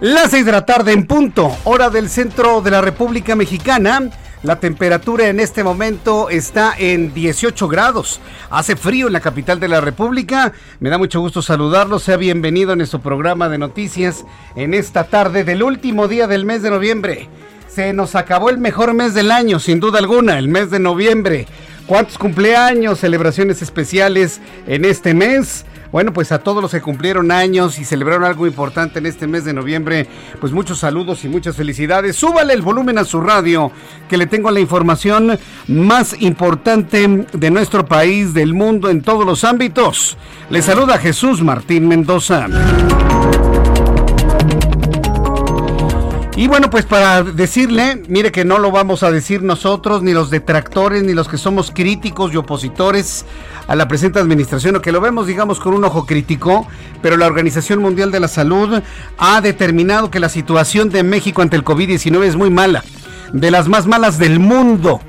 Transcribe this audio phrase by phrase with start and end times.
[0.00, 4.08] Las 6 de la tarde en punto, hora del centro de la República Mexicana.
[4.42, 8.18] La temperatura en este momento está en 18 grados.
[8.48, 10.54] Hace frío en la capital de la República.
[10.78, 11.98] Me da mucho gusto saludarlo.
[11.98, 14.24] Sea bienvenido en nuestro programa de noticias
[14.56, 17.28] en esta tarde del último día del mes de noviembre.
[17.72, 21.46] Se nos acabó el mejor mes del año, sin duda alguna, el mes de noviembre.
[21.86, 25.64] ¿Cuántos cumpleaños, celebraciones especiales en este mes?
[25.92, 29.44] Bueno, pues a todos los que cumplieron años y celebraron algo importante en este mes
[29.44, 30.08] de noviembre,
[30.40, 32.16] pues muchos saludos y muchas felicidades.
[32.16, 33.70] Súbale el volumen a su radio,
[34.08, 39.44] que le tengo la información más importante de nuestro país, del mundo, en todos los
[39.44, 40.16] ámbitos.
[40.48, 42.48] Le saluda Jesús Martín Mendoza.
[46.40, 50.30] Y bueno, pues para decirle, mire que no lo vamos a decir nosotros, ni los
[50.30, 53.26] detractores, ni los que somos críticos y opositores
[53.68, 56.66] a la presente administración, o que lo vemos, digamos, con un ojo crítico,
[57.02, 58.80] pero la Organización Mundial de la Salud
[59.18, 62.84] ha determinado que la situación de México ante el COVID-19 es muy mala,
[63.34, 65.02] de las más malas del mundo.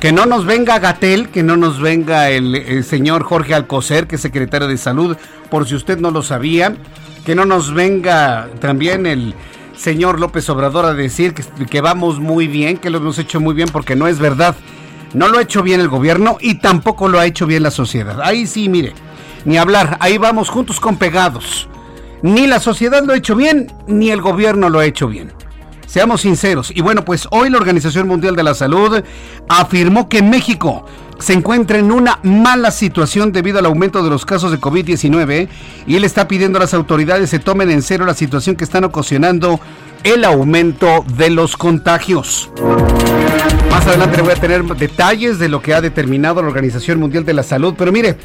[0.00, 4.16] Que no nos venga Gatel, que no nos venga el, el señor Jorge Alcocer, que
[4.16, 5.16] es secretario de Salud,
[5.48, 6.76] por si usted no lo sabía,
[7.24, 9.34] que no nos venga también el
[9.82, 13.52] señor López Obrador a decir que, que, vamos muy bien, que lo hemos hecho muy
[13.52, 14.54] bien, porque no es verdad.
[15.12, 18.20] No lo ha hecho bien el gobierno y tampoco lo ha hecho bien la sociedad.
[18.22, 18.94] Ahí sí, mire,
[19.44, 21.68] ni hablar, ahí vamos juntos con pegados.
[22.22, 25.32] Ni la sociedad lo ha hecho bien, ni el gobierno lo ha hecho bien.
[25.86, 26.72] Seamos sinceros.
[26.74, 29.02] Y bueno, pues hoy la Organización Mundial de la Salud
[29.48, 30.86] afirmó que México
[31.22, 35.48] se encuentra en una mala situación debido al aumento de los casos de COVID-19
[35.86, 38.82] y él está pidiendo a las autoridades se tomen en serio la situación que están
[38.82, 39.60] ocasionando
[40.02, 42.50] el aumento de los contagios.
[43.70, 47.24] Más adelante le voy a tener detalles de lo que ha determinado la Organización Mundial
[47.24, 48.16] de la Salud, pero mire,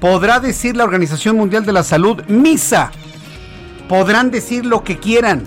[0.00, 2.90] podrá decir la Organización Mundial de la Salud misa.
[3.88, 5.46] Podrán decir lo que quieran.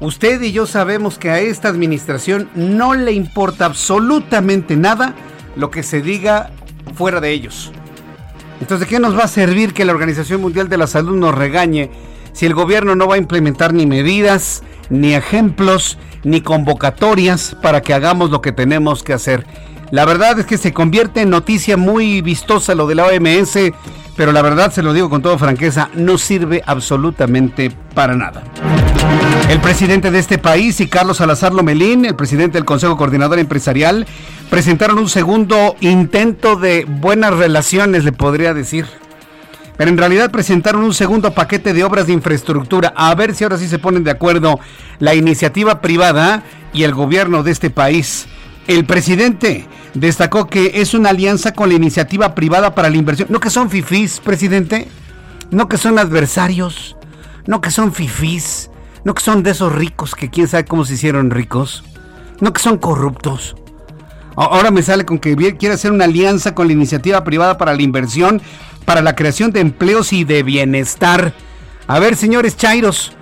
[0.00, 5.14] Usted y yo sabemos que a esta administración no le importa absolutamente nada
[5.56, 6.50] lo que se diga
[6.94, 7.72] fuera de ellos.
[8.60, 11.34] Entonces, ¿de qué nos va a servir que la Organización Mundial de la Salud nos
[11.34, 11.90] regañe
[12.32, 17.94] si el gobierno no va a implementar ni medidas, ni ejemplos, ni convocatorias para que
[17.94, 19.46] hagamos lo que tenemos que hacer?
[19.90, 23.56] La verdad es que se convierte en noticia muy vistosa lo de la OMS,
[24.16, 28.42] pero la verdad se lo digo con toda franqueza, no sirve absolutamente para nada.
[29.48, 34.06] El presidente de este país y Carlos Salazar Lomelín, el presidente del Consejo Coordinador Empresarial,
[34.50, 38.86] presentaron un segundo intento de buenas relaciones, le podría decir.
[39.76, 42.92] Pero en realidad presentaron un segundo paquete de obras de infraestructura.
[42.96, 44.58] A ver si ahora sí se ponen de acuerdo
[44.98, 46.42] la iniciativa privada
[46.72, 48.26] y el gobierno de este país.
[48.66, 53.28] El presidente destacó que es una alianza con la iniciativa privada para la inversión.
[53.30, 54.88] No que son fifís, presidente.
[55.50, 56.96] No que son adversarios.
[57.46, 58.70] No que son fifís.
[59.04, 61.84] No que son de esos ricos que quién sabe cómo se hicieron ricos.
[62.40, 63.56] No que son corruptos.
[64.36, 67.82] Ahora me sale con que quiere hacer una alianza con la iniciativa privada para la
[67.82, 68.42] inversión,
[68.84, 71.32] para la creación de empleos y de bienestar.
[71.86, 73.12] A ver, señores Chairos,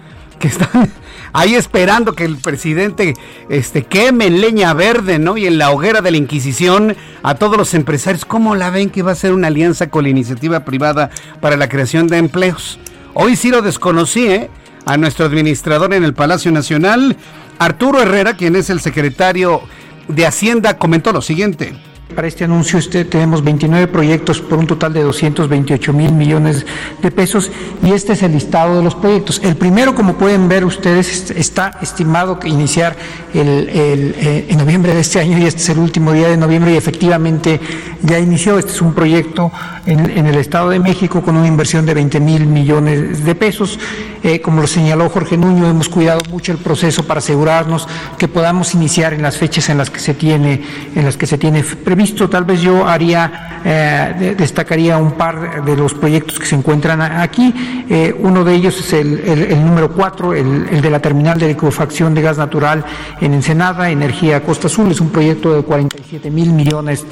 [0.41, 0.91] que están
[1.33, 3.15] ahí esperando que el presidente
[3.49, 5.37] este, queme en leña verde, ¿no?
[5.37, 8.25] Y en la hoguera de la Inquisición a todos los empresarios.
[8.25, 11.11] ¿Cómo la ven que va a ser una alianza con la iniciativa privada
[11.41, 12.81] para la creación de empleos?
[13.15, 14.51] Hoy sí lo desconocí, ¿eh?
[14.87, 17.17] a nuestro administrador en el Palacio Nacional,
[17.59, 19.63] Arturo Herrera, quien es el secretario
[20.09, 21.73] de Hacienda, comentó lo siguiente.
[22.13, 26.65] Para este anuncio este, tenemos 29 proyectos por un total de 228 mil millones
[27.03, 27.51] de pesos
[27.83, 29.41] y este es el listado de los proyectos.
[29.43, 32.95] El primero, como pueden ver ustedes, está estimado que iniciar
[33.33, 36.75] el, eh, en noviembre de este año y este es el último día de noviembre
[36.75, 37.59] y efectivamente
[38.03, 38.59] ya inició.
[38.59, 39.51] Este es un proyecto
[39.87, 43.79] en, el Estado de México con una inversión de 20 mil millones de pesos.
[44.23, 48.75] Eh, como lo señaló Jorge Nuño, hemos cuidado mucho el proceso para asegurarnos que podamos
[48.75, 50.63] iniciar en las fechas en las que se tiene,
[50.95, 51.63] en las que se tiene
[51.95, 57.01] previsto tal vez yo haría, eh, destacaría un par de los proyectos que se encuentran
[57.01, 57.55] aquí.
[57.89, 62.21] Eh, uno de ellos es el, número cuatro, el, de la terminal de liquefacción de
[62.21, 62.85] gas natural
[63.21, 64.91] en Ensenada, Energía Costa Azul.
[64.91, 67.05] Es un proyecto de 47 mil millones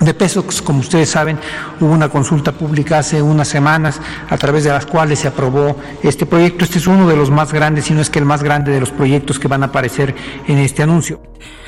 [0.00, 0.62] de pesos.
[0.62, 1.38] Como ustedes saben,
[1.80, 6.26] hubo una consulta pública hace unas semanas a través de las cuales se aprobó este
[6.26, 6.64] proyecto.
[6.64, 8.80] Este es uno de los más grandes, si no es que el más grande de
[8.80, 10.14] los proyectos que van a aparecer
[10.46, 11.22] en este anuncio.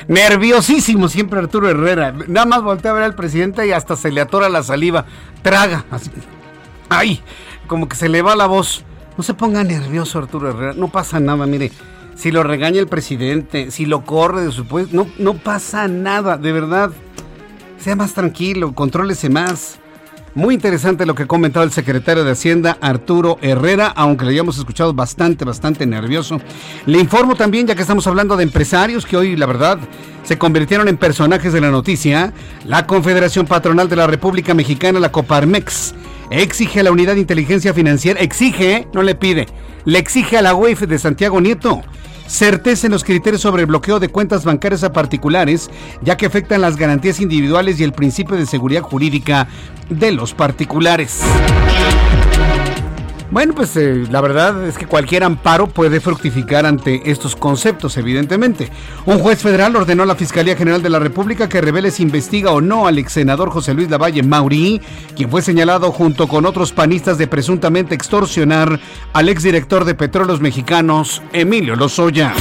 [0.07, 2.13] Nerviosísimo siempre Arturo Herrera.
[2.27, 5.05] Nada más voltea a ver al presidente y hasta se le atora la saliva.
[5.41, 5.85] Traga.
[6.89, 7.21] Ay,
[7.67, 8.83] como que se le va la voz.
[9.17, 10.73] No se ponga nervioso Arturo Herrera.
[10.75, 11.71] No pasa nada, mire.
[12.15, 16.37] Si lo regaña el presidente, si lo corre de su puesto, no, no pasa nada,
[16.37, 16.91] de verdad
[17.81, 19.79] sea más tranquilo, contrólese más.
[20.33, 24.57] Muy interesante lo que ha comentado el secretario de Hacienda, Arturo Herrera, aunque le hayamos
[24.57, 26.39] escuchado bastante, bastante nervioso.
[26.85, 29.77] Le informo también, ya que estamos hablando de empresarios que hoy, la verdad,
[30.23, 32.33] se convirtieron en personajes de la noticia,
[32.65, 35.93] la Confederación Patronal de la República Mexicana, la Coparmex,
[36.29, 39.47] exige a la Unidad de Inteligencia Financiera, exige, no le pide,
[39.83, 41.81] le exige a la UEF de Santiago Nieto
[42.31, 45.69] certeza en los criterios sobre el bloqueo de cuentas bancarias a particulares,
[46.01, 49.47] ya que afectan las garantías individuales y el principio de seguridad jurídica
[49.89, 51.21] de los particulares.
[53.31, 58.69] Bueno, pues eh, la verdad es que cualquier amparo puede fructificar ante estos conceptos, evidentemente.
[59.05, 62.51] Un juez federal ordenó a la Fiscalía General de la República que revele si investiga
[62.51, 64.81] o no al ex senador José Luis Lavalle Mauri,
[65.15, 68.81] quien fue señalado junto con otros panistas de presuntamente extorsionar
[69.13, 72.33] al exdirector de Petróleos Mexicanos, Emilio Lozoya.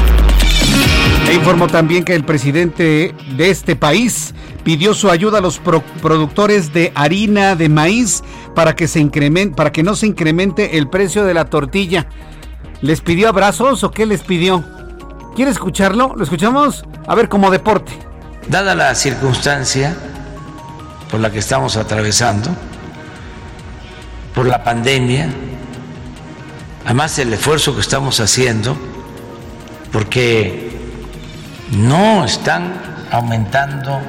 [1.28, 4.34] E informó también que el presidente de este país
[4.64, 5.60] pidió su ayuda a los
[6.02, 8.22] productores de harina de maíz
[8.54, 12.06] para que, se incremente, para que no se incremente el precio de la tortilla.
[12.82, 14.64] ¿Les pidió abrazos o qué les pidió?
[15.34, 16.14] ¿Quiere escucharlo?
[16.16, 16.84] ¿Lo escuchamos?
[17.06, 17.92] A ver, como deporte.
[18.48, 19.96] Dada la circunstancia
[21.10, 22.50] por la que estamos atravesando,
[24.34, 25.28] por la pandemia,
[26.84, 28.76] además el esfuerzo que estamos haciendo,
[29.92, 30.70] porque
[31.72, 32.74] no están
[33.10, 34.00] aumentando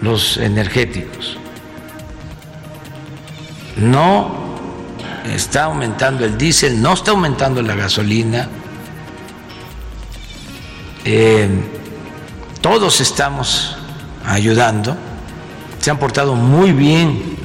[0.00, 1.38] los energéticos.
[3.78, 4.56] No
[5.24, 8.48] está aumentando el diésel, no está aumentando la gasolina.
[11.04, 11.48] Eh,
[12.60, 13.76] todos estamos
[14.24, 14.96] ayudando.
[15.80, 17.36] Se han portado muy bien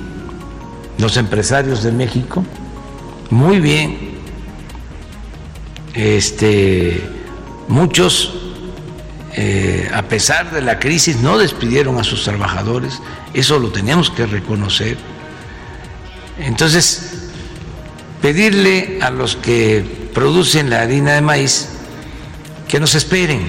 [0.97, 2.43] los empresarios de México,
[3.29, 4.13] muy bien.
[5.93, 7.07] Este,
[7.67, 8.33] muchos
[9.35, 13.01] eh, a pesar de la crisis, no despidieron a sus trabajadores,
[13.33, 14.97] eso lo tenemos que reconocer.
[16.39, 17.29] Entonces,
[18.21, 19.83] pedirle a los que
[20.13, 21.69] producen la harina de maíz
[22.67, 23.41] que nos esperen.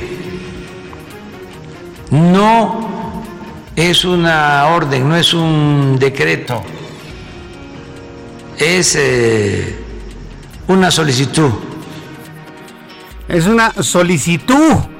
[2.10, 3.22] No
[3.76, 6.62] es una orden, no es un decreto,
[8.58, 9.76] es eh,
[10.68, 11.50] una solicitud.
[13.26, 14.94] Es una solicitud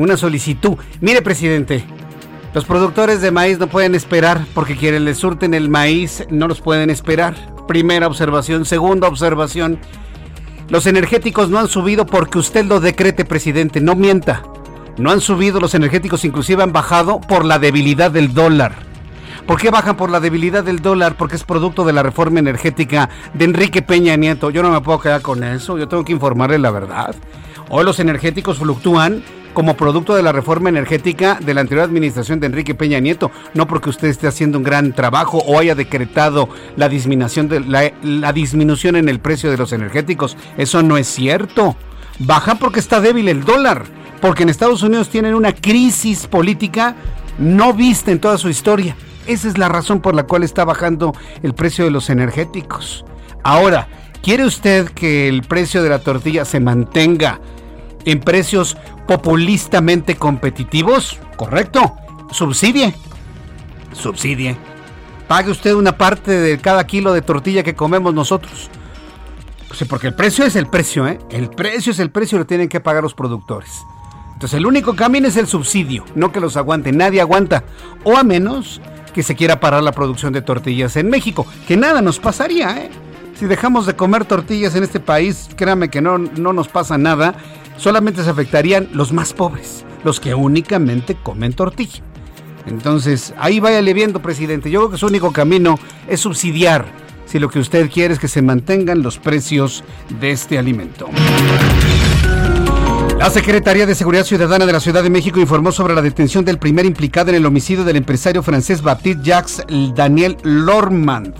[0.00, 0.76] una solicitud.
[1.00, 1.84] Mire, presidente,
[2.52, 6.60] los productores de maíz no pueden esperar porque quienes les surten el maíz no los
[6.60, 7.34] pueden esperar.
[7.68, 8.64] Primera observación.
[8.64, 9.78] Segunda observación.
[10.68, 13.80] Los energéticos no han subido porque usted lo decrete, presidente.
[13.80, 14.42] No mienta.
[14.98, 18.74] No han subido los energéticos, inclusive han bajado por la debilidad del dólar.
[19.46, 21.16] ¿Por qué bajan por la debilidad del dólar?
[21.16, 24.50] Porque es producto de la reforma energética de Enrique Peña Nieto.
[24.50, 25.78] Yo no me puedo quedar con eso.
[25.78, 27.14] Yo tengo que informarle la verdad.
[27.72, 29.22] Hoy los energéticos fluctúan
[29.54, 33.68] como producto de la reforma energética de la anterior administración de Enrique Peña Nieto, no
[33.68, 38.96] porque usted esté haciendo un gran trabajo o haya decretado la disminución, de, la, disminución
[38.96, 40.36] en el precio de los energéticos.
[40.58, 41.76] Eso no es cierto.
[42.18, 43.84] Baja porque está débil el dólar,
[44.20, 46.96] porque en Estados Unidos tienen una crisis política
[47.38, 48.96] no vista en toda su historia.
[49.28, 53.04] Esa es la razón por la cual está bajando el precio de los energéticos.
[53.44, 53.86] Ahora,
[54.22, 57.40] ¿quiere usted que el precio de la tortilla se mantenga
[58.04, 58.76] en precios
[59.06, 61.96] populistamente competitivos, correcto,
[62.30, 62.94] subsidie,
[63.92, 64.56] subsidie.
[65.28, 68.68] Pague usted una parte de cada kilo de tortilla que comemos nosotros.
[69.68, 71.20] Pues porque el precio es el precio, ¿eh?
[71.30, 73.82] El precio es el precio y lo tienen que pagar los productores.
[74.32, 77.62] Entonces el único camino es el subsidio, no que los aguante, nadie aguanta,
[78.02, 78.80] o a menos
[79.14, 82.90] que se quiera parar la producción de tortillas en México, que nada nos pasaría, ¿eh?
[83.38, 87.34] Si dejamos de comer tortillas en este país, créame que no, no nos pasa nada,
[87.80, 92.02] solamente se afectarían los más pobres, los que únicamente comen tortilla.
[92.66, 94.70] Entonces, ahí váyale viendo, presidente.
[94.70, 96.84] Yo creo que su único camino es subsidiar
[97.24, 99.82] si lo que usted quiere es que se mantengan los precios
[100.20, 101.08] de este alimento.
[103.18, 106.58] La Secretaría de Seguridad Ciudadana de la Ciudad de México informó sobre la detención del
[106.58, 109.62] primer implicado en el homicidio del empresario francés Baptiste Jacques
[109.94, 111.34] Daniel Lormand.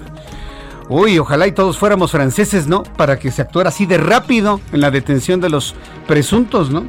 [0.92, 2.82] Uy, ojalá y todos fuéramos franceses, ¿no?
[2.82, 5.76] Para que se actuara así de rápido en la detención de los
[6.08, 6.88] presuntos, ¿no?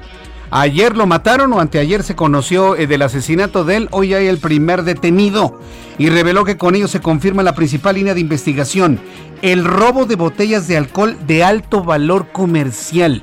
[0.49, 4.39] Ayer lo mataron o anteayer se conoció eh, del asesinato de él, hoy hay el
[4.39, 5.59] primer detenido
[5.99, 8.99] y reveló que con ello se confirma la principal línea de investigación,
[9.43, 13.21] el robo de botellas de alcohol de alto valor comercial.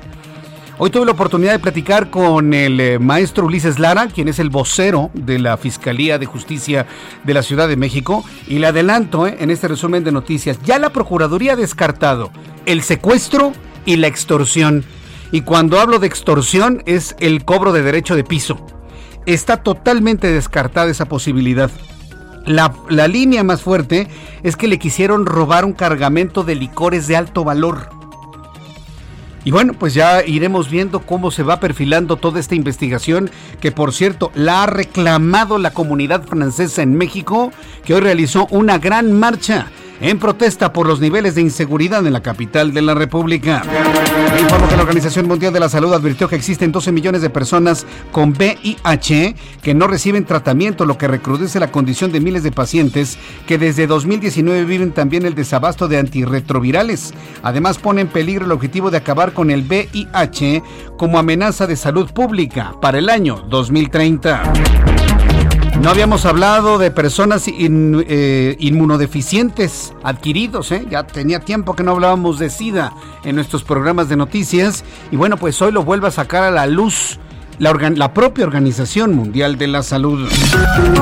[0.81, 4.49] Hoy tuve la oportunidad de platicar con el eh, maestro Ulises Lara, quien es el
[4.49, 6.87] vocero de la Fiscalía de Justicia
[7.25, 10.79] de la Ciudad de México, y le adelanto eh, en este resumen de noticias, ya
[10.79, 12.31] la Procuraduría ha descartado
[12.65, 13.51] el secuestro
[13.83, 14.85] y la extorsión.
[15.33, 18.65] Y cuando hablo de extorsión es el cobro de derecho de piso.
[19.25, 21.69] Está totalmente descartada esa posibilidad.
[22.45, 24.07] La, la línea más fuerte
[24.43, 27.98] es que le quisieron robar un cargamento de licores de alto valor.
[29.45, 33.31] Y bueno, pues ya iremos viendo cómo se va perfilando toda esta investigación,
[33.61, 37.51] que por cierto la ha reclamado la comunidad francesa en México,
[37.85, 39.67] que hoy realizó una gran marcha
[40.01, 43.61] en protesta por los niveles de inseguridad en la capital de la República.
[44.39, 47.85] Informo que la Organización Mundial de la Salud advirtió que existen 12 millones de personas
[48.11, 53.17] con VIH que no reciben tratamiento, lo que recrudece la condición de miles de pacientes
[53.47, 57.13] que desde 2019 viven también el desabasto de antirretrovirales.
[57.43, 60.63] Además pone en peligro el objetivo de acabar con el VIH
[60.97, 64.53] como amenaza de salud pública para el año 2030.
[65.81, 70.85] No habíamos hablado de personas eh, inmunodeficientes adquiridos, ¿eh?
[70.89, 72.91] ya tenía tiempo que no hablábamos de SIDA
[73.23, 76.67] en nuestros programas de noticias y bueno, pues hoy lo vuelve a sacar a la
[76.67, 77.17] luz
[77.59, 80.27] la, propia Organización Mundial de la Salud.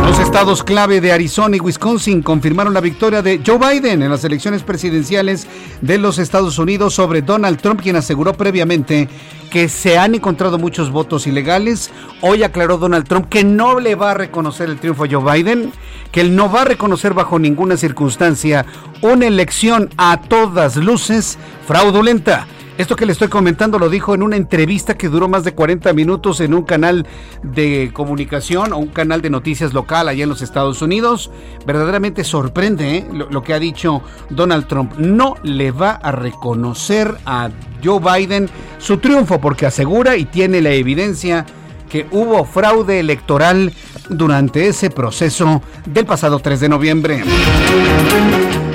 [0.01, 4.23] Los estados clave de Arizona y Wisconsin confirmaron la victoria de Joe Biden en las
[4.23, 5.47] elecciones presidenciales
[5.81, 9.07] de los Estados Unidos sobre Donald Trump, quien aseguró previamente
[9.51, 11.91] que se han encontrado muchos votos ilegales.
[12.21, 15.71] Hoy aclaró Donald Trump que no le va a reconocer el triunfo a Joe Biden,
[16.11, 18.65] que él no va a reconocer bajo ninguna circunstancia
[19.01, 21.37] una elección a todas luces
[21.67, 25.53] fraudulenta esto que le estoy comentando lo dijo en una entrevista que duró más de
[25.53, 27.07] 40 minutos en un canal
[27.41, 31.31] de comunicación o un canal de noticias local allá en los Estados Unidos.
[31.65, 33.07] Verdaderamente sorprende ¿eh?
[33.11, 34.93] lo, lo que ha dicho Donald Trump.
[34.97, 37.49] No le va a reconocer a
[37.83, 41.45] Joe Biden su triunfo porque asegura y tiene la evidencia
[41.89, 43.73] que hubo fraude electoral
[44.09, 47.23] durante ese proceso del pasado 3 de noviembre.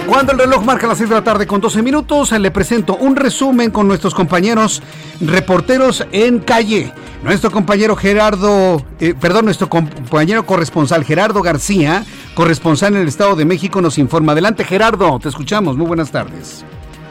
[0.06, 3.16] Cuando el reloj marca las 6 de la tarde con 12 minutos, le presento un
[3.16, 4.82] resumen con nuestros compañeros
[5.20, 6.92] reporteros en calle.
[7.22, 12.04] Nuestro compañero Gerardo, eh, perdón, nuestro compañero corresponsal Gerardo García,
[12.34, 14.32] corresponsal en el Estado de México, nos informa.
[14.32, 15.76] Adelante Gerardo, te escuchamos.
[15.76, 16.64] Muy buenas tardes.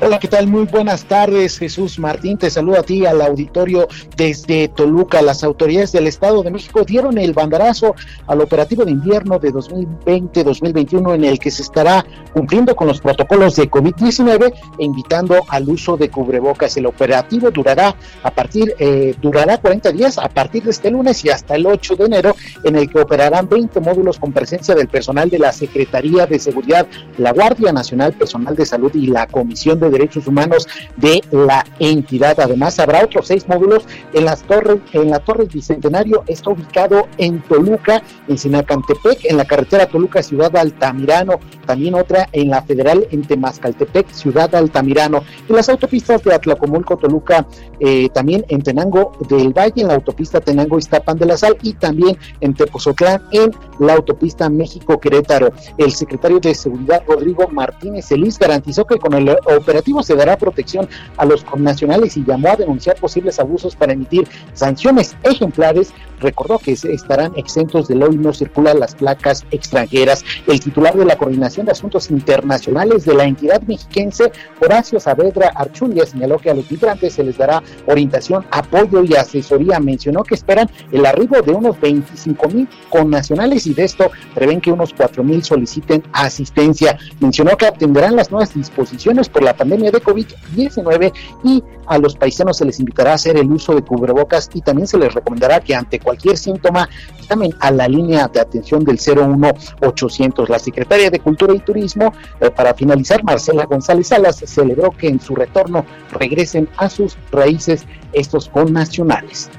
[0.03, 0.47] Hola, ¿qué tal?
[0.47, 2.35] Muy buenas tardes, Jesús Martín.
[2.35, 5.21] Te saludo a ti, al auditorio desde Toluca.
[5.21, 7.93] Las autoridades del Estado de México dieron el banderazo
[8.25, 12.03] al operativo de invierno de 2020-2021 en el que se estará
[12.33, 16.75] cumpliendo con los protocolos de COVID-19 e invitando al uso de cubrebocas.
[16.77, 21.29] El operativo durará a partir, eh, durará 40 días a partir de este lunes y
[21.29, 25.29] hasta el 8 de enero, en el que operarán 20 módulos con presencia del personal
[25.29, 26.87] de la Secretaría de Seguridad,
[27.19, 30.67] la Guardia Nacional, Personal de Salud y la Comisión de Derechos Humanos
[30.97, 32.39] de la entidad.
[32.39, 37.41] Además, habrá otros seis módulos en las torres, en la Torre Bicentenario, está ubicado en
[37.41, 43.21] Toluca, en Sinacantepec, en la carretera Toluca Ciudad Altamirano, también otra en la Federal en
[43.21, 47.45] Temascaltepec, Ciudad Altamirano, en las autopistas de Atlacomulco, Toluca,
[47.79, 51.73] eh, también en Tenango del Valle, en la autopista Tenango Iztapan de la Sal y
[51.73, 55.51] también en Tepozotlán, en la autopista México Querétaro.
[55.77, 60.87] El secretario de Seguridad, Rodrigo Martínez Elís, garantizó que con el operativo se dará protección
[61.17, 66.71] a los connacionales y llamó a denunciar posibles abusos para emitir sanciones ejemplares recordó que
[66.71, 70.23] estarán exentos del hoy no circulan las placas extranjeras.
[70.47, 76.05] El titular de la Coordinación de Asuntos Internacionales de la entidad mexiquense, Horacio Saavedra Archundia,
[76.05, 79.79] señaló que a los migrantes se les dará orientación, apoyo y asesoría.
[79.79, 84.71] Mencionó que esperan el arribo de unos 25 mil connacionales y de esto prevén que
[84.71, 86.97] unos 4 mil soliciten asistencia.
[87.19, 91.13] Mencionó que atenderán las nuevas disposiciones por la pandemia de COVID-19
[91.43, 94.87] y a los paisanos se les invitará a hacer el uso de cubrebocas y también
[94.87, 96.87] se les recomendará que ante cualquier síntoma
[97.29, 100.49] llamen a la línea de atención del 01800.
[100.49, 105.19] La secretaria de Cultura y Turismo, eh, para finalizar, Marcela González Salas, celebró que en
[105.19, 109.49] su retorno regresen a sus raíces estos connacionales.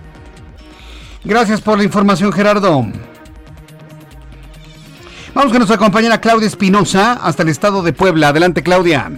[1.25, 2.85] Gracias por la información, Gerardo.
[5.35, 8.29] Vamos con nuestra compañera Claudia Espinosa hasta el estado de Puebla.
[8.29, 9.11] Adelante, Claudia.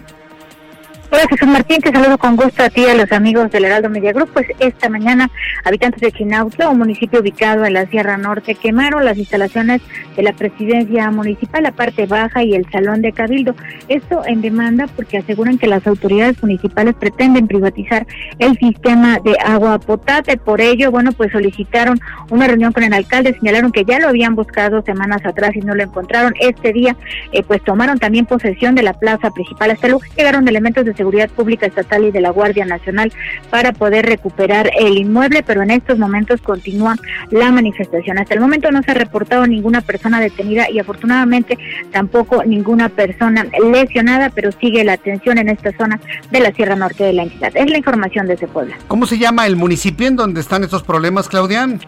[1.14, 3.88] Hola Jesús Martín, te saludo con gusto a ti y a los amigos del Heraldo
[3.88, 4.30] Media Group.
[4.32, 5.30] Pues esta mañana
[5.64, 9.80] habitantes de Chinautla, un municipio ubicado en la Sierra Norte, quemaron las instalaciones
[10.16, 13.54] de la presidencia municipal, la parte baja y el salón de cabildo.
[13.86, 18.08] Esto en demanda porque aseguran que las autoridades municipales pretenden privatizar
[18.40, 20.36] el sistema de agua potable.
[20.36, 24.34] Por ello, bueno, pues solicitaron una reunión con el alcalde, señalaron que ya lo habían
[24.34, 26.34] buscado semanas atrás y no lo encontraron.
[26.40, 26.96] Este día,
[27.30, 29.70] eh, pues tomaron también posesión de la plaza principal.
[29.70, 33.12] Hasta luego llegaron elementos de seguridad Seguridad Pública Estatal y de la Guardia Nacional
[33.50, 36.96] para poder recuperar el inmueble, pero en estos momentos continúa
[37.30, 38.18] la manifestación.
[38.18, 41.58] Hasta el momento no se ha reportado ninguna persona detenida y afortunadamente
[41.92, 47.04] tampoco ninguna persona lesionada, pero sigue la atención en esta zona de la Sierra Norte
[47.04, 47.52] de la entidad.
[47.54, 48.74] Es la información de ese pueblo.
[48.88, 51.80] ¿Cómo se llama el municipio en donde están estos problemas, Claudian?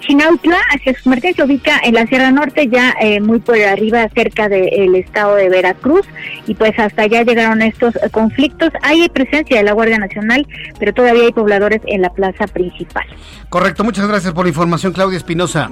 [0.00, 4.48] Chinautla, Jesús Martín se ubica en la Sierra Norte, ya eh, muy por arriba, cerca
[4.48, 6.06] del estado de Veracruz,
[6.46, 8.70] y pues hasta allá llegaron estos eh, conflictos.
[8.82, 10.46] Hay presencia de la Guardia Nacional,
[10.78, 13.06] pero todavía hay pobladores en la plaza principal.
[13.48, 15.70] Correcto, muchas gracias por la información, Claudia Espinosa.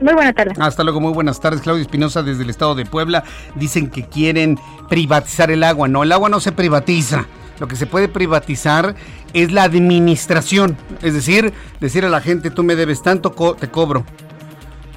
[0.00, 0.58] Muy buenas tardes.
[0.58, 1.60] Hasta luego, muy buenas tardes.
[1.60, 3.22] Claudia Espinosa desde el estado de Puebla.
[3.54, 5.86] Dicen que quieren privatizar el agua.
[5.86, 7.26] No, el agua no se privatiza.
[7.62, 8.96] Lo que se puede privatizar
[9.34, 10.76] es la administración.
[11.00, 14.04] Es decir, decir a la gente, tú me debes tanto, te cobro.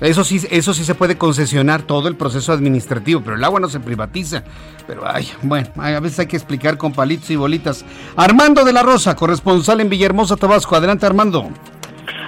[0.02, 3.70] Eso sí, eso sí se puede concesionar todo el proceso administrativo, pero el agua no
[3.70, 4.44] se privatiza.
[4.88, 7.86] Pero ay, bueno, a veces hay que explicar con palitos y bolitas.
[8.16, 10.76] Armando de la Rosa, corresponsal en Villahermosa, Tabasco.
[10.76, 11.52] Adelante, Armando.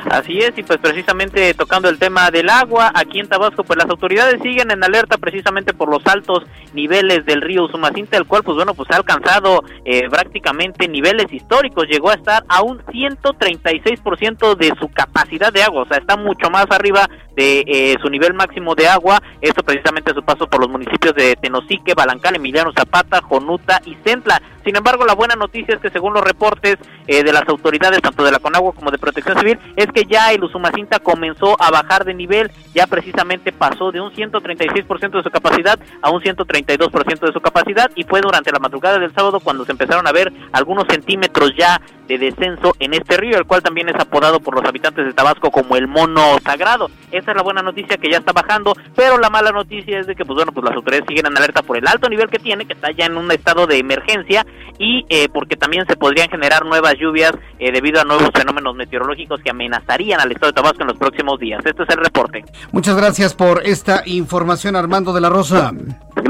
[0.10, 3.90] Así es, y pues precisamente tocando el tema del agua, aquí en Tabasco, pues las
[3.90, 8.56] autoridades siguen en alerta precisamente por los altos niveles del río Sumacinta, el cual, pues
[8.56, 14.74] bueno, pues ha alcanzado eh, prácticamente niveles históricos, llegó a estar a un 136% de
[14.80, 18.74] su capacidad de agua, o sea, está mucho más arriba de eh, su nivel máximo
[18.74, 23.80] de agua, esto precisamente su paso por los municipios de Tenosique, Balancal, Emiliano Zapata, Jonuta
[23.86, 24.42] y Centla.
[24.66, 28.24] Sin embargo, la buena noticia es que según los reportes eh, de las autoridades, tanto
[28.24, 32.04] de la Conagua como de Protección Civil, es que ya el Usumacinta comenzó a bajar
[32.06, 37.34] de nivel, ya precisamente pasó de un 136% de su capacidad a un 132% de
[37.34, 40.86] su capacidad y fue durante la madrugada del sábado cuando se empezaron a ver algunos
[40.90, 45.06] centímetros ya de descenso en este río, el cual también es apodado por los habitantes
[45.06, 46.90] de Tabasco como el mono sagrado.
[47.12, 50.16] Esa es la buena noticia que ya está bajando, pero la mala noticia es de
[50.16, 52.66] que pues bueno, pues las autoridades siguen en alerta por el alto nivel que tiene,
[52.66, 54.46] que está ya en un estado de emergencia
[54.80, 59.42] y eh, porque también se podrían generar nuevas lluvias eh, debido a nuevos fenómenos meteorológicos
[59.42, 61.62] que amenazarían al estado de Tabasco en los próximos días.
[61.66, 62.44] Este es el reporte.
[62.72, 65.72] Muchas gracias por esta información, Armando de la Rosa.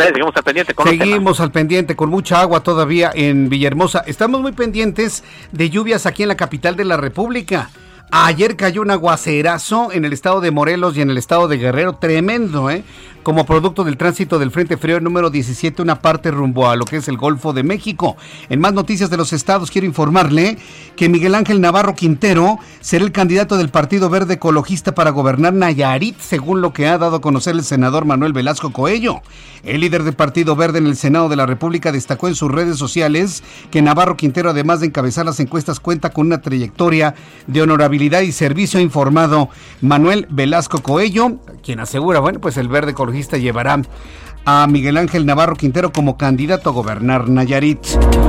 [0.05, 4.03] Seguimos al pendiente con Seguimos al pendiente con mucha agua todavía en Villahermosa.
[4.05, 7.69] Estamos muy pendientes de lluvias aquí en la capital de la República.
[8.09, 11.95] Ayer cayó un aguacerazo en el estado de Morelos y en el estado de Guerrero,
[11.95, 12.83] tremendo, ¿eh?
[13.27, 16.95] Como producto del tránsito del Frente Frío número 17, una parte rumbo a lo que
[16.95, 18.15] es el Golfo de México.
[18.47, 20.57] En más noticias de los estados, quiero informarle
[20.95, 26.17] que Miguel Ángel Navarro Quintero será el candidato del Partido Verde Ecologista para gobernar Nayarit,
[26.21, 29.21] según lo que ha dado a conocer el senador Manuel Velasco Coello.
[29.65, 32.77] El líder del Partido Verde en el Senado de la República destacó en sus redes
[32.77, 37.13] sociales que Navarro Quintero, además de encabezar las encuestas, cuenta con una trayectoria
[37.47, 39.49] de honorabilidad y servicio informado.
[39.81, 43.81] Manuel Velasco Coello, quien asegura, bueno, pues el Verde Ecologista llevará
[44.45, 47.79] a Miguel Ángel Navarro Quintero como candidato a gobernar Nayarit.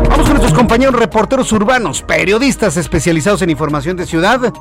[0.08, 4.52] Vamos con nuestros compañeros reporteros urbanos, periodistas especializados en información de ciudad.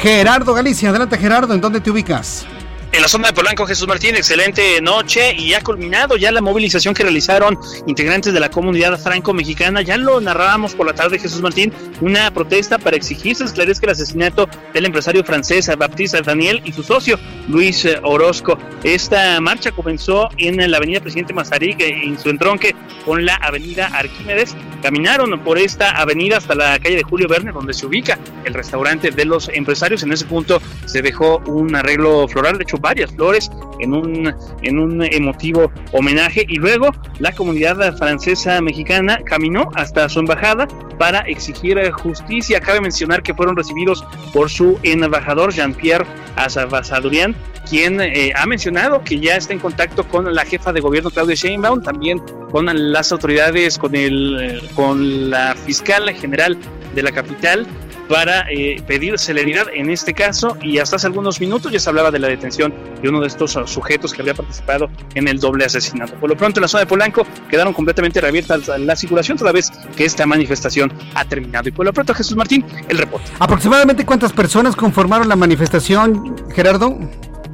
[0.00, 2.46] Gerardo Galicia, adelante Gerardo, ¿en dónde te ubicas?
[2.92, 6.92] En la zona de Polanco, Jesús Martín, excelente noche y ha culminado ya la movilización
[6.92, 9.82] que realizaron integrantes de la comunidad franco-mexicana.
[9.82, 13.92] Ya lo narrábamos por la tarde, Jesús Martín, una protesta para exigir se esclarezca el
[13.92, 17.16] asesinato del empresario francés Baptiste Daniel y su socio.
[17.46, 18.58] Luis eh, Orozco.
[18.82, 22.74] Esta marcha comenzó en la avenida Presidente Mazarik, en su entronque
[23.04, 24.56] con la avenida Arquímedes.
[24.82, 29.12] Caminaron por esta avenida hasta la calle de Julio Verne, donde se ubica el restaurante
[29.12, 30.02] de los empresarios.
[30.02, 34.78] En ese punto se dejó un arreglo floral, de hecho varias flores, en un, en
[34.78, 36.44] un emotivo homenaje.
[36.48, 42.60] Y luego la comunidad francesa mexicana caminó hasta su embajada para exigir justicia.
[42.60, 47.34] Cabe mencionar que fueron recibidos por su embajador Jean-Pierre Azabazadurian,
[47.68, 51.34] quien eh, ha mencionado que ya está en contacto con la jefa de gobierno Claudia
[51.34, 56.58] Sheinbaum, también con las autoridades, con el, eh, con la fiscal general
[56.94, 57.66] de la capital
[58.10, 62.10] para eh, pedir celeridad en este caso y hasta hace algunos minutos ya se hablaba
[62.10, 65.64] de la detención de uno de estos uh, sujetos que había participado en el doble
[65.64, 66.14] asesinato.
[66.14, 69.70] Por lo pronto en la zona de Polanco quedaron completamente reabiertas la circulación toda vez
[69.96, 71.68] que esta manifestación ha terminado.
[71.68, 73.30] Y por lo pronto Jesús Martín, el reporte.
[73.38, 76.98] ¿Aproximadamente cuántas personas conformaron la manifestación, Gerardo?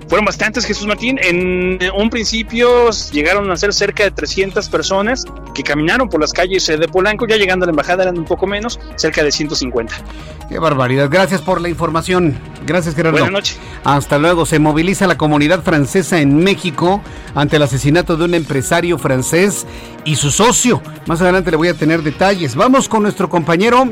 [0.08, 1.18] Fueron bastantes, Jesús Martín.
[1.20, 6.68] En un principio llegaron a ser cerca de 300 personas que caminaron por las calles
[6.68, 7.26] eh, de Polanco.
[7.26, 9.94] Ya llegando a la embajada eran un poco menos, cerca de 150.
[10.48, 11.08] Qué barbaridad.
[11.10, 12.38] Gracias por la información.
[12.64, 13.18] Gracias, Gerardo.
[13.18, 13.58] Buenas noches.
[13.82, 14.46] Hasta luego.
[14.46, 17.02] Se moviliza la comunidad francesa en México
[17.34, 19.66] ante el asesinato de un empresario francés
[20.04, 20.82] y su socio.
[21.06, 22.54] Más adelante le voy a tener detalles.
[22.54, 23.88] Vamos con nuestro compañero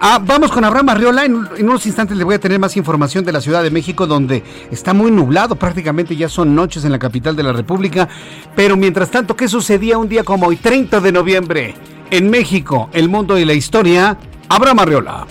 [0.00, 1.24] Ah, vamos con Abraham Arriola.
[1.24, 4.44] En, unos instantes le voy a tener más información de la Ciudad de México, donde
[4.70, 5.56] está muy nublado.
[5.56, 8.08] Prácticamente ya son noches en la capital de la República.
[8.54, 11.74] Pero mientras tanto, ¿qué sucedía un día como hoy, 30 de noviembre,
[12.10, 14.16] en México, el mundo y la historia?
[14.48, 15.26] Abraham Arriola.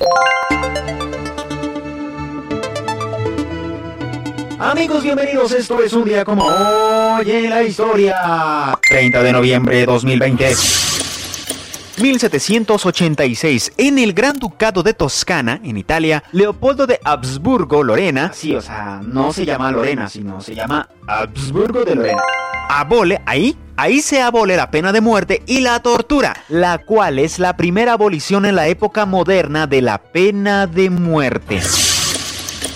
[4.60, 5.52] Amigos, bienvenidos.
[5.54, 8.78] Esto es un día como hoy en la historia.
[8.90, 11.07] 30 de noviembre de 2020.
[11.98, 18.62] 1786, en el Gran Ducado de Toscana, en Italia, Leopoldo de Habsburgo Lorena, sí, o
[18.62, 22.22] sea, no se llama Lorena, sino se llama Habsburgo de Lorena,
[22.70, 27.38] abole ahí Ahí se abole la pena de muerte y la tortura, la cual es
[27.38, 31.62] la primera abolición en la época moderna de la pena de muerte.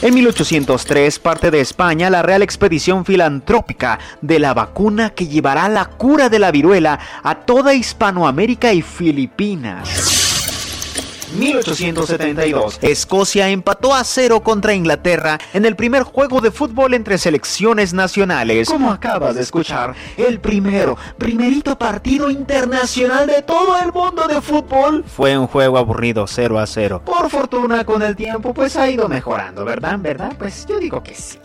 [0.01, 5.85] En 1803 parte de España la Real Expedición Filantrópica de la vacuna que llevará la
[5.85, 10.20] cura de la viruela a toda Hispanoamérica y Filipinas.
[11.33, 12.79] 1872.
[12.81, 18.67] Escocia empató a cero contra Inglaterra en el primer juego de fútbol entre selecciones nacionales.
[18.67, 25.03] Como acabas de escuchar, el primero, primerito partido internacional de todo el mundo de fútbol.
[25.05, 27.03] Fue un juego aburrido, 0 a 0.
[27.05, 29.97] Por fortuna, con el tiempo, pues ha ido mejorando, ¿verdad?
[29.99, 30.33] ¿Verdad?
[30.37, 31.37] Pues yo digo que sí.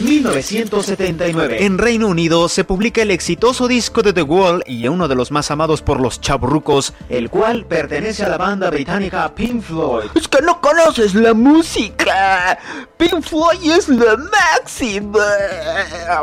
[0.00, 1.64] 1979.
[1.64, 5.30] En Reino Unido se publica el exitoso disco de The Wall y uno de los
[5.30, 10.10] más amados por los chaburrucos, el cual pertenece a la banda británica Pink Floyd.
[10.14, 12.58] Es que no conoces la música.
[12.96, 15.18] Pink Floyd es lo máximo.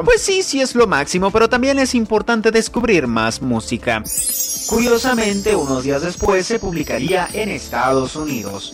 [0.06, 4.04] Pues sí, sí es lo máximo, pero también es importante descubrir más música.
[4.68, 8.74] Curiosamente, unos días después se publicaría en Estados Unidos.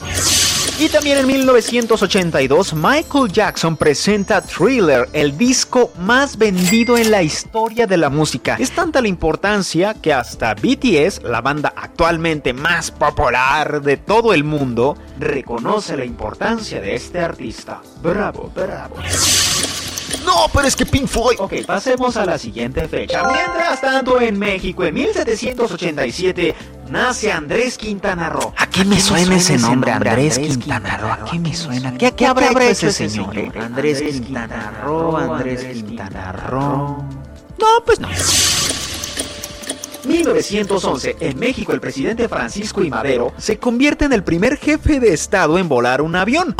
[0.79, 7.85] Y también en 1982, Michael Jackson presenta Thriller, el disco más vendido en la historia
[7.85, 8.57] de la música.
[8.59, 14.43] Es tanta la importancia que hasta BTS, la banda actualmente más popular de todo el
[14.43, 17.81] mundo, reconoce la importancia de este artista.
[18.01, 18.95] Bravo, bravo.
[20.33, 21.35] No, pero es que Pink Floyd.
[21.39, 23.23] Ok, pasemos a la siguiente fecha.
[23.27, 26.55] Mientras tanto, en México, en 1787,
[26.89, 28.51] nace Andrés Quintana Roo.
[28.57, 31.11] ¿A qué me, suena, ese nombre, Andrés, Quintana Roo?
[31.11, 31.95] ¿A qué me suena?
[31.97, 33.37] ¿Qué, qué habrá hecho ese señor?
[33.37, 33.51] Eh?
[33.59, 37.03] Andrés Quintana Roo, Andrés Quintana Roo.
[37.59, 38.07] No, pues no.
[40.05, 42.89] 1911, en México el presidente Francisco I.
[42.89, 46.55] Madero se convierte en el primer jefe de Estado en volar un avión.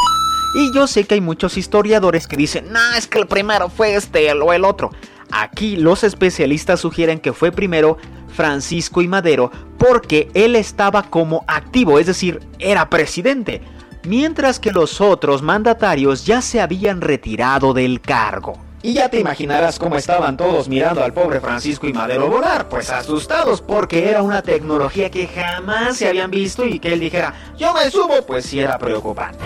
[0.53, 3.95] Y yo sé que hay muchos historiadores que dicen, no, es que el primero fue
[3.95, 4.91] este o el otro.
[5.31, 7.97] Aquí los especialistas sugieren que fue primero
[8.35, 13.61] Francisco y Madero porque él estaba como activo, es decir, era presidente,
[14.05, 18.53] mientras que los otros mandatarios ya se habían retirado del cargo.
[18.83, 22.89] Y ya te imaginarás cómo estaban todos mirando al pobre Francisco y Madero volar, pues
[22.89, 27.73] asustados porque era una tecnología que jamás se habían visto y que él dijera, yo
[27.73, 29.45] me subo, pues sí era preocupante.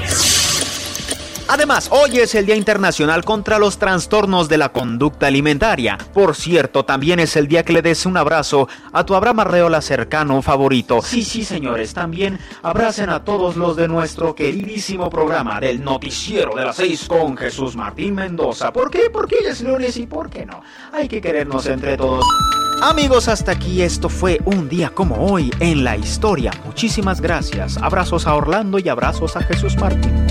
[1.49, 5.97] Además, hoy es el Día Internacional contra los Trastornos de la Conducta Alimentaria.
[6.13, 9.81] Por cierto, también es el día que le des un abrazo a tu Abraham Arreola
[9.81, 11.01] cercano favorito.
[11.01, 16.65] Sí, sí, señores, también abracen a todos los de nuestro queridísimo programa del Noticiero de
[16.65, 18.73] las 6 con Jesús Martín Mendoza.
[18.73, 19.09] ¿Por qué?
[19.09, 20.61] Porque hoy es lunes y ¿por qué no?
[20.91, 22.25] Hay que querernos entre todos.
[22.81, 26.51] Amigos, hasta aquí esto fue un día como hoy en la historia.
[26.65, 27.77] Muchísimas gracias.
[27.77, 30.27] Abrazos a Orlando y abrazos a Jesús Martín.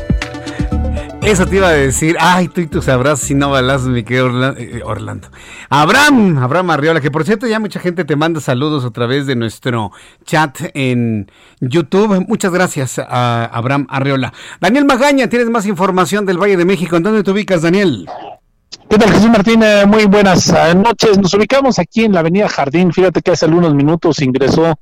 [1.27, 2.17] Eso te iba a decir.
[2.21, 5.27] Ay, tú y tus abrazos y no balazos, mi querido eh, Orlando.
[5.69, 9.35] Abraham, Abraham Arriola, que por cierto ya mucha gente te manda saludos a través de
[9.35, 9.91] nuestro
[10.25, 11.29] chat en
[11.61, 12.25] YouTube.
[12.29, 14.33] Muchas gracias a Abraham Arriola.
[14.61, 16.95] Daniel Magaña, tienes más información del Valle de México.
[16.95, 18.09] ¿En dónde te ubicas, Daniel?
[18.89, 19.65] ¿Qué tal, Jesús Martín?
[19.65, 21.19] Eh, muy buenas eh, noches.
[21.19, 22.93] Nos ubicamos aquí en la Avenida Jardín.
[22.93, 24.79] Fíjate que hace algunos minutos ingresó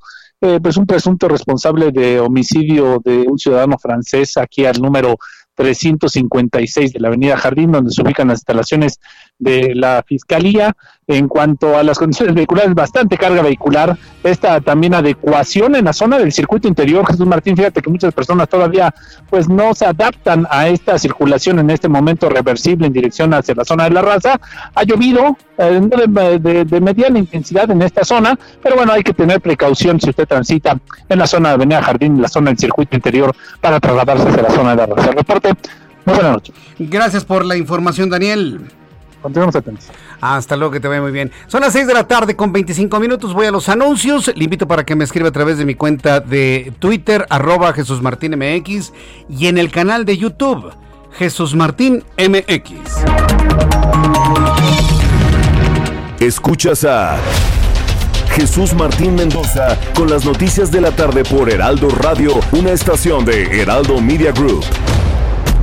[0.61, 5.17] pues un presunto responsable de homicidio de un ciudadano francés aquí al número
[5.55, 8.99] 356 de la Avenida Jardín, donde se ubican las instalaciones
[9.39, 10.75] de la Fiscalía.
[11.07, 16.17] En cuanto a las condiciones vehiculares, bastante carga vehicular, esta también adecuación en la zona
[16.17, 17.05] del circuito interior.
[17.05, 18.93] Jesús Martín, fíjate que muchas personas todavía
[19.29, 23.65] pues no se adaptan a esta circulación en este momento reversible en dirección hacia la
[23.65, 24.39] zona de la raza.
[24.73, 25.79] Ha llovido eh,
[26.39, 30.79] de, mediana intensidad en esta zona, pero bueno, hay que tener precaución si usted transita
[31.07, 34.41] en la zona de Avenida Jardín, en la zona del circuito interior, para trasladarse hacia
[34.41, 35.11] la zona de la raza.
[35.11, 35.49] Reporte,
[36.03, 36.55] buenas noches.
[36.79, 38.61] Gracias por la información, Daniel.
[39.25, 39.87] Continuamos atentos.
[40.21, 41.31] Hasta luego, que te vaya muy bien.
[41.47, 43.33] Son las 6 de la tarde con 25 minutos.
[43.33, 44.31] Voy a los anuncios.
[44.35, 48.03] Le invito para que me escriba a través de mi cuenta de Twitter, arroba Jesús
[48.03, 48.93] Martín MX,
[49.27, 50.71] y en el canal de YouTube,
[51.13, 52.73] Jesús Martín MX.
[56.19, 57.17] Escuchas a
[58.29, 63.59] Jesús Martín Mendoza con las noticias de la tarde por Heraldo Radio, una estación de
[63.59, 64.63] Heraldo Media Group.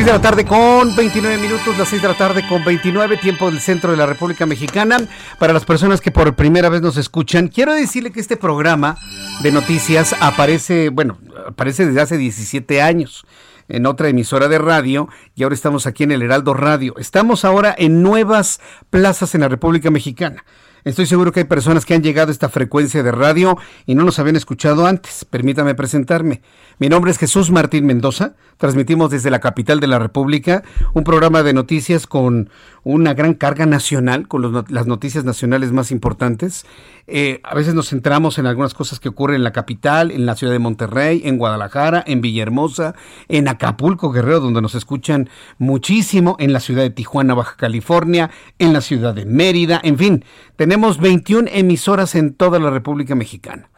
[0.00, 3.50] Seis de la tarde con 29 minutos, las 6 de la tarde con 29, tiempo
[3.50, 4.96] del centro de la República Mexicana.
[5.38, 8.96] Para las personas que por primera vez nos escuchan, quiero decirle que este programa
[9.42, 13.26] de noticias aparece, bueno, aparece desde hace 17 años
[13.68, 16.94] en otra emisora de radio y ahora estamos aquí en el Heraldo Radio.
[16.96, 20.46] Estamos ahora en nuevas plazas en la República Mexicana.
[20.84, 24.04] Estoy seguro que hay personas que han llegado a esta frecuencia de radio y no
[24.04, 25.24] nos habían escuchado antes.
[25.24, 26.42] Permítame presentarme.
[26.78, 28.34] Mi nombre es Jesús Martín Mendoza.
[28.56, 30.62] Transmitimos desde la capital de la República
[30.94, 32.50] un programa de noticias con
[32.82, 36.64] una gran carga nacional, con las noticias nacionales más importantes.
[37.12, 40.36] Eh, a veces nos centramos en algunas cosas que ocurren en la capital, en la
[40.36, 42.94] ciudad de Monterrey, en Guadalajara, en Villahermosa,
[43.28, 48.72] en Acapulco, Guerrero, donde nos escuchan muchísimo, en la ciudad de Tijuana, Baja California, en
[48.72, 53.70] la ciudad de Mérida, en fin, tenemos 21 emisoras en toda la República Mexicana.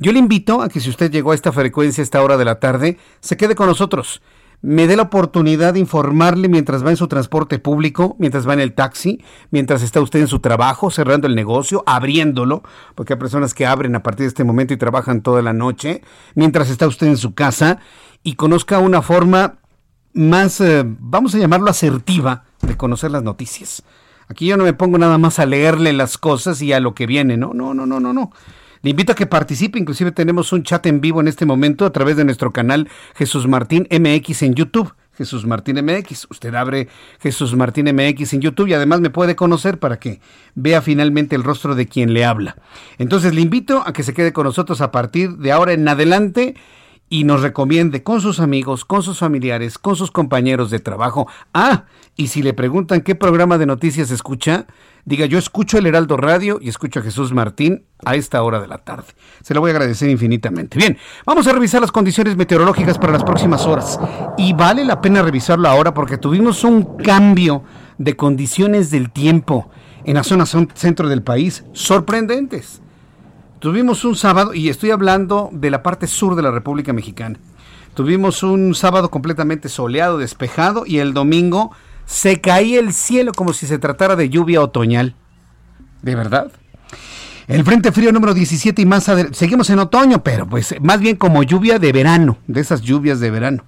[0.00, 2.44] Yo le invito a que si usted llegó a esta frecuencia a esta hora de
[2.44, 4.20] la tarde, se quede con nosotros
[4.62, 8.60] me dé la oportunidad de informarle mientras va en su transporte público, mientras va en
[8.60, 12.62] el taxi, mientras está usted en su trabajo, cerrando el negocio, abriéndolo,
[12.94, 16.02] porque hay personas que abren a partir de este momento y trabajan toda la noche,
[16.34, 17.78] mientras está usted en su casa
[18.22, 19.58] y conozca una forma
[20.12, 23.82] más, eh, vamos a llamarlo asertiva, de conocer las noticias.
[24.28, 27.06] Aquí yo no me pongo nada más a leerle las cosas y a lo que
[27.06, 28.30] viene, no, no, no, no, no, no.
[28.82, 31.92] Le invito a que participe, inclusive tenemos un chat en vivo en este momento a
[31.92, 34.94] través de nuestro canal Jesús Martín MX en YouTube.
[35.12, 36.28] Jesús Martín MX.
[36.30, 36.88] Usted abre
[37.20, 40.22] Jesús Martín MX en YouTube y además me puede conocer para que
[40.54, 42.56] vea finalmente el rostro de quien le habla.
[42.96, 46.54] Entonces le invito a que se quede con nosotros a partir de ahora en adelante
[47.10, 51.28] y nos recomiende con sus amigos, con sus familiares, con sus compañeros de trabajo.
[51.52, 51.84] Ah,
[52.16, 54.66] y si le preguntan qué programa de noticias escucha,
[55.04, 58.68] diga yo escucho el Heraldo Radio y escucho a Jesús Martín a esta hora de
[58.68, 59.06] la tarde.
[59.42, 60.78] Se lo voy a agradecer infinitamente.
[60.78, 63.98] Bien, vamos a revisar las condiciones meteorológicas para las próximas horas.
[64.38, 67.62] Y vale la pena revisarlo ahora porque tuvimos un cambio
[67.98, 69.70] de condiciones del tiempo
[70.04, 72.80] en la zona centro del país sorprendentes.
[73.58, 77.38] Tuvimos un sábado, y estoy hablando de la parte sur de la República Mexicana.
[77.92, 81.72] Tuvimos un sábado completamente soleado, despejado, y el domingo
[82.10, 85.14] se caía el cielo como si se tratara de lluvia otoñal.
[86.02, 86.50] ¿De verdad?
[87.46, 91.44] El Frente Frío número 17 y más seguimos en otoño, pero pues más bien como
[91.44, 93.64] lluvia de verano, de esas lluvias de verano.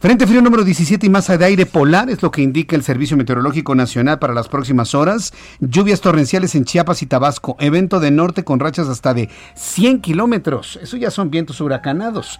[0.00, 3.16] Frente Frío número 17 y masa de aire polar es lo que indica el Servicio
[3.16, 5.32] Meteorológico Nacional para las próximas horas.
[5.60, 7.56] Lluvias torrenciales en Chiapas y Tabasco.
[7.58, 10.78] Evento de norte con rachas hasta de 100 kilómetros.
[10.82, 12.38] Eso ya son vientos huracanados.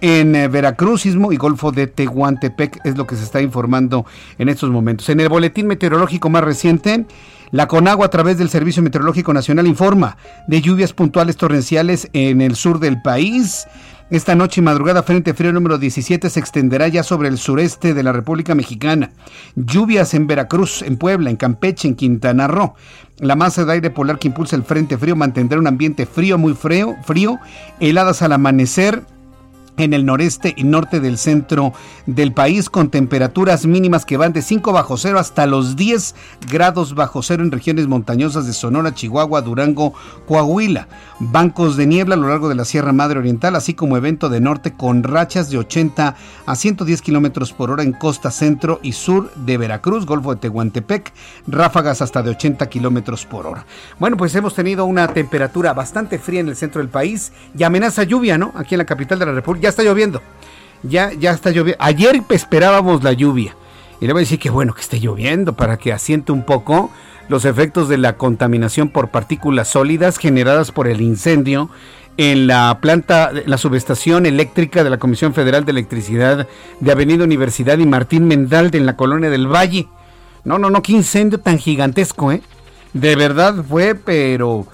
[0.00, 4.06] En eh, Veracruz, sismo y Golfo de Tehuantepec es lo que se está informando
[4.38, 5.08] en estos momentos.
[5.08, 7.06] En el boletín meteorológico más reciente,
[7.50, 12.54] la Conagua a través del Servicio Meteorológico Nacional informa de lluvias puntuales torrenciales en el
[12.54, 13.66] sur del país.
[14.10, 18.02] Esta noche y madrugada, Frente Frío número 17 se extenderá ya sobre el sureste de
[18.02, 19.10] la República Mexicana.
[19.54, 22.74] Lluvias en Veracruz, en Puebla, en Campeche, en Quintana Roo.
[23.18, 26.54] La masa de aire polar que impulsa el Frente Frío mantendrá un ambiente frío, muy
[26.54, 27.38] frío, frío,
[27.78, 29.04] heladas al amanecer
[29.84, 31.72] en el noreste y norte del centro
[32.06, 36.14] del país con temperaturas mínimas que van de 5 bajo cero hasta los 10
[36.50, 39.92] grados bajo cero en regiones montañosas de Sonora, Chihuahua, Durango,
[40.26, 40.88] Coahuila.
[41.18, 44.40] Bancos de niebla a lo largo de la Sierra Madre Oriental, así como evento de
[44.40, 46.16] norte con rachas de 80
[46.46, 51.12] a 110 kilómetros por hora en costa centro y sur de Veracruz, Golfo de Tehuantepec,
[51.46, 53.66] ráfagas hasta de 80 kilómetros por hora.
[53.98, 58.04] Bueno, pues hemos tenido una temperatura bastante fría en el centro del país y amenaza
[58.04, 58.52] lluvia, ¿no?
[58.54, 60.22] Aquí en la capital de la República está lloviendo.
[60.82, 61.82] Ya, ya está lloviendo.
[61.82, 63.56] Ayer esperábamos la lluvia.
[64.00, 66.90] Y le voy a decir que bueno que esté lloviendo para que asiente un poco
[67.28, 71.70] los efectos de la contaminación por partículas sólidas generadas por el incendio
[72.16, 76.48] en la planta, la subestación eléctrica de la Comisión Federal de Electricidad
[76.80, 79.86] de Avenida Universidad y Martín Mendalde en la colonia del Valle.
[80.44, 82.42] No, no, no, qué incendio tan gigantesco, ¿eh?
[82.92, 84.66] De verdad fue, pero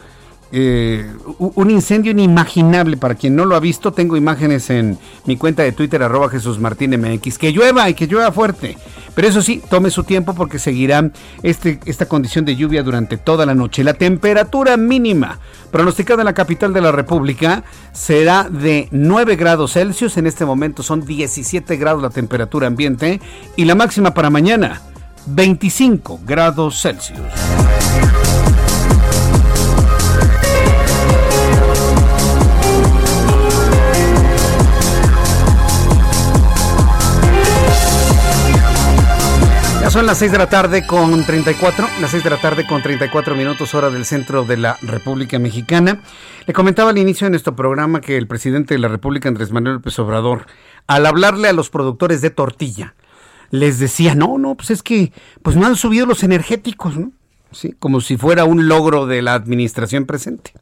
[0.52, 2.96] eh, un incendio inimaginable.
[2.96, 6.59] Para quien no lo ha visto, tengo imágenes en mi cuenta de Twitter, arroba Jesús
[6.59, 7.38] Martín MX.
[7.38, 8.76] Que llueva y que llueva fuerte.
[9.14, 11.11] Pero eso sí, tome su tiempo porque seguirá
[11.42, 13.82] este, esta condición de lluvia durante toda la noche.
[13.82, 20.18] La temperatura mínima pronosticada en la capital de la República será de 9 grados Celsius.
[20.18, 23.20] En este momento son 17 grados la temperatura ambiente.
[23.56, 24.82] Y la máxima para mañana,
[25.26, 27.18] 25 grados Celsius.
[39.96, 43.35] Son las 6 de la tarde con 34, las 6 de la tarde con 34
[43.35, 46.02] minutos hora del centro de la República Mexicana.
[46.46, 49.76] Le comentaba al inicio de nuestro programa que el presidente de la República, Andrés Manuel
[49.76, 50.44] López Obrador,
[50.87, 52.94] al hablarle a los productores de tortilla,
[53.50, 57.12] les decía, no, no, pues es que pues no han subido los energéticos, ¿no?
[57.50, 60.52] Sí, como si fuera un logro de la administración presente.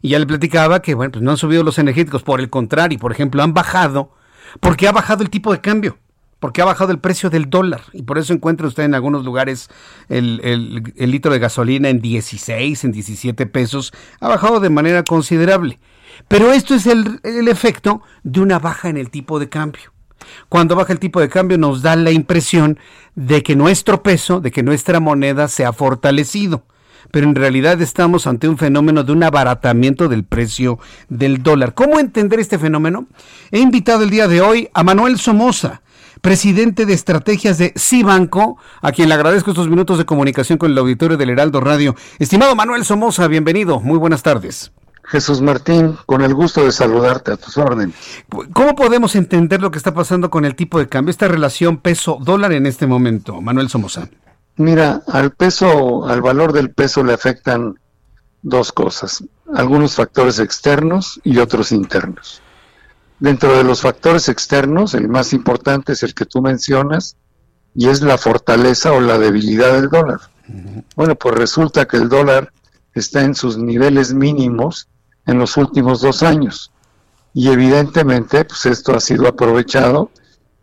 [0.00, 3.00] Y ya le platicaba que, bueno, pues no han subido los energéticos, por el contrario,
[3.00, 4.12] por ejemplo, han bajado,
[4.60, 5.98] porque ha bajado el tipo de cambio
[6.40, 9.68] porque ha bajado el precio del dólar y por eso encuentra usted en algunos lugares
[10.08, 15.78] el, litro de gasolina en 16, en 17 pesos, ha bajado de manera considerable.
[16.28, 19.92] Pero esto es el, el efecto de una baja en el tipo de cambio.
[20.48, 22.78] Cuando baja el tipo de cambio nos da la impresión
[23.14, 26.64] de que nuestro peso, de que nuestra moneda se ha fortalecido
[27.10, 31.74] pero en realidad estamos ante un fenómeno de un abaratamiento del precio del dólar.
[31.74, 33.06] ¿Cómo entender este fenómeno?
[33.50, 35.82] He invitado el día de hoy a Manuel Somoza,
[36.20, 40.78] presidente de estrategias de Cibanco, a quien le agradezco estos minutos de comunicación con el
[40.78, 41.94] auditorio del Heraldo Radio.
[42.18, 44.72] Estimado Manuel Somoza, bienvenido, muy buenas tardes.
[45.04, 47.94] Jesús Martín, con el gusto de saludarte a tus órdenes.
[48.52, 52.52] ¿Cómo podemos entender lo que está pasando con el tipo de cambio, esta relación peso-dólar
[52.52, 54.08] en este momento, Manuel Somoza?
[54.56, 57.78] Mira, al peso, al valor del peso le afectan
[58.42, 59.22] dos cosas,
[59.54, 62.42] algunos factores externos y otros internos.
[63.18, 67.16] Dentro de los factores externos, el más importante es el que tú mencionas,
[67.74, 70.20] y es la fortaleza o la debilidad del dólar.
[70.96, 72.52] Bueno, pues resulta que el dólar
[72.94, 74.88] está en sus niveles mínimos
[75.26, 76.72] en los últimos dos años.
[77.34, 80.10] Y evidentemente, pues esto ha sido aprovechado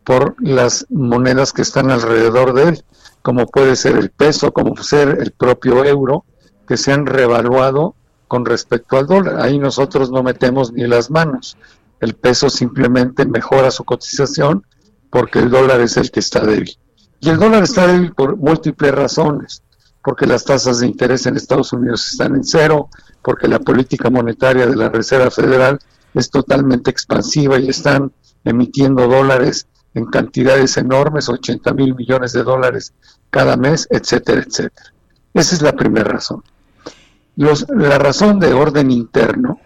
[0.04, 2.84] por las monedas que están alrededor de él,
[3.22, 6.26] como puede ser el peso, como puede ser el propio euro,
[6.68, 7.96] que se han revaluado
[8.28, 9.40] con respecto al dólar.
[9.40, 11.58] Ahí nosotros no metemos ni las manos
[12.04, 14.66] el peso simplemente mejora su cotización
[15.10, 16.78] porque el dólar es el que está débil.
[17.22, 19.64] Y el dólar está débil por múltiples razones,
[20.04, 22.90] porque las tasas de interés en Estados Unidos están en cero,
[23.22, 25.80] porque la política monetaria de la Reserva Federal
[26.14, 28.12] es totalmente expansiva y están
[28.44, 32.94] emitiendo dólares en cantidades enormes, 80 mil millones de dólares
[33.30, 34.94] cada mes, etcétera, etcétera.
[35.34, 36.44] Esa es la primera razón.
[37.38, 39.62] la razón de orden interno,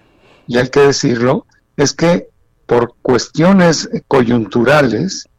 [0.46, 1.48] y hay que decirlo,
[1.78, 2.30] es que
[2.66, 5.30] por cuestiones coyunturales,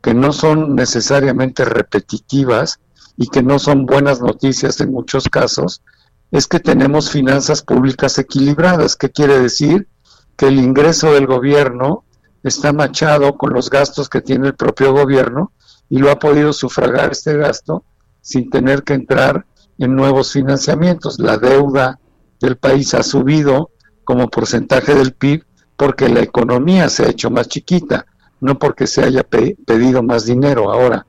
[0.00, 2.80] que no son necesariamente repetitivas
[3.16, 5.82] y que no son buenas noticias en muchos casos,
[6.30, 8.96] es que tenemos finanzas públicas equilibradas.
[8.96, 9.88] ¿Qué quiere decir?
[10.36, 12.04] Que el ingreso del gobierno
[12.42, 15.52] está machado con los gastos que tiene el propio gobierno
[15.90, 17.84] y lo ha podido sufragar este gasto
[18.22, 19.44] sin tener que entrar
[19.76, 21.18] en nuevos financiamientos.
[21.18, 21.98] La deuda
[22.40, 23.70] del país ha subido
[24.04, 25.44] como porcentaje del PIB
[25.80, 28.04] porque la economía se ha hecho más chiquita,
[28.42, 31.06] no porque se haya pedido más dinero ahora.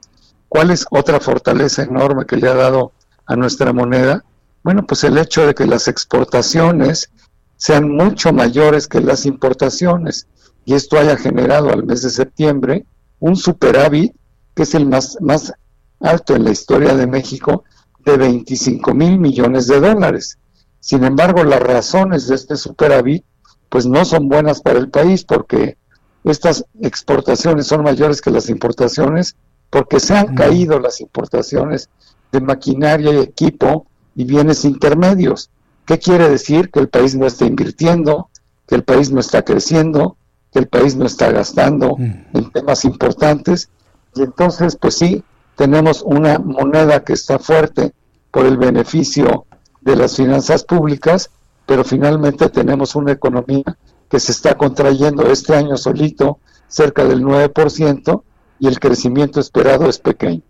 [0.47, 2.93] ¿Cuál es otra fortaleza enorme que le ha dado
[3.25, 4.23] a nuestra moneda?
[4.63, 7.12] Bueno, pues el hecho de que las exportaciones
[7.57, 10.27] sean mucho mayores que las importaciones
[10.63, 12.86] y esto haya generado al mes de septiembre
[13.19, 14.15] un superávit
[14.55, 15.51] que es el más, más
[15.99, 17.65] alto en la historia de México
[18.05, 20.38] de 25 mil millones de dólares.
[20.80, 23.26] Sin embargo, las razones de este superávit
[23.72, 25.78] pues no son buenas para el país porque
[26.26, 29.38] estas exportaciones son mayores que las importaciones
[29.69, 31.89] porque se han caído las importaciones
[32.34, 35.49] de maquinaria y equipo y bienes intermedios.
[35.86, 36.69] ¿Qué quiere decir?
[36.69, 38.30] Que el país no está invirtiendo,
[38.67, 40.17] que el país no está creciendo,
[40.51, 43.69] que el país no está gastando en temas importantes.
[44.15, 45.24] Y entonces, pues sí,
[45.55, 47.93] tenemos una moneda que está fuerte
[48.32, 49.45] por el beneficio
[49.80, 51.32] de las finanzas públicas,
[51.66, 53.78] pero finalmente tenemos una economía
[54.09, 58.24] que se está contrayendo este año solito cerca del 9%
[58.59, 60.41] y el crecimiento esperado es pequeño.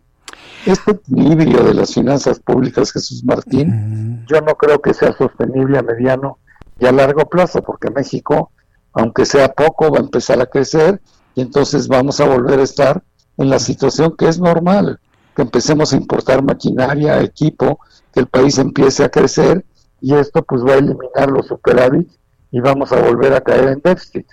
[0.65, 5.83] Este equilibrio de las finanzas públicas, Jesús Martín, yo no creo que sea sostenible a
[5.83, 6.37] mediano
[6.79, 8.51] y a largo plazo, porque México,
[8.93, 11.01] aunque sea poco, va a empezar a crecer
[11.35, 13.03] y entonces vamos a volver a estar
[13.37, 14.99] en la situación que es normal,
[15.35, 17.79] que empecemos a importar maquinaria, equipo,
[18.13, 19.65] que el país empiece a crecer
[20.01, 22.19] y esto pues va a eliminar los superávits
[22.51, 24.27] y vamos a volver a caer en déficit.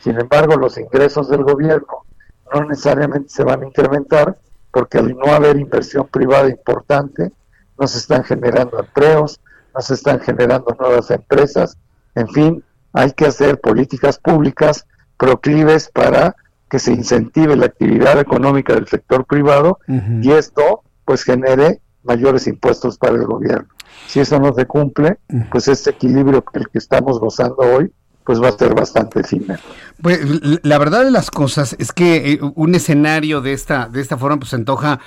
[0.00, 2.04] Sin embargo, los ingresos del gobierno
[2.52, 4.38] no necesariamente se van a incrementar
[4.72, 7.32] porque al no haber inversión privada importante,
[7.78, 9.40] no se están generando empleos,
[9.74, 11.76] no se están generando nuevas empresas,
[12.14, 16.34] en fin, hay que hacer políticas públicas proclives para
[16.68, 22.96] que se incentive la actividad económica del sector privado y esto pues genere mayores impuestos
[22.96, 23.68] para el gobierno.
[24.06, 25.18] Si eso no se cumple,
[25.50, 27.92] pues este equilibrio el que estamos gozando hoy
[28.24, 29.56] pues va a ser bastante fino.
[30.02, 30.20] Pues
[30.62, 34.38] la verdad de las cosas es que eh, un escenario de esta de esta forma
[34.38, 35.00] pues se antoja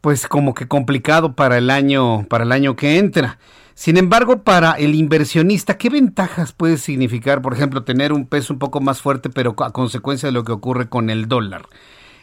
[0.00, 3.38] pues como que complicado para el año para el año que entra.
[3.74, 8.58] Sin embargo, para el inversionista, ¿qué ventajas puede significar, por ejemplo, tener un peso un
[8.58, 11.62] poco más fuerte, pero a consecuencia de lo que ocurre con el dólar?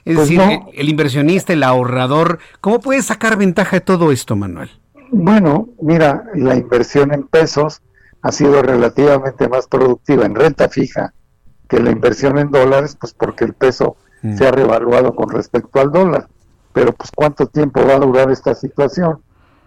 [0.06, 4.70] Es pues decir, el, inversionista, el ahorrador, ¿cómo puede sacar ventaja de todo esto, Manuel?
[5.12, 7.82] Bueno, mira, la inversión en pesos
[8.22, 11.14] ha sido relativamente más productiva en renta fija
[11.68, 14.38] que la inversión en dólares, pues porque el peso mm.
[14.38, 16.28] se ha revaluado con respecto al dólar.
[16.74, 19.22] Pero pues cuánto tiempo va a durar esta situación.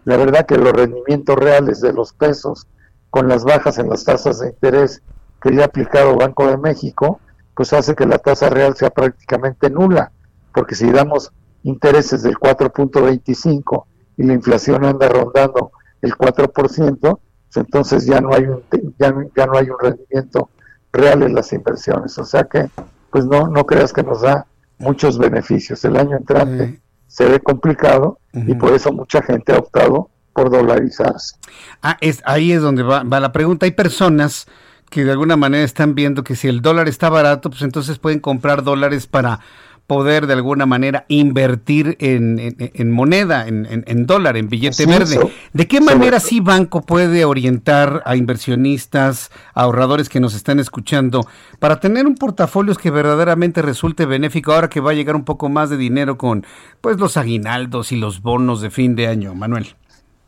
[0.04, 2.66] La verdad que los rendimientos reales de los pesos
[3.10, 5.02] con las bajas en las tasas de interés
[5.40, 7.20] que le ha aplicado Banco de México,
[7.54, 10.12] pues hace que la tasa real sea prácticamente nula,
[10.54, 11.32] porque si damos
[11.62, 13.84] intereses del 4.25
[14.16, 17.20] y la inflación anda rondando el 4%, pues
[17.54, 18.62] entonces ya no hay un
[18.98, 20.50] ya, ya no hay un rendimiento
[20.92, 22.68] real en las inversiones, o sea que
[23.10, 24.46] pues no no creas que nos da
[24.78, 25.84] muchos beneficios.
[25.84, 31.36] El año entrante se ve complicado y por eso mucha gente ha optado por dolarizarse.
[31.82, 33.66] Ah, es ahí es donde va, va la pregunta.
[33.66, 34.46] Hay personas
[34.92, 38.20] que de alguna manera están viendo que si el dólar está barato, pues entonces pueden
[38.20, 39.40] comprar dólares para
[39.86, 45.18] poder de alguna manera invertir en, moneda, en, dólar, en billete verde.
[45.52, 51.26] ¿De qué manera sí banco puede orientar a inversionistas, a ahorradores que nos están escuchando,
[51.58, 55.48] para tener un portafolio que verdaderamente resulte benéfico ahora que va a llegar un poco
[55.48, 56.46] más de dinero con
[56.80, 59.74] pues los aguinaldos y los bonos de fin de año, Manuel?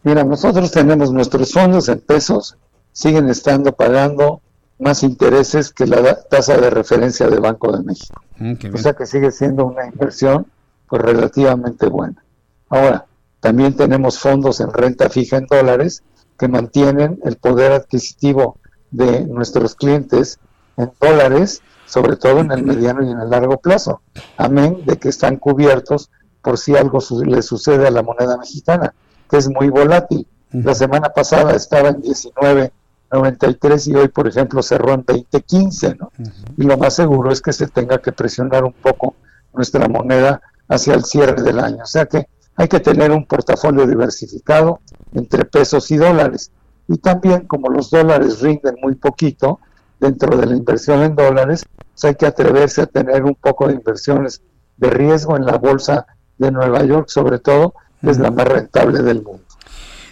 [0.03, 2.59] Mira, nosotros tenemos nuestros fondos en pesos,
[2.93, 4.43] siguen estando pagando
[4.79, 8.24] más intereses que la tasa de referencia del Banco de México.
[8.39, 10.47] Mm, o sea que sigue siendo una inversión
[10.89, 12.25] pues relativamente buena.
[12.69, 13.07] Ahora,
[13.41, 16.03] también tenemos fondos en renta fija en dólares
[16.39, 18.59] que mantienen el poder adquisitivo
[18.91, 20.39] de nuestros clientes
[20.77, 24.01] en dólares, sobre todo en el mediano y en el largo plazo.
[24.37, 26.11] Amén de que están cubiertos
[26.43, 28.95] por si algo le sucede a la moneda mexicana,
[29.31, 30.27] que es muy volátil.
[30.51, 32.73] La semana pasada estaba en 19
[33.15, 36.11] 93 y hoy, por ejemplo, cerró en 2015, ¿no?
[36.57, 39.15] Y lo más seguro es que se tenga que presionar un poco
[39.53, 41.83] nuestra moneda hacia el cierre del año.
[41.83, 44.81] O sea que hay que tener un portafolio diversificado
[45.13, 46.51] entre pesos y dólares.
[46.89, 49.61] Y también, como los dólares rinden muy poquito
[50.01, 53.75] dentro de la inversión en dólares, pues hay que atreverse a tener un poco de
[53.75, 54.43] inversiones
[54.77, 56.07] de riesgo en la bolsa
[56.37, 59.44] de Nueva York, sobre todo, que es la más rentable del mundo.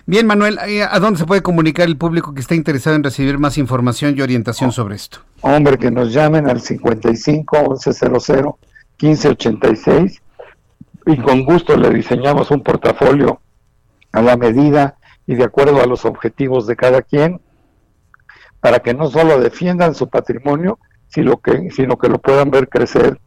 [0.04, 3.38] Bien, Manuel, eh, ¿a dónde se puede comunicar el público que está interesado en recibir
[3.38, 5.18] más información y orientación sobre esto?
[5.42, 8.44] Hombre, que nos llamen al 55 1100
[9.00, 10.22] 1586
[11.06, 13.40] y con gusto le diseñamos un portafolio
[14.12, 14.96] a la medida
[15.26, 17.40] y de acuerdo a los objetivos de cada quien
[18.60, 20.78] para que no solo defiendan su patrimonio,
[21.08, 23.18] sino que, sino que lo puedan ver crecer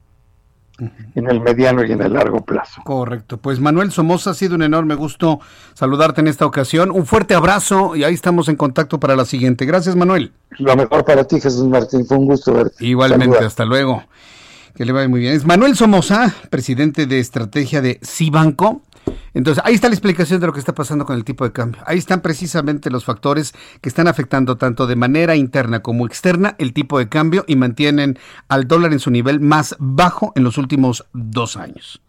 [0.78, 2.82] en el mediano y en el largo plazo.
[2.84, 3.38] Correcto.
[3.38, 5.40] Pues Manuel Somoza, ha sido un enorme gusto
[5.74, 6.92] saludarte en esta ocasión.
[6.92, 9.66] Un fuerte abrazo y ahí estamos en contacto para la siguiente.
[9.66, 10.34] Gracias, Manuel.
[10.58, 12.06] Lo mejor para ti, Jesús Martín.
[12.06, 12.86] Fue un gusto verte.
[12.86, 14.04] Igualmente, hasta luego.
[14.76, 15.34] Que le vaya muy bien.
[15.34, 18.82] Es Manuel Somoza, presidente de estrategia de Cibanco.
[19.34, 21.82] Entonces, ahí está la explicación de lo que está pasando con el tipo de cambio.
[21.86, 26.74] Ahí están precisamente los factores que están afectando tanto de manera interna como externa el
[26.74, 31.06] tipo de cambio y mantienen al dólar en su nivel más bajo en los últimos
[31.14, 32.02] dos años.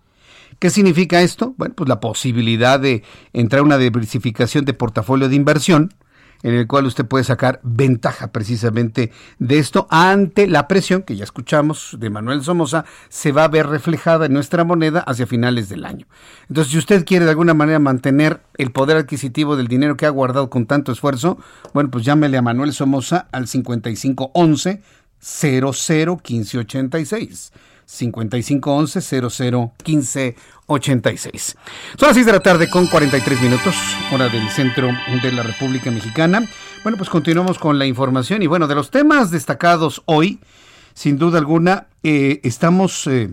[0.59, 1.55] ¿Qué significa esto?
[1.59, 5.93] Bueno, pues la posibilidad de entrar a una diversificación de portafolio de inversión
[6.43, 11.25] en el cual usted puede sacar ventaja precisamente de esto ante la presión que ya
[11.25, 15.85] escuchamos de Manuel Somoza se va a ver reflejada en nuestra moneda hacia finales del
[15.85, 16.07] año.
[16.49, 20.11] Entonces, si usted quiere de alguna manera mantener el poder adquisitivo del dinero que ha
[20.11, 21.39] guardado con tanto esfuerzo,
[21.75, 24.83] bueno, pues llámele a Manuel Somoza al 5511
[25.21, 27.53] 001586.
[27.87, 31.57] 5511 0015 86.
[31.97, 33.75] Son las 6 de la tarde con 43 minutos,
[34.13, 34.91] hora del centro
[35.23, 36.43] de la República Mexicana.
[36.83, 40.41] Bueno, pues continuamos con la información y bueno, de los temas destacados hoy,
[40.93, 43.31] sin duda alguna, eh, estamos eh,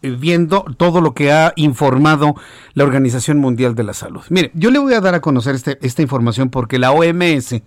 [0.00, 2.36] viendo todo lo que ha informado
[2.74, 4.22] la Organización Mundial de la Salud.
[4.28, 7.62] Mire, yo le voy a dar a conocer este, esta información porque la OMS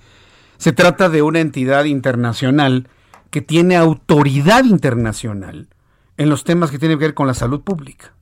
[0.58, 2.88] se trata de una entidad internacional
[3.36, 5.68] que tiene autoridad internacional
[6.16, 8.14] en los temas que tienen que ver con la salud pública.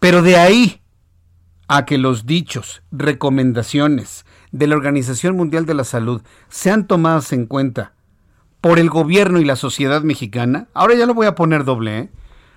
[0.00, 0.82] Pero de ahí
[1.66, 6.20] a que los dichos, recomendaciones de la Organización Mundial de la Salud
[6.50, 7.94] sean tomadas en cuenta
[8.60, 12.10] por el gobierno y la sociedad mexicana, ahora ya lo voy a poner doble, ¿eh?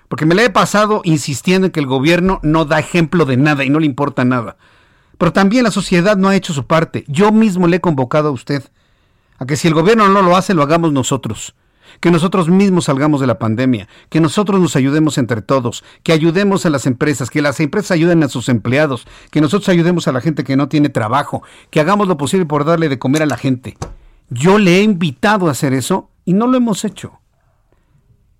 [0.09, 3.63] porque me la he pasado insistiendo en que el gobierno no da ejemplo de nada
[3.63, 4.57] y no le importa nada.
[5.17, 7.05] Pero también la sociedad no ha hecho su parte.
[7.07, 8.69] Yo mismo le he convocado a usted
[9.39, 11.55] a que si el gobierno no lo hace, lo hagamos nosotros
[11.99, 16.65] que nosotros mismos salgamos de la pandemia, que nosotros nos ayudemos entre todos, que ayudemos
[16.65, 20.21] a las empresas, que las empresas ayuden a sus empleados, que nosotros ayudemos a la
[20.21, 23.37] gente que no tiene trabajo, que hagamos lo posible por darle de comer a la
[23.37, 23.77] gente.
[24.29, 27.19] Yo le he invitado a hacer eso y no lo hemos hecho.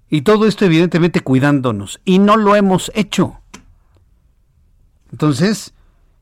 [0.10, 3.39] Y todo esto evidentemente cuidándonos y no lo hemos hecho.
[5.12, 5.74] Entonces,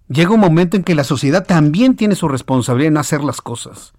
[0.07, 3.93] llega un momento en que la sociedad también tiene su responsabilidad en hacer las cosas.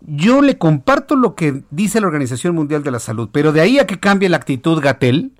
[0.00, 3.78] Yo le comparto lo que dice la Organización Mundial de la Salud, pero de ahí
[3.78, 5.32] a que cambie la actitud Gatel,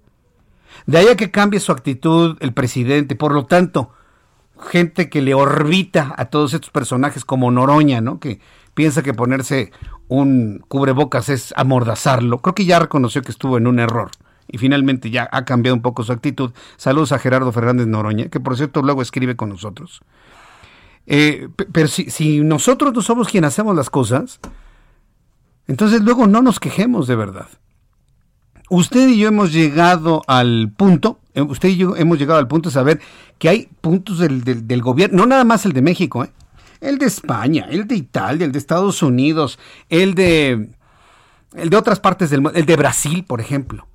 [0.87, 3.91] de ahí a que cambie su actitud el presidente, por lo tanto,
[4.59, 8.19] gente que le orbita a todos estos personajes como Noroña, ¿no?
[8.19, 8.41] Que
[8.75, 9.73] piensa que ponerse
[10.09, 12.39] un cubrebocas es amordazarlo.
[12.39, 14.11] Creo que ya reconoció que estuvo en un error
[14.49, 16.53] y finalmente ya ha cambiado un poco su actitud.
[16.77, 20.03] Saludos a Gerardo Fernández Noroña, que por cierto luego escribe con nosotros.
[21.07, 24.41] Eh, pero si, nosotros no somos quienes hacemos las cosas,
[25.67, 27.49] entonces luego no nos quejemos de verdad.
[28.69, 32.69] Usted y yo hemos llegado al punto, eh, usted y yo hemos llegado al punto
[32.71, 33.01] de saber
[33.39, 36.33] que hay puntos del, del, gobierno, no nada más el de México, ¿eh?
[36.81, 40.71] el de España, el de Italia, el de Estados Unidos, el de,
[41.55, 43.87] el de otras partes del mundo, el de Brasil, por ejemplo,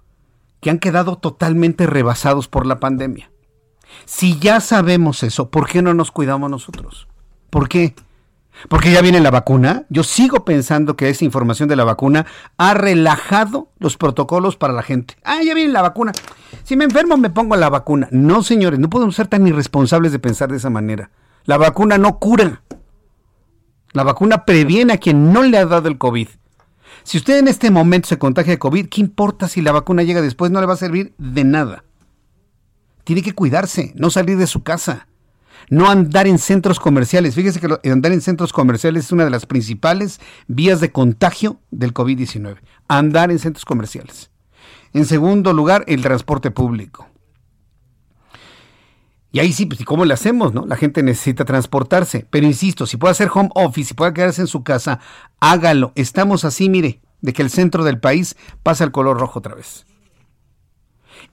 [0.61, 3.30] que han quedado totalmente rebasados por la pandemia.
[4.05, 7.07] Si ya sabemos eso, ¿por qué no nos cuidamos nosotros?
[7.49, 7.95] ¿Por qué?
[8.69, 9.85] Porque ya viene la vacuna.
[9.89, 12.25] Yo sigo pensando que esa información de la vacuna
[12.57, 15.15] ha relajado los protocolos para la gente.
[15.23, 16.11] Ah, ya viene la vacuna.
[16.63, 18.07] Si me enfermo me pongo la vacuna.
[18.11, 21.09] No, señores, no podemos ser tan irresponsables de pensar de esa manera.
[21.45, 22.61] La vacuna no cura.
[23.93, 26.27] La vacuna previene a quien no le ha dado el COVID.
[27.03, 30.21] Si usted en este momento se contagia de COVID, ¿qué importa si la vacuna llega
[30.21, 30.51] después?
[30.51, 31.83] No le va a servir de nada
[33.03, 35.07] tiene que cuidarse, no salir de su casa,
[35.69, 37.35] no andar en centros comerciales.
[37.35, 41.93] Fíjese que andar en centros comerciales es una de las principales vías de contagio del
[41.93, 42.57] COVID-19.
[42.87, 44.31] Andar en centros comerciales.
[44.93, 47.07] En segundo lugar, el transporte público.
[49.31, 50.65] Y ahí sí, pues, ¿y cómo le hacemos, no?
[50.65, 52.27] La gente necesita transportarse.
[52.29, 54.99] Pero insisto, si puede hacer home office, si puede quedarse en su casa,
[55.39, 55.93] hágalo.
[55.95, 59.85] Estamos así, mire, de que el centro del país pasa el color rojo otra vez.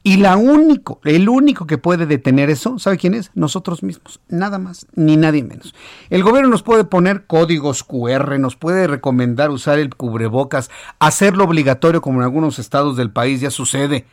[0.09, 3.31] Y la único, el único que puede detener eso, ¿sabe quién es?
[3.35, 5.75] Nosotros mismos, nada más, ni nadie menos.
[6.09, 12.01] El gobierno nos puede poner códigos QR, nos puede recomendar usar el cubrebocas, hacerlo obligatorio
[12.01, 14.07] como en algunos estados del país ya sucede.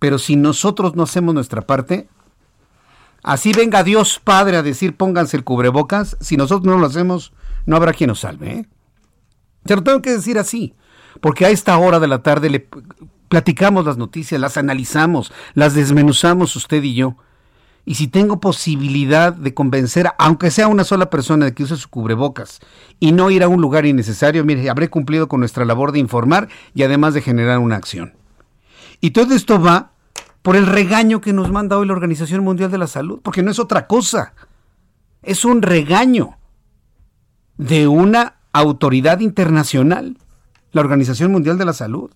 [0.00, 2.08] Pero si nosotros no hacemos nuestra parte,
[3.22, 7.32] así venga Dios Padre a decir pónganse el cubrebocas, si nosotros no lo hacemos,
[7.64, 8.50] no habrá quien nos salve.
[8.50, 8.68] ¿eh?
[9.66, 10.74] Se lo tengo que decir así,
[11.20, 12.68] porque a esta hora de la tarde le
[13.32, 17.16] platicamos las noticias, las analizamos, las desmenuzamos usted y yo.
[17.86, 21.88] y si tengo posibilidad de convencer, aunque sea una sola persona, de que use su
[21.88, 22.60] cubrebocas
[23.00, 26.50] y no ir a un lugar innecesario, mire, habré cumplido con nuestra labor de informar
[26.74, 28.12] y además de generar una acción.
[29.00, 29.92] Y todo esto va
[30.42, 33.50] por el regaño que nos manda hoy la Organización Mundial de la Salud, porque no
[33.50, 34.34] es otra cosa,
[35.22, 36.36] es un regaño
[37.56, 40.18] de una autoridad internacional,
[40.72, 42.10] la Organización Mundial de la Salud.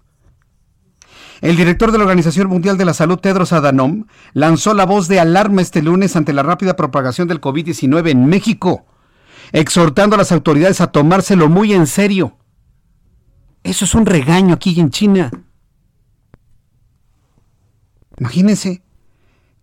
[1.41, 5.21] El director de la Organización Mundial de la Salud, Tedros Adhanom, lanzó la voz de
[5.21, 8.87] alarma este lunes ante la rápida propagación del COVID-19 en México,
[9.53, 12.37] exhortando a las autoridades a tomárselo muy en serio.
[13.63, 15.31] Eso es un regaño aquí en China.
[18.19, 18.83] Imagínense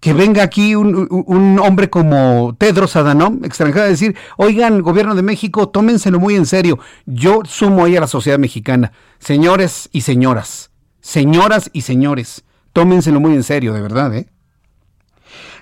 [0.03, 5.69] que venga aquí un, hombre como Tedros Adhanom, extranjero, a decir, oigan, gobierno de México,
[5.69, 6.77] tómenselo muy en serio.
[7.05, 8.91] Yo sumo ahí a la sociedad mexicana.
[9.19, 10.72] Señores y señoras,
[11.03, 14.29] Señoras y señores, tómenselo muy en serio, de verdad, ¿eh?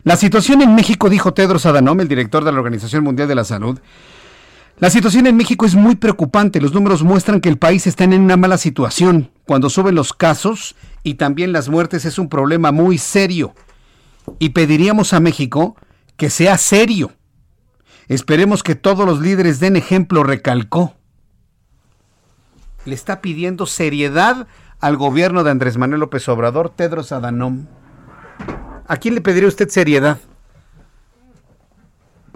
[0.04, 3.44] La situación en México, dijo Tedros Adhanom, el director de la Organización Mundial de la
[3.44, 3.80] Salud,
[4.78, 6.62] la situación en México es muy preocupante.
[6.62, 9.32] Los números muestran que el país está en una mala situación.
[9.48, 13.56] Cuando suben los casos y también las muertes es un problema muy serio.
[14.38, 15.76] Y pediríamos a México
[16.18, 17.14] que sea serio.
[18.08, 20.94] Esperemos que todos los líderes den ejemplo, recalcó.
[22.86, 24.48] Le está pidiendo seriedad
[24.82, 27.68] al gobierno de Andrés Manuel López Obrador, Tedros Adhanom.
[28.88, 30.20] ¿A quién le pediría usted seriedad?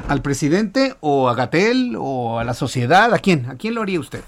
[0.08, 3.12] ¿Al presidente o a Gatel o a la sociedad?
[3.14, 3.48] ¿A quién?
[3.48, 4.24] ¿A quién lo haría usted?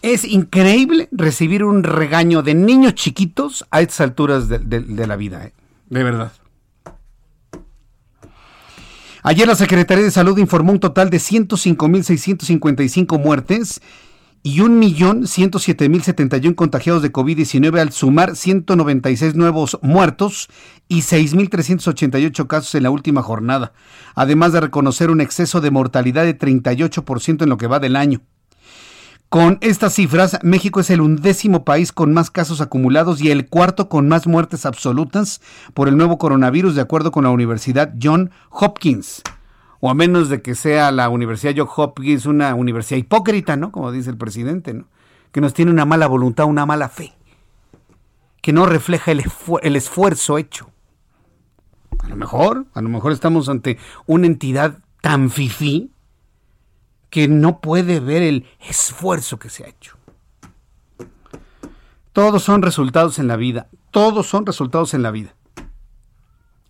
[0.00, 5.52] Es increíble recibir un regaño de niños chiquitos a estas alturas de, la vida, ¿eh?
[5.90, 6.32] de verdad.
[9.22, 13.82] Ayer la Secretaría de Salud informó un total de 105.655 muertes
[14.42, 20.48] y 1.107.071 contagiados de COVID-19 al sumar 196 nuevos muertos
[20.88, 23.72] y 6.388 casos en la última jornada,
[24.14, 28.22] además de reconocer un exceso de mortalidad de 38% en lo que va del año.
[29.28, 33.88] Con estas cifras, México es el undécimo país con más casos acumulados y el cuarto
[33.88, 35.40] con más muertes absolutas
[35.72, 39.22] por el nuevo coronavirus, de acuerdo con la Universidad John Hopkins
[39.80, 43.72] o a menos de que sea la Universidad Johns Hopkins una universidad hipócrita, ¿no?
[43.72, 44.86] Como dice el presidente, ¿no?
[45.32, 47.14] Que nos tiene una mala voluntad, una mala fe,
[48.42, 49.24] que no refleja el,
[49.62, 50.70] el esfuerzo hecho.
[51.98, 55.92] A lo mejor, a lo mejor estamos ante una entidad tan fifí
[57.08, 59.96] que no puede ver el esfuerzo que se ha hecho.
[62.12, 65.34] Todos son resultados en la vida, todos son resultados en la vida.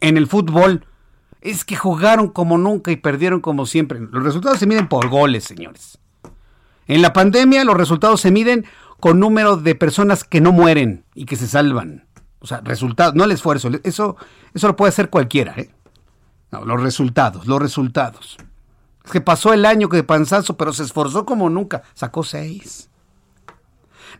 [0.00, 0.86] En el fútbol,
[1.40, 3.98] es que jugaron como nunca y perdieron como siempre.
[4.00, 5.98] Los resultados se miden por goles, señores.
[6.86, 8.66] En la pandemia los resultados se miden
[8.98, 12.06] con número de personas que no mueren y que se salvan.
[12.40, 13.70] O sea, resultados, no el esfuerzo.
[13.82, 14.16] Eso,
[14.54, 15.54] eso lo puede hacer cualquiera.
[15.56, 15.70] ¿eh?
[16.50, 18.36] No, los resultados, los resultados.
[19.04, 21.82] Es que pasó el año que de panzazo, pero se esforzó como nunca.
[21.94, 22.90] Sacó seis.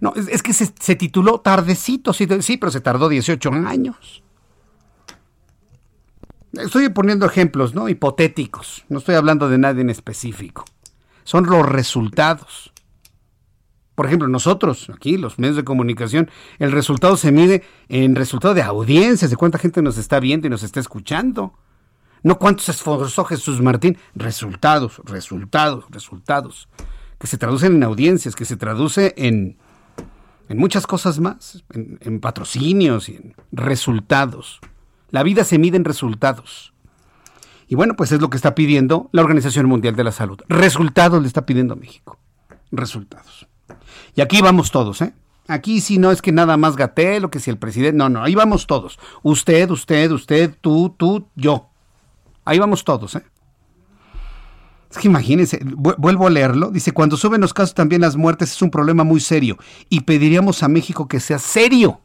[0.01, 4.23] No, es, que se, se, tituló tardecito, sí, pero se tardó 18 años.
[6.53, 7.89] Estoy poniendo ejemplos, ¿no?
[7.89, 8.85] Hipotéticos.
[8.89, 10.65] No estoy hablando de nadie en específico.
[11.23, 12.73] Son los resultados.
[13.95, 18.63] Por ejemplo, nosotros, aquí, los medios de comunicación, el resultado se mide en resultado de
[18.63, 21.55] audiencias, de cuánta gente nos está viendo y nos está escuchando.
[22.23, 23.97] No cuántos se esforzó Jesús Martín.
[24.15, 26.69] Resultados, resultados, resultados.
[27.19, 29.57] Que se traducen en audiencias, que se traduce en,
[30.49, 34.61] en muchas cosas más, en patrocinios y en resultados.
[35.11, 36.73] La vida se mide en resultados.
[37.69, 40.41] Y bueno, pues es lo que está pidiendo la Organización Mundial de la Salud.
[40.49, 42.19] Resultados le está pidiendo a México.
[42.73, 43.47] Resultados.
[44.15, 45.13] Y aquí vamos todos, ¿eh?
[45.47, 47.97] Aquí si no es que nada más Gatel o que si el presidente.
[47.97, 48.99] No, no, ahí vamos todos.
[49.23, 51.69] Usted, usted, usted, tú, tú, yo.
[52.45, 53.25] Ahí vamos todos, ¿eh?
[54.91, 56.71] Es que imagínense, vuelvo a leerlo.
[56.71, 59.57] Dice, cuando suben los casos también las muertes es un problema muy serio.
[59.89, 62.01] Y pediríamos a México que sea serio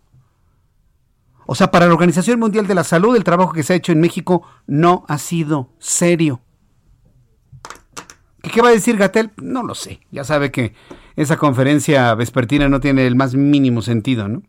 [1.46, 3.92] o sea, para la Organización Mundial de la Salud, el trabajo que se ha hecho
[3.92, 6.42] en México no ha sido serio.
[8.42, 9.32] ¿Qué, va a decir Gatel?
[9.42, 10.02] No lo sé.
[10.12, 10.74] Ya sabe que
[11.16, 14.44] esa conferencia vespertina no tiene el más mínimo sentido, ¿no?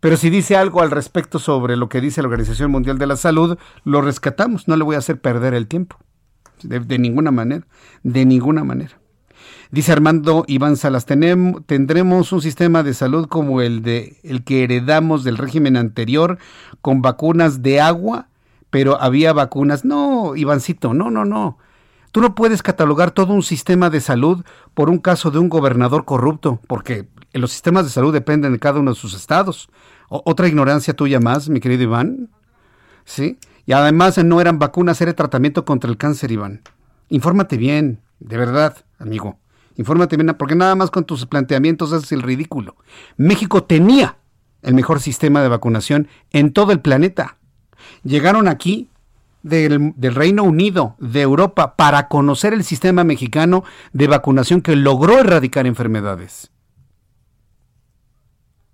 [0.00, 3.16] Pero si dice algo al respecto sobre lo que dice la Organización Mundial de la
[3.16, 4.66] Salud, lo rescatamos.
[4.66, 5.96] No le voy a hacer perder el tiempo.
[6.62, 7.66] de ninguna manera.
[8.02, 8.99] De ninguna manera.
[9.72, 15.22] Dice Armando Iván Salas, tendremos un sistema de salud como el, de, el que heredamos
[15.22, 16.38] del régimen anterior,
[16.80, 18.26] con vacunas de agua,
[18.70, 19.84] pero había vacunas.
[19.84, 21.58] No, Ivancito, no, no, no.
[22.10, 24.44] Tú no puedes catalogar todo un sistema de salud
[24.74, 28.80] por un caso de un gobernador corrupto, porque los sistemas de salud dependen de cada
[28.80, 29.68] uno de sus estados.
[30.08, 32.28] otra ignorancia tuya más, mi querido Iván.
[33.04, 33.38] ¿sí?
[33.66, 36.62] Y además no eran vacunas, era tratamiento contra el cáncer, Iván.
[37.08, 39.38] Infórmate bien, de verdad, amigo.
[39.80, 42.76] Infórmate bien, porque nada más con tus planteamientos haces el ridículo.
[43.16, 44.18] México tenía
[44.60, 47.38] el mejor sistema de vacunación en todo el planeta.
[48.04, 48.90] Llegaron aquí
[49.42, 53.64] del, del, Reino Unido, de Europa, para conocer el sistema mexicano
[53.94, 56.50] de vacunación que logró erradicar enfermedades.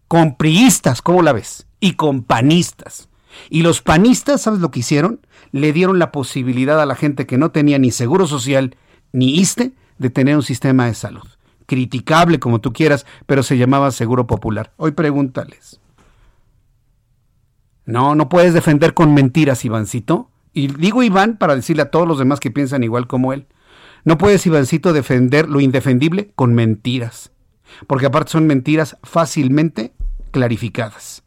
[0.08, 1.68] Con priistas, ¿cómo la ves?
[1.78, 3.08] Y con panistas.
[3.48, 5.20] Y los panistas, ¿sabes lo que hicieron?
[5.52, 8.74] Le dieron la posibilidad a la gente que no tenía ni seguro social
[9.12, 11.26] ni ISTE de tener un sistema de salud.
[11.66, 14.72] Criticable como tú quieras, pero se llamaba seguro popular.
[14.76, 15.80] Hoy pregúntales.
[17.84, 20.30] No, no puedes defender con mentiras, Ivancito.
[20.52, 23.46] Y digo Iván para decirle a todos los demás que piensan igual como él.
[24.04, 27.32] No puedes, Ivancito, defender lo indefendible con mentiras.
[27.86, 29.92] Porque aparte son mentiras fácilmente
[30.30, 31.24] clarificadas.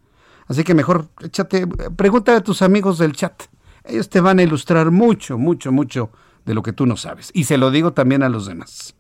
[0.48, 3.44] Así que mejor échate, pregúntale a tus amigos del chat.
[3.84, 6.12] Ellos te van a ilustrar mucho, mucho, mucho
[6.50, 7.30] de lo que tú no sabes.
[7.36, 8.96] Y se lo digo también a los demás.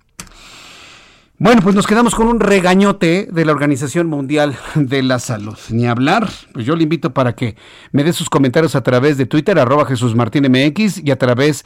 [1.39, 5.57] Bueno, pues nos quedamos con un regañote de la Organización Mundial de la Salud.
[5.71, 7.55] Ni hablar, pues yo le invito para que
[7.91, 11.65] me dé sus comentarios a través de Twitter, arroba Jesús Martín MX, y a través,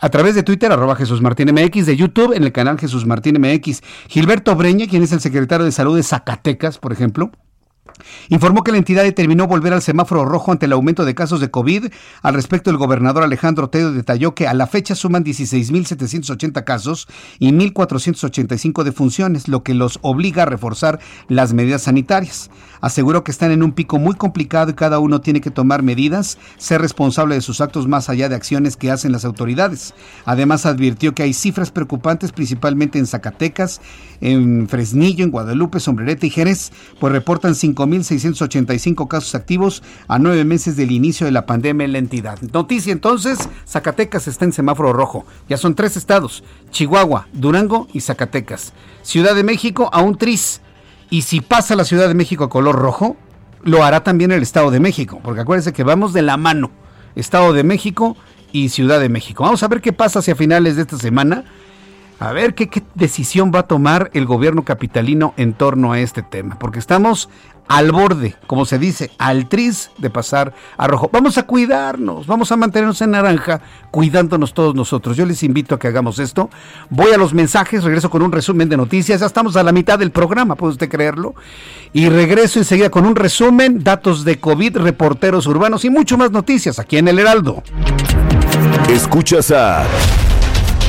[0.00, 3.40] a través de Twitter, arroba Jesús Martín MX, de YouTube, en el canal Jesús Martín
[3.40, 3.82] MX.
[4.08, 7.30] Gilberto Breña, quien es el secretario de Salud de Zacatecas, por ejemplo,
[8.28, 11.50] Informó que la entidad determinó volver al semáforo rojo ante el aumento de casos de
[11.50, 11.86] COVID.
[12.22, 17.50] Al respecto, el gobernador Alejandro Tedo detalló que a la fecha suman 16.780 casos y
[17.52, 22.50] 1.485 defunciones, lo que los obliga a reforzar las medidas sanitarias.
[22.80, 26.38] Aseguró que están en un pico muy complicado y cada uno tiene que tomar medidas,
[26.58, 29.94] ser responsable de sus actos más allá de acciones que hacen las autoridades.
[30.24, 33.80] Además, advirtió que hay cifras preocupantes principalmente en Zacatecas,
[34.20, 37.54] en Fresnillo, en Guadalupe, Sombrerete y Jerez, pues reportan
[37.86, 42.40] 5.685 casos activos a nueve meses del inicio de la pandemia en la entidad.
[42.52, 45.24] Noticia entonces, Zacatecas está en semáforo rojo.
[45.48, 48.72] Ya son tres estados, Chihuahua, Durango y Zacatecas.
[49.02, 50.60] Ciudad de México a un tris.
[51.10, 53.16] Y si pasa la Ciudad de México a color rojo,
[53.62, 56.70] lo hará también el Estado de México, porque acuérdense que vamos de la mano,
[57.14, 58.16] Estado de México
[58.52, 59.44] y Ciudad de México.
[59.44, 61.44] Vamos a ver qué pasa hacia finales de esta semana
[62.18, 66.58] a ver qué, decisión va a tomar el gobierno capitalino en torno a este tema,
[66.58, 67.28] porque estamos
[67.68, 71.10] al borde, como se dice, al tris de pasar a rojo.
[71.12, 73.60] Vamos a cuidarnos, vamos a mantenernos en naranja,
[73.90, 75.16] cuidándonos todos nosotros.
[75.16, 76.48] Yo les invito a que hagamos esto.
[76.90, 79.20] Voy a los mensajes, regreso con un resumen de noticias.
[79.20, 81.34] Ya estamos a la mitad del programa, puede usted creerlo.
[81.92, 86.78] Y regreso enseguida con un resumen, datos de COVID, reporteros urbanos y mucho más noticias
[86.78, 87.62] aquí en El Heraldo.
[88.88, 89.84] Escuchas a...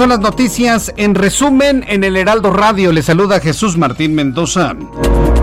[0.00, 2.90] Son las noticias en resumen en el Heraldo Radio.
[2.90, 4.74] Le saluda Jesús Martín Mendoza.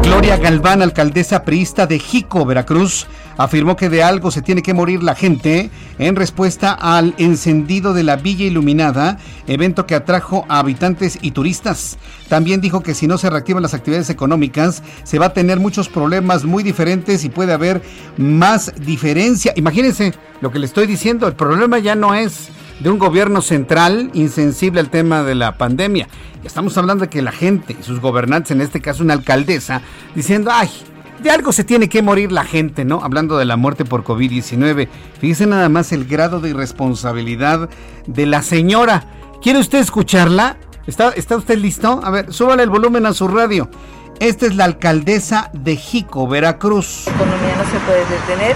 [0.02, 3.06] Gloria Galván, alcaldesa priista de Jico, Veracruz,
[3.38, 8.02] afirmó que de algo se tiene que morir la gente en respuesta al encendido de
[8.02, 12.00] la Villa Iluminada, evento que atrajo a habitantes y turistas.
[12.28, 15.88] También dijo que si no se reactivan las actividades económicas, se va a tener muchos
[15.88, 17.84] problemas muy diferentes y puede haber
[18.18, 19.54] más diferencia.
[19.56, 22.50] Imagínense lo que le estoy diciendo, el problema ya no es
[22.80, 26.08] de un gobierno central insensible al tema de la pandemia.
[26.44, 29.82] Estamos hablando de que la gente y sus gobernantes, en este caso una alcaldesa,
[30.16, 30.70] diciendo, ay,
[31.22, 33.02] de algo se tiene que morir la gente, ¿no?
[33.04, 34.88] Hablando de la muerte por COVID-19.
[35.20, 37.70] Fíjese nada más el grado de irresponsabilidad
[38.06, 39.06] de la señora.
[39.42, 40.58] ¿Quiere usted escucharla?
[40.86, 42.00] ¿Está, ¿Está usted listo?
[42.04, 43.70] A ver, súbale el volumen a su radio.
[44.20, 47.04] Esta es la alcaldesa de Jico, Veracruz.
[47.08, 48.56] La economía no se puede detener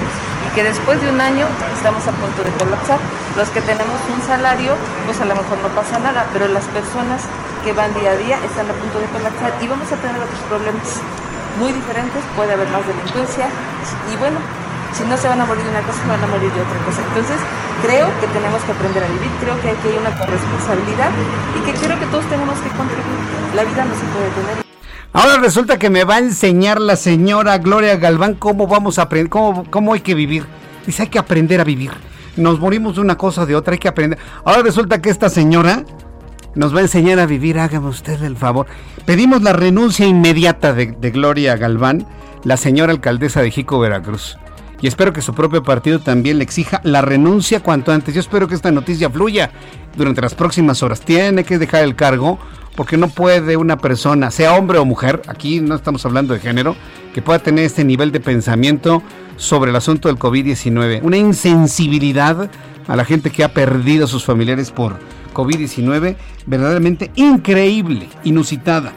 [0.56, 3.00] que después de un año estamos a punto de colapsar.
[3.38, 4.76] Los que tenemos un salario,
[5.06, 7.22] pues a lo mejor no pasa nada, pero las personas
[7.64, 10.42] que van día a día están a punto de colapsar y vamos a tener otros
[10.50, 11.00] problemas
[11.60, 13.48] muy diferentes, puede haber más delincuencia
[14.12, 14.40] y bueno,
[14.92, 16.80] Si no se van a morir de una cosa, se van a morir de otra
[16.84, 17.02] cosa.
[17.08, 17.40] Entonces,
[17.82, 21.12] creo que tenemos que aprender a vivir, creo que aquí hay una corresponsabilidad
[21.56, 23.24] y que creo que todos tenemos que contribuir.
[23.56, 24.71] La vida no se puede tener.
[25.14, 29.30] Ahora resulta que me va a enseñar la señora Gloria Galván cómo vamos a aprender,
[29.30, 30.46] cómo, cómo hay que vivir.
[30.86, 31.92] Dice, hay que aprender a vivir.
[32.38, 34.18] Nos morimos de una cosa o de otra, hay que aprender.
[34.46, 35.84] Ahora resulta que esta señora
[36.56, 38.68] nos va a enseñar a vivir, hágame usted el favor.
[39.06, 42.08] Pedimos la renuncia inmediata de, de Gloria Galván,
[42.46, 44.38] la señora alcaldesa de Jico, Veracruz.
[44.82, 48.14] Y espero que su propio partido también le exija la renuncia cuanto antes.
[48.14, 49.52] Yo espero que esta noticia fluya
[49.96, 51.02] durante las próximas horas.
[51.02, 52.40] Tiene que dejar el cargo
[52.76, 56.76] porque no puede una persona, sea hombre o mujer, aquí no estamos hablando de género,
[57.14, 59.04] que pueda tener este nivel de pensamiento
[59.36, 61.02] sobre el asunto del COVID-19.
[61.04, 62.50] Una insensibilidad
[62.88, 64.98] a la gente que ha perdido a sus familiares por
[65.34, 66.16] COVID-19
[66.46, 68.94] verdaderamente increíble, inusitada.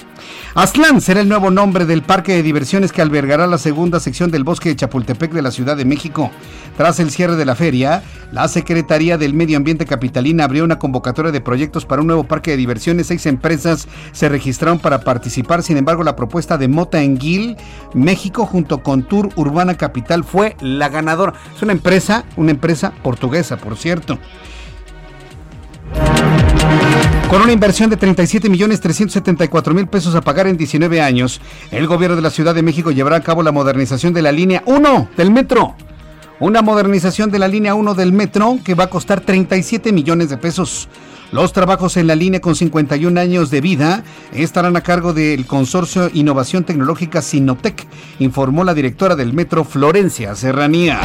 [0.55, 4.45] Aztlán será el nuevo nombre del parque de diversiones que albergará la segunda sección del
[4.45, 6.31] bosque de Chapultepec de la Ciudad de México.
[6.77, 11.33] Tras el cierre de la feria, la Secretaría del Medio Ambiente Capitalina abrió una convocatoria
[11.33, 13.09] de proyectos para un nuevo parque de diversiones.
[13.09, 15.63] Seis empresas se registraron para participar.
[15.63, 17.57] Sin embargo, la propuesta de Mota Enguil,
[17.93, 21.35] México, junto con Tour Urbana Capital, fue la ganadora.
[21.55, 24.19] Es una empresa, una empresa portuguesa, por cierto.
[27.29, 31.41] Con una inversión de 37 millones 374 mil pesos a pagar en 19 años,
[31.73, 34.63] el gobierno de la Ciudad de México llevará a cabo la modernización de la línea
[34.67, 35.75] 1 del metro.
[36.39, 40.37] Una modernización de la línea 1 del metro que va a costar 37 millones de
[40.37, 40.89] pesos.
[41.33, 46.11] Los trabajos en la línea con 51 años de vida estarán a cargo del consorcio
[46.13, 47.87] Innovación Tecnológica Sinotec,
[48.21, 51.01] informó la directora del metro Florencia Serranía.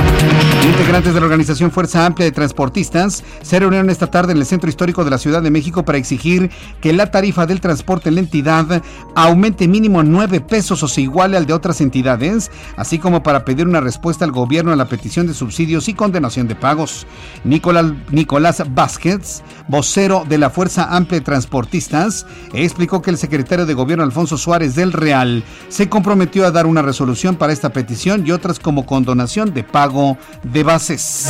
[0.64, 4.70] Integrantes de la organización Fuerza Amplia de Transportistas se reunieron esta tarde en el centro
[4.70, 6.52] histórico de la Ciudad de México para exigir
[6.82, 8.84] que la tarifa del transporte en la entidad
[9.16, 13.68] aumente mínimo 9 pesos o se iguale al de otras entidades, así como para pedir
[13.68, 17.08] una respuesta al gobierno a la petición de subsidios y condenación de pagos.
[17.44, 23.76] Nicolás, Nicolás Vázquez, vocero de la Fuerza Amplia de Transportistas, explicó que el secretario de
[23.76, 28.32] Gobierno Alfonso Suárez del Real se comprometió a dar una resolución para esta petición y
[28.32, 31.28] otras como condonación de pago de bases.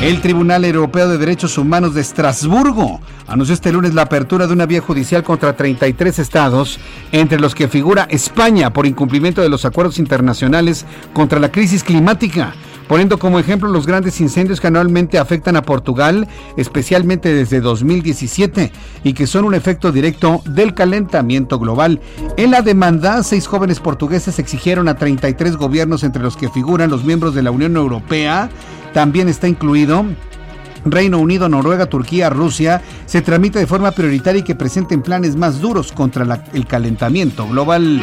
[0.00, 4.64] El Tribunal Europeo de Derechos Humanos de Estrasburgo anunció este lunes la apertura de una
[4.64, 6.78] vía judicial contra 33 estados,
[7.12, 12.54] entre los que figura España por incumplimiento de los acuerdos internacionales contra la crisis climática
[12.92, 16.28] poniendo como ejemplo los grandes incendios que anualmente afectan a Portugal,
[16.58, 18.70] especialmente desde 2017,
[19.02, 22.02] y que son un efecto directo del calentamiento global.
[22.36, 27.02] En la demanda, seis jóvenes portugueses exigieron a 33 gobiernos, entre los que figuran los
[27.02, 28.50] miembros de la Unión Europea,
[28.92, 30.04] también está incluido
[30.84, 35.62] Reino Unido, Noruega, Turquía, Rusia, se tramita de forma prioritaria y que presenten planes más
[35.62, 38.02] duros contra el calentamiento global.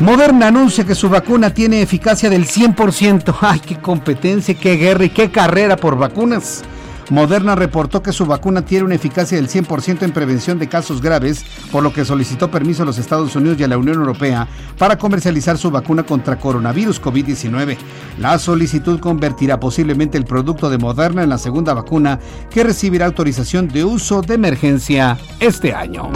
[0.00, 3.34] Moderna anuncia que su vacuna tiene eficacia del 100%.
[3.40, 6.62] ¡Ay, qué competencia, qué guerra y qué carrera por vacunas!
[7.10, 11.44] Moderna reportó que su vacuna tiene una eficacia del 100% en prevención de casos graves,
[11.70, 14.48] por lo que solicitó permiso a los Estados Unidos y a la Unión Europea
[14.78, 17.76] para comercializar su vacuna contra coronavirus COVID-19.
[18.18, 22.18] La solicitud convertirá posiblemente el producto de Moderna en la segunda vacuna
[22.50, 26.10] que recibirá autorización de uso de emergencia este año.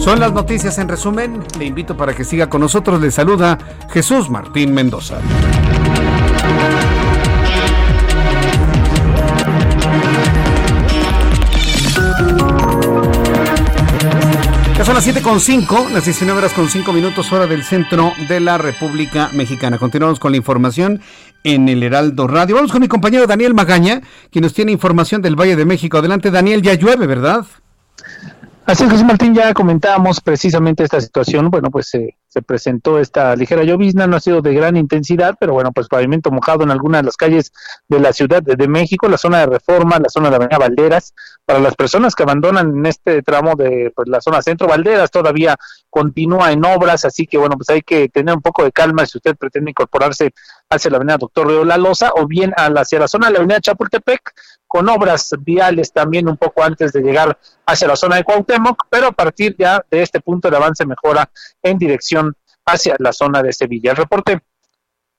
[0.00, 1.44] Son las noticias en resumen.
[1.58, 3.00] Le invito para que siga con nosotros.
[3.00, 3.58] Le saluda
[3.90, 5.18] Jesús Martín Mendoza.
[14.88, 19.28] Son las 7.5, las 19 horas con 5 minutos hora del centro de la República
[19.34, 19.76] Mexicana.
[19.76, 21.02] Continuamos con la información
[21.44, 22.54] en el Heraldo Radio.
[22.54, 25.98] Vamos con mi compañero Daniel Magaña, quien nos tiene información del Valle de México.
[25.98, 27.44] Adelante Daniel, ya llueve, ¿verdad?
[28.68, 31.50] Así es, José Martín, ya comentábamos precisamente esta situación.
[31.50, 35.72] Bueno, pues se presentó esta ligera llovizna, no ha sido de gran intensidad, pero bueno,
[35.72, 37.50] pues pavimento mojado en algunas de las calles
[37.88, 41.14] de la Ciudad de México, la zona de Reforma, la zona de la Avenida Valderas.
[41.46, 45.56] Para las personas que abandonan en este tramo de pues, la zona centro, Valderas todavía
[45.88, 49.16] continúa en obras, así que bueno, pues hay que tener un poco de calma si
[49.16, 50.34] usted pretende incorporarse
[50.68, 53.60] hacia la Avenida Doctor Río La Loza o bien hacia la zona de la Avenida
[53.60, 54.34] Chapultepec,
[54.68, 59.08] con obras viales también un poco antes de llegar hacia la zona de Cuauhtémoc, pero
[59.08, 61.28] a partir ya de este punto el avance mejora
[61.62, 63.92] en dirección hacia la zona de Sevilla.
[63.92, 64.38] El reporte.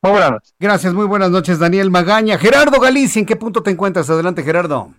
[0.02, 0.56] Muy buenas noches.
[0.60, 2.38] Gracias, muy buenas noches, Daniel Magaña.
[2.38, 4.10] Gerardo Galicia, ¿en qué punto te encuentras?
[4.10, 4.94] Adelante, Gerardo.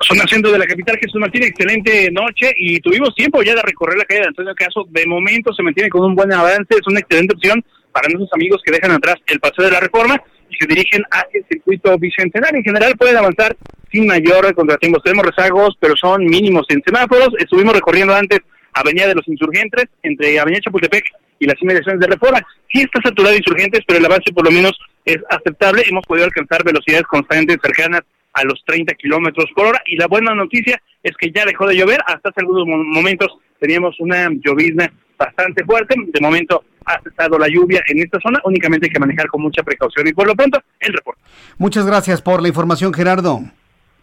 [0.00, 3.96] Son haciendo de la capital Jesús Martín, excelente noche y tuvimos tiempo ya de recorrer
[3.96, 4.84] la calle de Antonio Caso.
[4.90, 7.64] De momento se mantiene con un buen avance, es una excelente opción
[7.94, 10.20] para nuestros amigos que dejan atrás el paseo de la reforma
[10.50, 12.58] y se dirigen hacia el circuito bicentenario.
[12.58, 13.56] En general pueden avanzar
[13.90, 15.02] sin mayor contratiempos.
[15.04, 17.30] Tenemos rezagos, pero son mínimos en semáforos.
[17.38, 18.40] Estuvimos recorriendo antes
[18.72, 21.04] Avenida de los Insurgentes, entre Avenida Chapultepec
[21.38, 22.44] y las inmediaciones de Reforma.
[22.72, 24.72] Sí está saturado de Insurgentes, pero el avance por lo menos
[25.04, 25.84] es aceptable.
[25.88, 28.00] Hemos podido alcanzar velocidades constantes cercanas
[28.32, 29.80] a los 30 kilómetros por hora.
[29.86, 32.00] Y la buena noticia es que ya dejó de llover.
[32.06, 33.28] Hasta hace algunos momentos
[33.60, 35.94] teníamos una llovizna bastante fuerte.
[36.08, 38.40] De momento ha cesado la lluvia en esta zona.
[38.44, 40.06] Únicamente hay que manejar con mucha precaución.
[40.08, 41.20] Y por lo pronto, el reporte.
[41.58, 43.42] Muchas gracias por la información, Gerardo.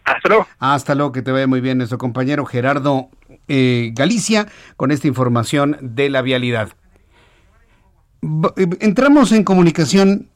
[0.04, 0.46] Hasta luego.
[0.58, 3.08] Hasta luego, que te vaya muy bien nuestro compañero Gerardo
[3.48, 6.70] eh, Galicia con esta información de la vialidad.
[8.56, 10.28] Eh, entramos en comunicación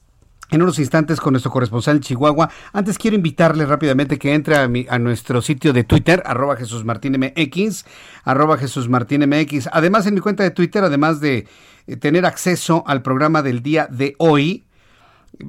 [0.51, 2.51] en unos instantes con nuestro corresponsal en Chihuahua.
[2.73, 7.17] Antes quiero invitarle rápidamente que entre a, a nuestro sitio de Twitter, arroba Jesús Martín
[7.19, 7.85] MX,
[8.25, 9.69] arroba Jesús Martín MX.
[9.73, 11.47] Además, en mi cuenta de Twitter, además de
[11.87, 14.67] eh, tener acceso al programa del día de hoy,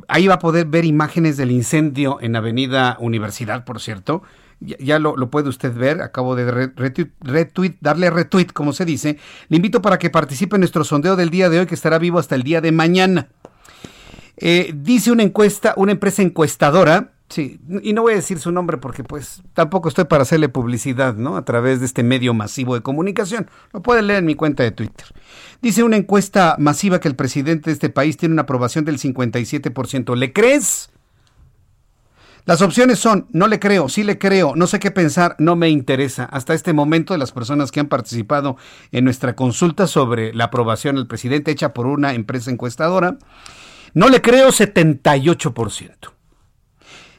[0.08, 4.24] ahí va a poder ver imágenes del incendio en Avenida Universidad, por cierto.
[4.60, 6.72] Ya, lo, puede usted ver, acabo de
[7.22, 9.20] retweet, darle retweet, como se dice.
[9.50, 12.18] Le invito para que participe en nuestro sondeo del día de hoy, que estará vivo
[12.18, 13.28] hasta el día de mañana.
[14.38, 18.78] Eh, dice una encuesta, una empresa encuestadora, sí, y no voy a decir su nombre
[18.78, 21.38] porque pues tampoco estoy para hacerle publicidad, ¿no?
[21.38, 23.50] A través de este medio masivo de comunicación.
[23.74, 25.08] Lo puede leer en mi cuenta de Twitter.
[25.62, 30.16] Dice una encuesta masiva que el presidente de este país tiene una aprobación del 57%.
[30.16, 30.92] ¿Le crees?
[32.48, 35.70] Las opciones son, no le creo, sí le creo, no sé qué pensar, no me
[35.70, 36.24] interesa.
[36.24, 38.56] Hasta este momento de las personas que han participado
[38.94, 43.18] en nuestra consulta sobre la aprobación del presidente hecha por una empresa encuestadora,
[43.98, 46.14] no le creo 78%.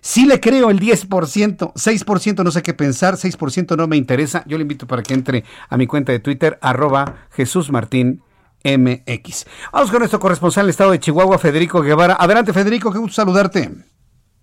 [0.01, 4.45] Sí le creo el 10%, 6% no sé qué pensar, 6% no me interesa.
[4.47, 8.23] Yo le invito para que entre a mi cuenta de Twitter, arroba Jesús Martín
[8.63, 9.47] MX.
[9.73, 12.17] Vamos con nuestro corresponsal en el estado de Chihuahua, Federico Guevara.
[12.17, 13.71] Adelante, Federico, qué gusto saludarte.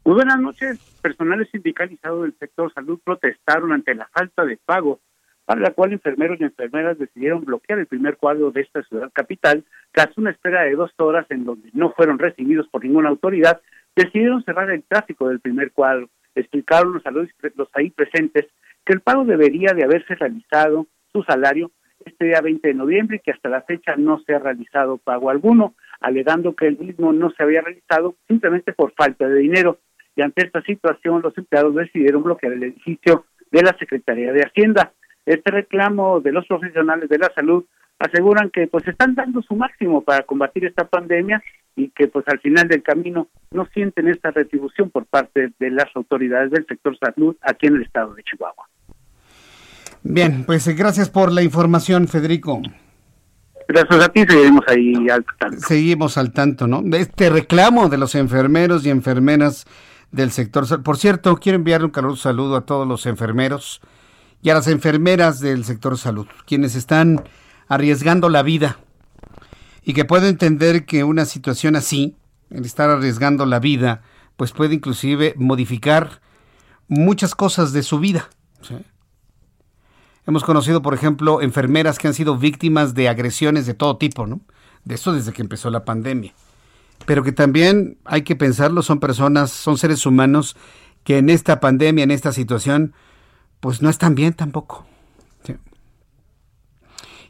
[0.04, 0.78] Muy buenas noches.
[1.02, 5.00] Personales sindicalizados del sector salud protestaron ante la falta de pago
[5.46, 9.64] para la cual enfermeros y enfermeras decidieron bloquear el primer cuadro de esta ciudad capital,
[9.92, 13.62] tras una espera de dos horas en donde no fueron recibidos por ninguna autoridad,
[13.96, 16.10] decidieron cerrar el tráfico del primer cuadro.
[16.34, 17.04] Explicaron los,
[17.56, 18.48] los ahí presentes
[18.84, 21.72] que el pago debería de haberse realizado, su salario,
[22.06, 25.30] este día 20 de noviembre y que hasta la fecha no se ha realizado pago
[25.30, 29.80] alguno, alegando que el mismo no se había realizado simplemente por falta de dinero.
[30.16, 34.94] Y ante esta situación, los empleados decidieron bloquear el edificio de la Secretaría de Hacienda.
[35.26, 37.66] Este reclamo de los profesionales de la salud
[38.00, 41.42] aseguran que pues están dando su máximo para combatir esta pandemia
[41.76, 45.88] y que pues al final del camino no sienten esta retribución por parte de las
[45.96, 48.68] autoridades del sector salud aquí en el estado de Chihuahua.
[50.04, 52.62] Bien, pues eh, gracias por la información, Federico.
[53.68, 55.58] Gracias a ti, seguimos ahí al tanto.
[55.60, 56.84] Seguimos al tanto, ¿no?
[56.84, 59.66] De este reclamo de los enfermeros y enfermeras
[60.12, 60.84] del sector.
[60.84, 63.82] Por cierto, quiero enviarle un caluroso saludo a todos los enfermeros
[64.46, 67.24] y a las enfermeras del sector salud, quienes están
[67.68, 68.78] arriesgando la vida
[69.82, 72.16] y que puedo entender que una situación así,
[72.52, 74.04] el estar arriesgando la vida,
[74.38, 76.22] pues puede inclusive modificar
[76.88, 78.30] muchas cosas de su vida.
[80.28, 84.42] Hemos conocido, por ejemplo, enfermeras que han sido víctimas de agresiones de todo tipo, ¿no?
[84.84, 86.36] De eso desde que empezó la pandemia.
[87.08, 90.56] Pero que también hay que pensarlo, son personas, son seres humanos
[91.04, 92.94] que en esta pandemia, en esta situación,
[93.66, 94.86] pues no están bien tampoco.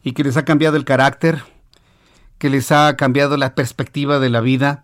[0.03, 1.41] Y que les ha cambiado el carácter,
[2.37, 4.83] que les ha cambiado la perspectiva de la vida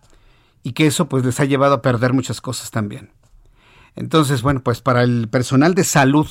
[0.64, 3.12] y que eso pues les ha llevado a perder muchas cosas también.
[3.98, 6.26] Entonces, bueno, pues para el personal de salud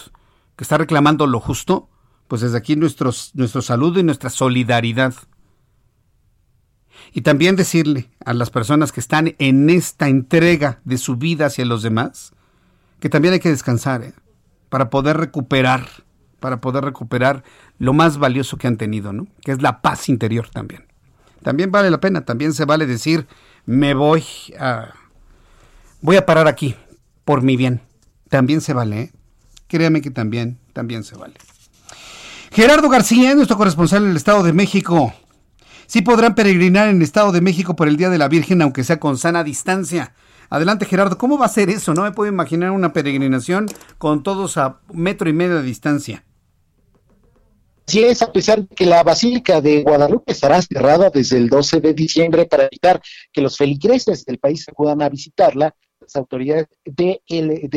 [0.57, 1.91] que está reclamando lo justo,
[2.27, 5.13] pues desde aquí nuestros, nuestro saludo y nuestra solidaridad.
[7.13, 11.67] Y también decirle a las personas que están en esta entrega de su vida hacia
[11.67, 12.33] los demás,
[13.01, 14.03] que también hay que descansar.
[14.03, 14.15] ¿eh?
[14.71, 15.87] Para poder recuperar,
[16.39, 17.45] para poder recuperar
[17.79, 19.27] lo más valioso que han tenido, ¿no?
[19.43, 20.87] Que es la paz interior también.
[21.43, 23.27] También vale la pena, también se vale decir,
[23.67, 24.25] me voy
[24.59, 24.95] a,
[26.01, 26.77] voy a parar aquí
[27.25, 27.83] por mi bien.
[28.29, 29.13] También se vale, ¿eh?
[29.67, 31.35] Créame que también, también se vale.
[32.53, 35.15] Gerardo García, nuestro corresponsal en el Estado de México.
[35.87, 38.85] Sí podrán peregrinar en el Estado de México por el Día de la Virgen, aunque
[38.85, 40.13] sea con sana distancia.
[40.51, 41.95] Adelante, Gerardo, ¿cómo va a ser eso?
[41.95, 43.67] No me puedo imaginar una peregrinación
[43.99, 46.25] con todos a metro y medio de distancia.
[47.87, 51.81] Así es, a pesar de que la Basílica de Guadalupe estará cerrada desde el 12
[51.81, 53.01] de diciembre para evitar
[53.33, 57.21] que los feligreses del país acudan a visitarla, las autoridades de,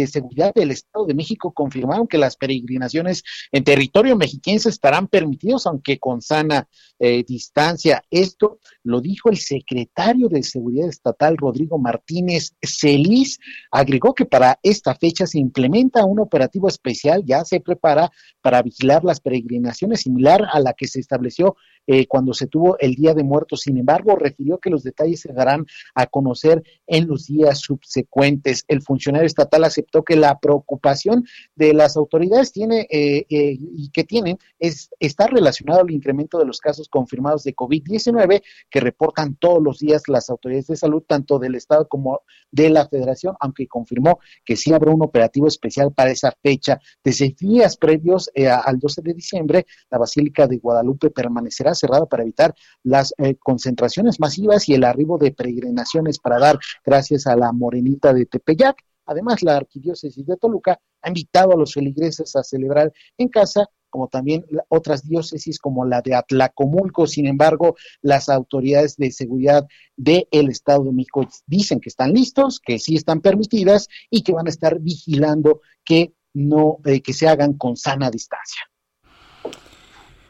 [0.07, 5.99] seguridad del Estado de México confirmaron que las peregrinaciones en territorio mexiquense estarán permitidos, aunque
[5.99, 6.67] con sana
[6.99, 8.03] eh, distancia.
[8.09, 13.39] Esto lo dijo el secretario de Seguridad Estatal, Rodrigo Martínez Celis.
[13.71, 18.11] Agregó que para esta fecha se implementa un operativo especial, ya se prepara
[18.41, 21.55] para vigilar las peregrinaciones, similar a la que se estableció
[21.87, 23.61] eh, cuando se tuvo el Día de Muertos.
[23.61, 25.65] Sin embargo, refirió que los detalles se darán
[25.95, 28.63] a conocer en los días subsecuentes.
[28.67, 31.25] El funcionario estatal aceptó que la preocupación
[31.55, 36.45] de las autoridades tiene eh, eh, y que tienen es está relacionado al incremento de
[36.45, 38.41] los casos confirmados de COVID-19
[38.73, 42.87] que reportan todos los días las autoridades de salud, tanto del Estado como de la
[42.87, 46.79] Federación, aunque confirmó que sí habrá un operativo especial para esa fecha.
[47.03, 48.31] Desde días previos
[48.65, 54.19] al 12 de diciembre, la Basílica de Guadalupe permanecerá cerrada para evitar las eh, concentraciones
[54.19, 58.83] masivas y el arribo de peregrinaciones para dar gracias a la morenita de Tepeyac.
[59.05, 64.07] Además, la arquidiócesis de Toluca ha invitado a los feligreses a celebrar en casa como
[64.07, 67.05] también otras diócesis como la de Atlacomulco.
[67.05, 72.79] Sin embargo, las autoridades de seguridad del Estado de México dicen que están listos, que
[72.79, 77.53] sí están permitidas y que van a estar vigilando que no eh, que se hagan
[77.53, 78.63] con sana distancia.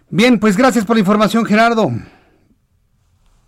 [0.09, 1.89] Bien, pues gracias por la información, Gerardo.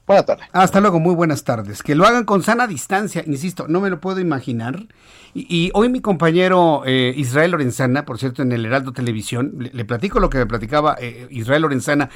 [0.07, 0.45] Buenas tardes.
[0.51, 1.81] Hasta luego, muy buenas tardes.
[1.81, 4.85] Que lo hagan con sana distancia, insisto, no me lo puedo imaginar.
[5.33, 10.19] Y, hoy mi compañero eh, Israel Lorenzana, por cierto, en el Heraldo Televisión, le, platico
[10.19, 12.09] lo que me platicaba eh, Israel Lorenzana,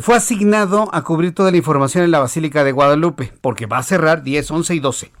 [0.00, 3.82] fue asignado a cubrir toda la información en la Basílica de Guadalupe, porque va a
[3.82, 5.12] cerrar 10, 11 y 12.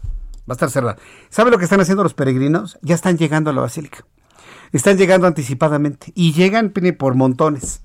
[0.48, 0.96] Va a estar cerrada.
[1.30, 2.78] ¿Sabe lo que están haciendo los peregrinos?
[2.82, 4.04] Ya están llegando a la Basílica.
[4.70, 7.82] Están llegando anticipadamente y llegan por montones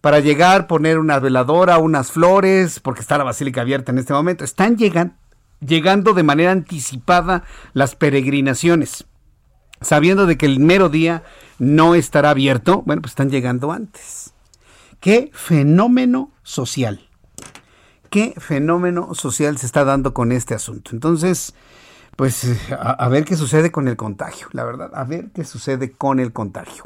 [0.00, 4.44] para llegar, poner una veladora, unas flores, porque está la basílica abierta en este momento.
[4.44, 5.16] Están llegan,
[5.60, 7.44] llegando de manera anticipada
[7.74, 9.04] las peregrinaciones,
[9.80, 11.22] sabiendo de que el mero día
[11.58, 12.82] no estará abierto.
[12.86, 14.32] Bueno, pues están llegando antes.
[15.00, 17.06] ¿Qué fenómeno social?
[18.08, 20.90] ¿Qué fenómeno social se está dando con este asunto?
[20.92, 21.54] Entonces,
[22.16, 25.92] pues a, a ver qué sucede con el contagio, la verdad, a ver qué sucede
[25.92, 26.84] con el contagio.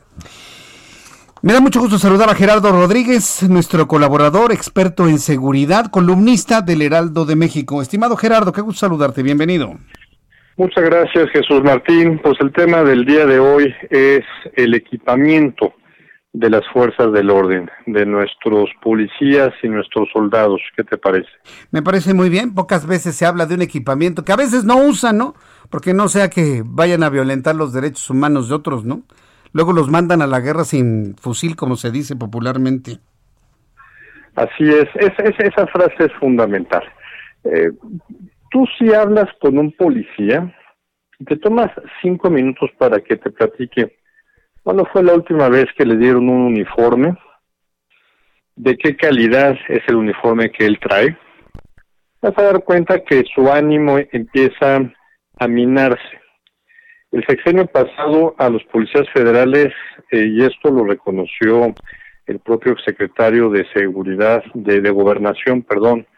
[1.44, 6.80] Me da mucho gusto saludar a Gerardo Rodríguez, nuestro colaborador, experto en seguridad, columnista del
[6.80, 7.82] Heraldo de México.
[7.82, 9.74] Estimado Gerardo, qué gusto saludarte, bienvenido.
[10.56, 12.18] Muchas gracias, Jesús Martín.
[12.22, 14.24] Pues el tema del día de hoy es
[14.56, 15.74] el equipamiento
[16.32, 20.62] de las fuerzas del orden, de nuestros policías y nuestros soldados.
[20.74, 21.28] ¿Qué te parece?
[21.70, 22.54] Me parece muy bien.
[22.54, 25.34] Pocas veces se habla de un equipamiento que a veces no usan, ¿no?
[25.68, 29.02] Porque no sea que vayan a violentar los derechos humanos de otros, ¿no?
[29.54, 32.98] Luego los mandan a la guerra sin fusil, como se dice popularmente.
[34.34, 34.88] Así es,
[35.38, 36.82] esa frase es fundamental.
[37.44, 37.70] Eh,
[38.50, 40.54] tú si hablas con un policía,
[41.24, 41.70] te tomas
[42.02, 43.96] cinco minutos para que te platique
[44.64, 47.16] cuándo fue la última vez que le dieron un uniforme,
[48.56, 51.16] de qué calidad es el uniforme que él trae,
[52.20, 54.80] vas a dar cuenta que su ánimo empieza
[55.38, 56.23] a minarse.
[57.14, 59.72] El sexenio pasado a los policías federales,
[60.10, 61.72] eh, y esto lo reconoció
[62.26, 66.08] el propio secretario de Seguridad, de, Gobernación, perdón,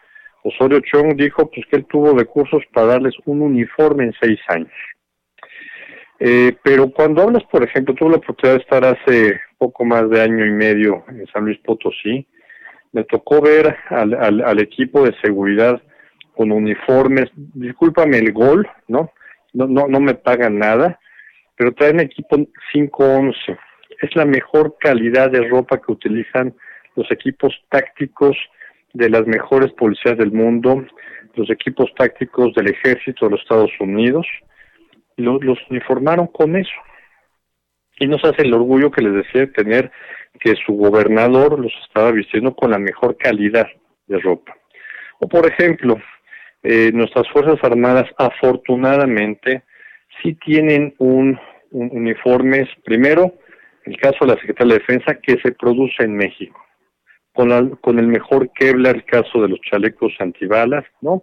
[0.43, 4.73] Osorio Chong, dijo pues que él tuvo recursos para darles un uniforme en seis años.
[6.19, 10.23] Eh, pero cuando hablas, por ejemplo, tuve la oportunidad de estar hace poco más de
[10.23, 12.27] año y medio en San Luis Potosí,
[12.93, 15.79] me tocó ver al, al equipo de seguridad
[16.35, 19.11] con uniformes, discúlpame el gol, ¿no?
[19.57, 21.01] No, no, no me pagan nada,
[21.57, 22.37] pero traen equipo
[22.73, 23.59] 511.
[24.03, 26.55] Es la mejor calidad de ropa que utilizan
[26.95, 28.37] los equipos tácticos
[28.93, 30.85] de las mejores policías del mundo,
[31.35, 34.27] los equipos tácticos del ejército de los Estados Unidos,
[35.17, 36.79] los, los uniformaron con eso.
[37.99, 39.91] Y nos hace el orgullo que les decía tener
[40.39, 43.67] que su gobernador los estaba vistiendo con la mejor calidad
[44.07, 44.55] de ropa.
[45.19, 45.97] O por ejemplo,
[46.69, 49.63] eh, nuestras Fuerzas Armadas afortunadamente
[50.21, 51.39] sí tienen un,
[51.71, 53.35] uniformes, primero,
[53.85, 56.61] el caso de la Secretaría de Defensa, que se produce en México,
[57.33, 61.23] con, con el mejor Kevlar, el caso de los chalecos antibalas, ¿no?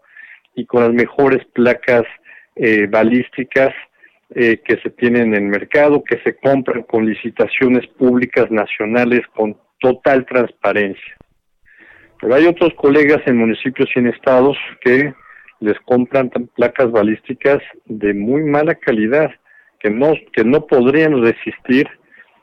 [0.56, 2.04] Y con las mejores placas
[2.56, 3.74] eh, balísticas
[4.36, 9.58] eh, que se tienen en el mercado, que se compran con licitaciones públicas nacionales con
[9.80, 11.18] total transparencia.
[12.22, 15.14] Pero hay otros colegas en municipios y en estados que
[15.64, 19.32] les compran placas balísticas de muy mala calidad
[19.80, 21.88] que no que no podrían resistir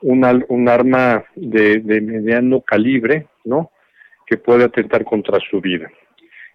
[0.00, 3.70] un, un arma de, de mediano calibre, ¿no?
[4.26, 5.90] Que puede atentar contra su vida.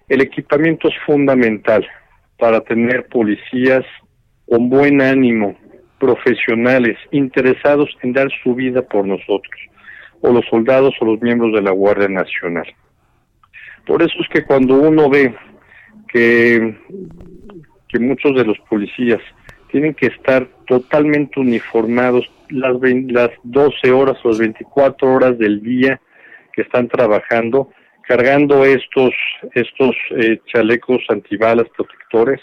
[0.09, 1.88] El equipamiento es fundamental
[2.39, 3.86] para tener policías
[4.47, 5.55] con buen ánimo,
[5.99, 9.59] profesionales, interesados en dar su vida por nosotros,
[10.22, 12.68] o los soldados o los miembros de la Guardia Nacional.
[13.86, 15.35] Por eso es que cuando uno ve
[16.16, 19.22] que, muchos de los policías
[19.72, 22.76] tienen que estar totalmente uniformados las,
[23.08, 26.02] las 12 horas o las 24 horas del día
[26.54, 27.70] que están trabajando,
[28.08, 29.14] cargando estos,
[29.54, 32.42] estos eh, chalecos antibalas protectores,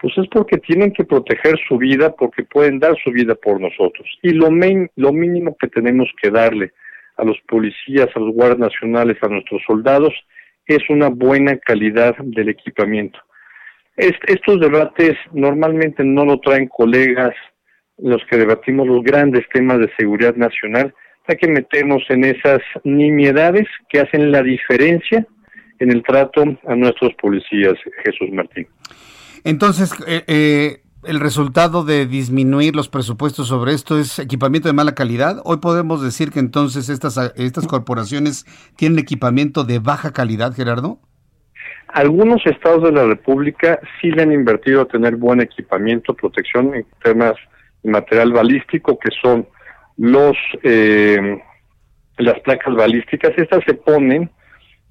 [0.00, 4.06] pues es porque tienen que proteger su vida, porque pueden dar su vida por nosotros.
[4.22, 4.48] Y lo,
[4.96, 6.72] lo mínimo que tenemos que darle
[7.16, 10.12] a los policías, a los guardias nacionales, a nuestros soldados,
[10.66, 13.18] es una buena calidad del equipamiento.
[13.96, 17.34] estos debates normalmente no lo traen colegas,
[17.98, 20.94] los que debatimos los grandes temas de seguridad nacional,
[21.26, 25.26] hay que meternos en esas nimiedades que hacen la diferencia
[25.78, 27.74] en el trato a nuestros policías,
[28.04, 28.66] Jesús Martín.
[29.44, 34.94] Entonces, eh, eh, el resultado de disminuir los presupuestos sobre esto es equipamiento de mala
[34.94, 35.40] calidad.
[35.44, 38.44] Hoy podemos decir que entonces estas, estas corporaciones
[38.76, 40.98] tienen equipamiento de baja calidad, Gerardo.
[41.88, 46.86] Algunos estados de la República sí le han invertido a tener buen equipamiento, protección en
[47.02, 47.34] temas
[47.82, 49.46] de material balístico, que son
[49.98, 51.38] los eh,
[52.16, 53.32] las placas balísticas.
[53.36, 54.30] Estas se ponen,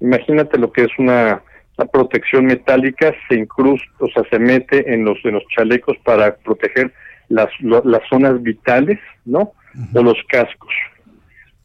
[0.00, 1.42] imagínate lo que es una
[1.76, 6.36] la protección metálica se incrusta, o sea, se mete en los, en los chalecos para
[6.36, 6.92] proteger
[7.28, 9.52] las, las zonas vitales, ¿no?
[9.94, 10.72] O los cascos.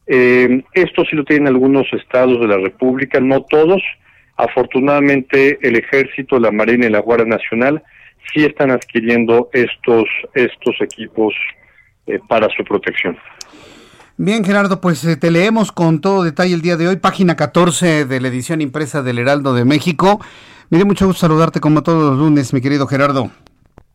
[0.07, 3.81] Eh, esto sí lo tienen algunos estados de la República, no todos.
[4.38, 7.84] Afortunadamente, el Ejército, la Marina y la Guardia Nacional
[8.34, 11.34] sí están adquiriendo estos, estos equipos
[12.05, 13.17] eh, para su protección.
[14.19, 18.06] Bien, Gerardo, pues eh, te leemos con todo detalle el día de hoy, página 14
[18.06, 20.19] de la edición impresa del Heraldo de México.
[20.72, 23.30] Me dio mucho gusto saludarte como todos los lunes, mi querido Gerardo.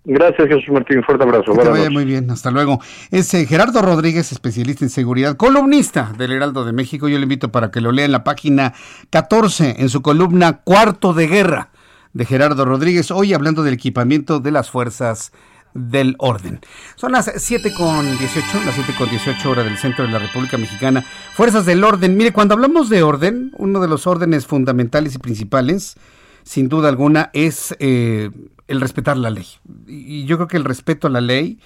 [0.05, 1.03] Gracias, Jesús Martín.
[1.03, 1.53] Fuerte abrazo.
[1.53, 2.31] Que te vaya muy bien.
[2.31, 2.79] Hasta luego.
[3.11, 7.09] Es eh, Gerardo Rodríguez, especialista en seguridad, columnista del Heraldo de México.
[7.09, 8.75] Yo le invito para que lo lea en la página
[9.11, 11.71] 14, en su columna Cuarto de Guerra
[12.13, 15.33] de Gerardo Rodríguez, hoy hablando del equipamiento de las Fuerzas
[15.75, 16.61] del orden.
[16.97, 20.59] Son las 7 con 18, las 7 con 18 horas del centro de la República
[20.59, 21.05] Mexicana.
[21.35, 22.17] Fuerzas del orden.
[22.17, 25.97] Mire, cuando hablamos de orden, uno de los órdenes fundamentales y principales,
[26.43, 28.31] sin duda alguna, es eh,
[28.69, 29.47] el respetar la ley.
[29.87, 31.59] Y yo creo que el respeto a la ley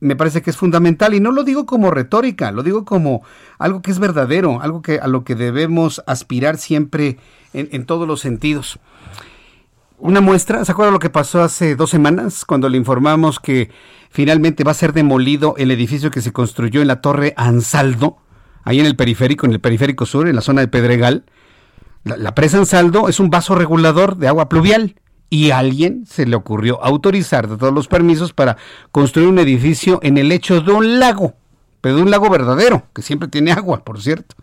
[0.00, 3.22] me parece que es fundamental y no lo digo como retórica, lo digo como
[3.58, 7.18] algo que es verdadero, algo que a lo que debemos aspirar siempre
[7.52, 8.78] en, en todos los sentidos.
[10.04, 13.70] Una muestra, ¿se acuerda lo que pasó hace dos semanas cuando le informamos que
[14.10, 18.16] finalmente va a ser demolido el edificio que se construyó en la Torre Ansaldo,
[18.64, 21.24] ahí en el periférico, en el periférico sur, en la zona de Pedregal?
[22.02, 24.96] La, presa Ansaldo es un vaso regulador de agua pluvial
[25.30, 28.56] y a alguien se le ocurrió autorizar todos los permisos para
[28.90, 31.34] construir un edificio en el lecho de un lago,
[31.80, 34.34] pero de un lago verdadero, que siempre tiene agua, por cierto.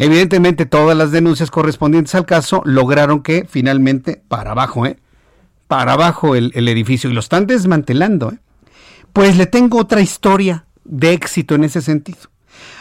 [0.00, 4.96] Evidentemente todas las denuncias correspondientes al caso lograron que finalmente para abajo, ¿eh?
[5.68, 8.38] Para abajo el, edificio y lo están desmantelando, ¿eh?
[9.12, 12.30] Pues le tengo otra historia de éxito en ese sentido.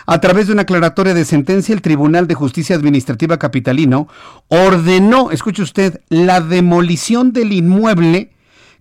[0.06, 4.08] A través de una aclaratoria de sentencia, el Tribunal de Justicia Administrativa Capitalino
[4.48, 8.32] ordenó, escuche usted, la demolición del inmueble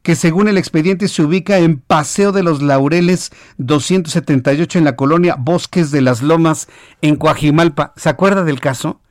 [0.09, 5.37] que según el expediente se ubica en Paseo de los Laureles 278 en la colonia
[5.39, 6.67] Bosques de las Lomas
[7.03, 7.93] en Coajimalpa.
[7.95, 9.03] ¿Se acuerda del caso?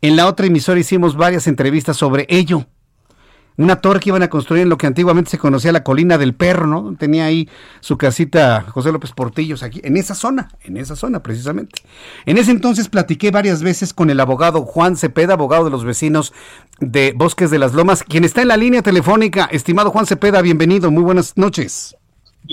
[0.00, 2.68] En la otra emisora hicimos varias entrevistas sobre ello
[3.56, 6.34] una torre que iban a construir en lo que antiguamente se conocía la colina del
[6.34, 6.96] perro, ¿no?
[6.98, 7.48] Tenía ahí
[7.80, 11.82] su casita José López Portillos aquí, en esa zona, en esa zona precisamente.
[12.26, 16.32] En ese entonces platiqué varias veces con el abogado Juan Cepeda, abogado de los vecinos
[16.80, 19.48] de Bosques de las Lomas, quien está en la línea telefónica.
[19.52, 21.96] Estimado Juan Cepeda, bienvenido, muy buenas noches.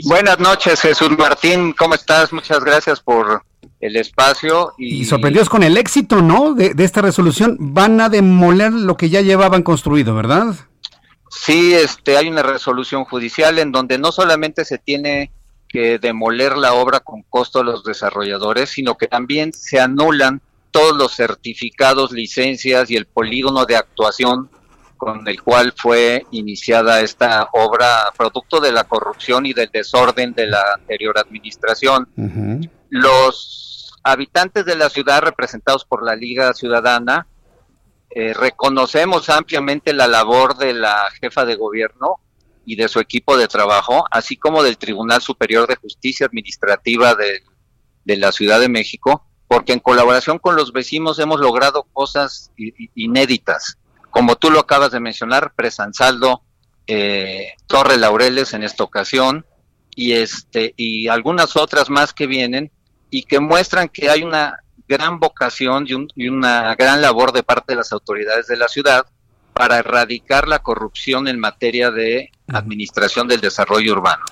[0.06, 2.32] Buenas noches, Jesús Martín, ¿cómo estás?
[2.32, 3.44] Muchas gracias por
[3.82, 4.74] el espacio.
[4.78, 6.54] Y, sorprendidos con el éxito, ¿no?
[6.54, 7.58] De, de esta resolución.
[7.60, 10.56] Van a demoler lo que ya llevaban construido, ¿verdad?
[11.32, 15.32] Sí, este, hay una resolución judicial en donde no solamente se tiene
[15.68, 20.42] que demoler la obra con costo a los desarrolladores, sino que también se anulan
[20.72, 24.50] todos los certificados, licencias y el polígono de actuación
[24.98, 30.46] con el cual fue iniciada esta obra, producto de la corrupción y del desorden de
[30.46, 32.08] la anterior administración.
[32.90, 37.26] Los habitantes de la ciudad, representados por la Liga Ciudadana,
[38.14, 42.20] eh, reconocemos ampliamente la labor de la jefa de gobierno
[42.66, 47.44] y de su equipo de trabajo, así como del Tribunal Superior de Justicia Administrativa de,
[48.18, 52.52] la Ciudad de México, porque en colaboración con los vecinos hemos logrado cosas
[52.96, 53.78] inéditas,
[54.10, 56.44] como tú lo acabas de mencionar, Presansaldo,
[56.88, 59.46] eh, Torre Laureles en esta ocasión,
[59.96, 62.72] y este y algunas otras más que vienen
[63.10, 67.78] y que muestran que hay una gran vocación y, una gran labor de parte de
[67.78, 69.06] las autoridades de la ciudad
[69.54, 74.24] para erradicar la corrupción en materia de administración del desarrollo urbano.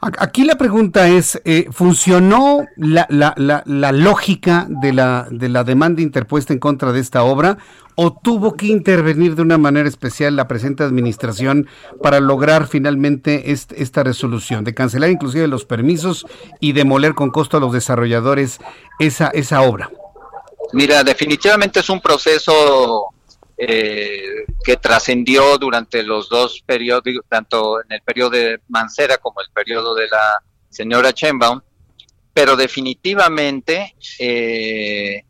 [0.00, 6.02] Aquí la pregunta es, eh, ¿funcionó la, la, la, lógica de la, de la demanda
[6.02, 7.58] interpuesta en contra de esta obra
[8.00, 11.68] o tuvo que intervenir de una manera especial la presente administración
[12.00, 16.24] para lograr finalmente esta resolución, de cancelar inclusive los permisos
[16.60, 18.60] y demoler con costo a los desarrolladores
[19.00, 19.90] esa, esa obra?
[20.72, 23.12] Mira, definitivamente es un proceso
[23.58, 29.48] eh, que trascendió durante los dos periodos, tanto en el periodo de Mancera como el
[29.52, 31.60] periodo de la señora Chenbaum,
[32.32, 35.24] pero definitivamente eh,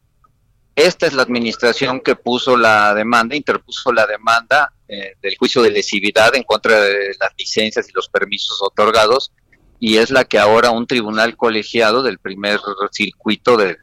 [0.76, 5.70] esta es la administración que puso la demanda, interpuso la demanda eh, del juicio de
[5.70, 9.32] lesividad en contra de las licencias y los permisos otorgados
[9.80, 12.60] y es la que ahora un tribunal colegiado del primer
[12.92, 13.76] circuito de,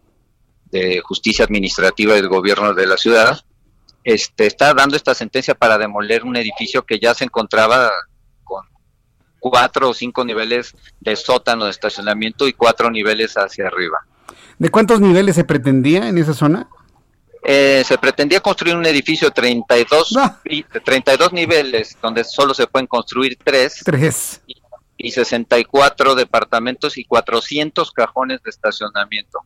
[1.03, 3.39] justicia administrativa del gobierno de la ciudad
[4.05, 7.91] este, está dando esta sentencia para demoler un edificio que ya se encontraba
[8.43, 8.63] con
[9.39, 13.97] cuatro o cinco niveles de sótano de estacionamiento y cuatro niveles hacia arriba.
[14.59, 16.69] ¿De cuántos niveles se pretendía en esa zona?
[17.43, 20.15] Eh, se pretendía construir un edificio de 32,
[20.83, 23.81] 32 niveles, donde solo se pueden construir tres.
[23.83, 24.41] Tres.
[24.45, 24.61] Y,
[24.97, 29.39] y 64 departamentos y 400 cajones de estacionamiento.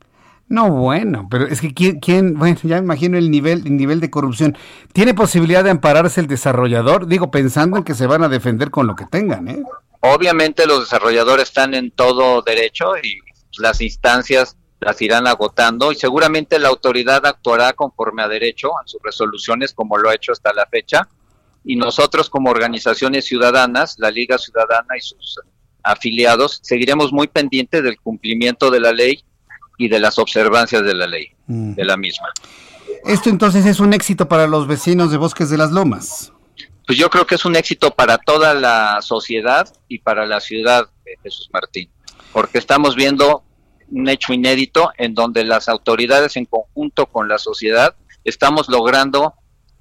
[0.49, 3.99] No, bueno, pero es que quién, quién, bueno, ya me imagino el nivel, el nivel
[3.99, 4.57] de corrupción.
[4.93, 7.05] ¿Tiene posibilidad de ampararse el desarrollador?
[7.05, 9.63] Digo, pensando en que se van a defender con lo que tengan, ¿eh?
[10.01, 13.19] Obviamente los desarrolladores están en todo derecho y
[13.61, 19.01] las instancias las irán agotando y seguramente la autoridad actuará conforme a derecho en sus
[19.03, 21.07] resoluciones como lo ha hecho hasta la fecha
[21.65, 25.39] y nosotros como organizaciones ciudadanas, la Liga Ciudadana y sus
[25.83, 29.23] afiliados, seguiremos muy pendientes del cumplimiento de la ley
[29.79, 31.73] y de las observancias de la ley, mm.
[31.73, 32.27] de la misma.
[33.05, 36.33] Esto entonces es un éxito para los vecinos de Bosques de las Lomas.
[36.85, 40.89] Pues yo creo que es un éxito para toda la sociedad y para la ciudad
[41.05, 41.89] de Jesús Martín,
[42.33, 43.43] porque estamos viendo
[43.89, 47.95] un hecho inédito en donde las autoridades en conjunto con la sociedad
[48.25, 49.33] estamos logrando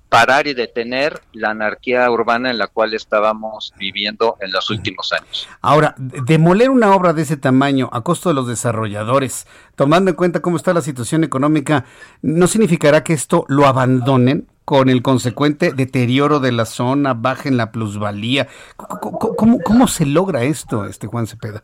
[0.09, 5.49] parar y detener la anarquía urbana en la cual estábamos viviendo en los últimos años.
[5.61, 10.41] Ahora, demoler una obra de ese tamaño a costo de los desarrolladores, tomando en cuenta
[10.41, 11.85] cómo está la situación económica,
[12.23, 14.49] ¿no significará que esto lo abandonen?
[14.65, 18.49] con el consecuente deterioro de la zona, bajen la plusvalía.
[18.77, 21.63] ¿Cómo, cómo se logra esto, este Juan Cepeda?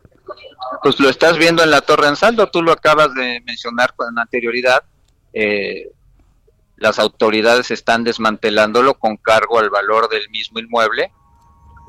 [0.81, 4.83] pues lo estás viendo en la Torre Ansaldo, tú lo acabas de mencionar con anterioridad,
[5.33, 5.91] eh,
[6.77, 11.11] las autoridades están desmantelándolo con cargo al valor del mismo inmueble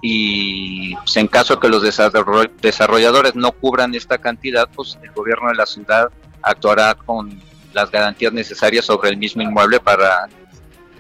[0.03, 5.55] y pues, en caso que los desarrolladores no cubran esta cantidad, pues el gobierno de
[5.55, 6.09] la ciudad
[6.43, 7.41] actuará con
[7.73, 10.29] las garantías necesarias sobre el mismo inmueble para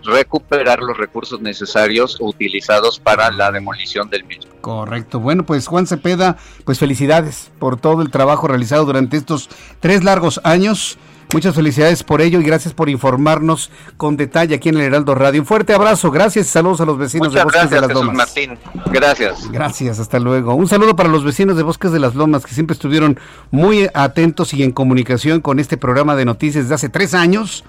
[0.02, 4.52] recuperar los recursos necesarios utilizados para la demolición del mismo.
[4.60, 5.20] Correcto.
[5.20, 9.48] Bueno, pues Juan Cepeda, pues felicidades por todo el trabajo realizado durante estos
[9.80, 10.98] tres largos años.
[11.32, 15.40] Muchas felicidades por ello y gracias por informarnos con detalle aquí en el Heraldo Radio.
[15.40, 18.16] Un fuerte abrazo, gracias y saludos a los vecinos de Bosques de las Lomas.
[18.16, 18.58] Martín.
[18.92, 19.50] Gracias.
[19.50, 20.54] Gracias, hasta luego.
[20.54, 23.18] Un saludo para los vecinos de Bosques de las Lomas que siempre estuvieron
[23.50, 27.64] muy atentos y en comunicación con este programa de noticias de hace tres años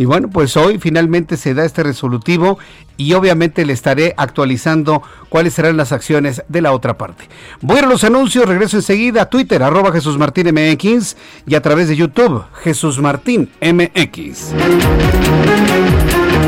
[0.00, 2.58] y bueno, pues hoy finalmente se da este resolutivo
[2.96, 7.28] y obviamente le estaré actualizando cuáles serán las acciones de la otra parte.
[7.60, 11.88] Voy a los anuncios, regreso enseguida a Twitter, arroba Jesús Martín MX y a través
[11.88, 14.54] de YouTube, Jesús Martín MX.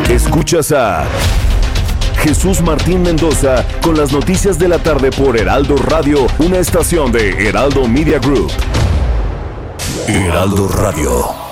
[0.09, 1.05] Escuchas a
[2.23, 7.49] Jesús Martín Mendoza con las noticias de la tarde por Heraldo Radio, una estación de
[7.49, 8.51] Heraldo Media Group.
[10.09, 11.52] Heraldo Radio.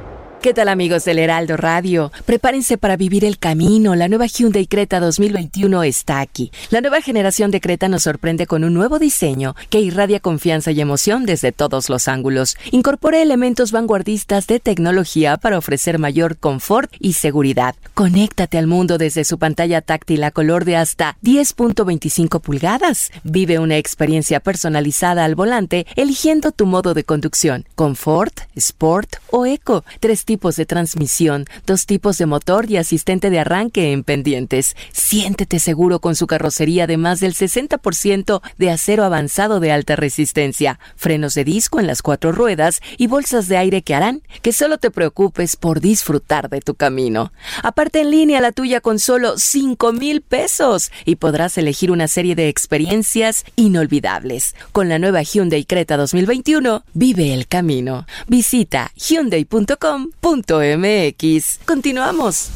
[0.41, 2.11] ¿Qué tal amigos del Heraldo Radio?
[2.25, 3.93] Prepárense para vivir el camino.
[3.93, 6.51] La nueva Hyundai Creta 2021 está aquí.
[6.71, 10.81] La nueva generación de Creta nos sorprende con un nuevo diseño que irradia confianza y
[10.81, 12.57] emoción desde todos los ángulos.
[12.71, 17.75] Incorpora elementos vanguardistas de tecnología para ofrecer mayor confort y seguridad.
[17.93, 23.11] Conéctate al mundo desde su pantalla táctil a color de hasta 10.25 pulgadas.
[23.23, 29.85] Vive una experiencia personalizada al volante eligiendo tu modo de conducción, confort, sport o eco.
[30.31, 34.77] Tipos de transmisión, dos tipos de motor y asistente de arranque en pendientes.
[34.93, 40.79] Siéntete seguro con su carrocería de más del 60% de acero avanzado de alta resistencia,
[40.95, 44.77] frenos de disco en las cuatro ruedas y bolsas de aire que harán que solo
[44.77, 47.33] te preocupes por disfrutar de tu camino.
[47.61, 52.35] Aparte en línea la tuya con solo 5 mil pesos y podrás elegir una serie
[52.35, 54.55] de experiencias inolvidables.
[54.71, 58.05] Con la nueva Hyundai Creta 2021, vive el camino.
[58.29, 58.93] Visita
[60.21, 61.59] hyundai.com.mx.
[61.65, 62.51] Continuamos.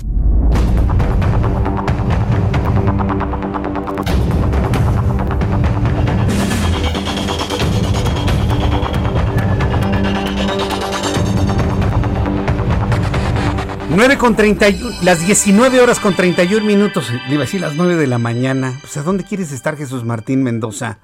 [13.90, 18.08] Nueve con 31, las 19 horas con 31 minutos, le iba a las 9 de
[18.08, 18.78] la mañana.
[18.82, 21.00] Pues, ¿a dónde quieres estar, Jesús Martín Mendoza?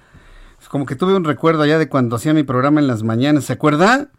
[0.61, 3.45] Es como que tuve un recuerdo allá de cuando hacía mi programa en las mañanas,
[3.45, 4.09] ¿se acuerda?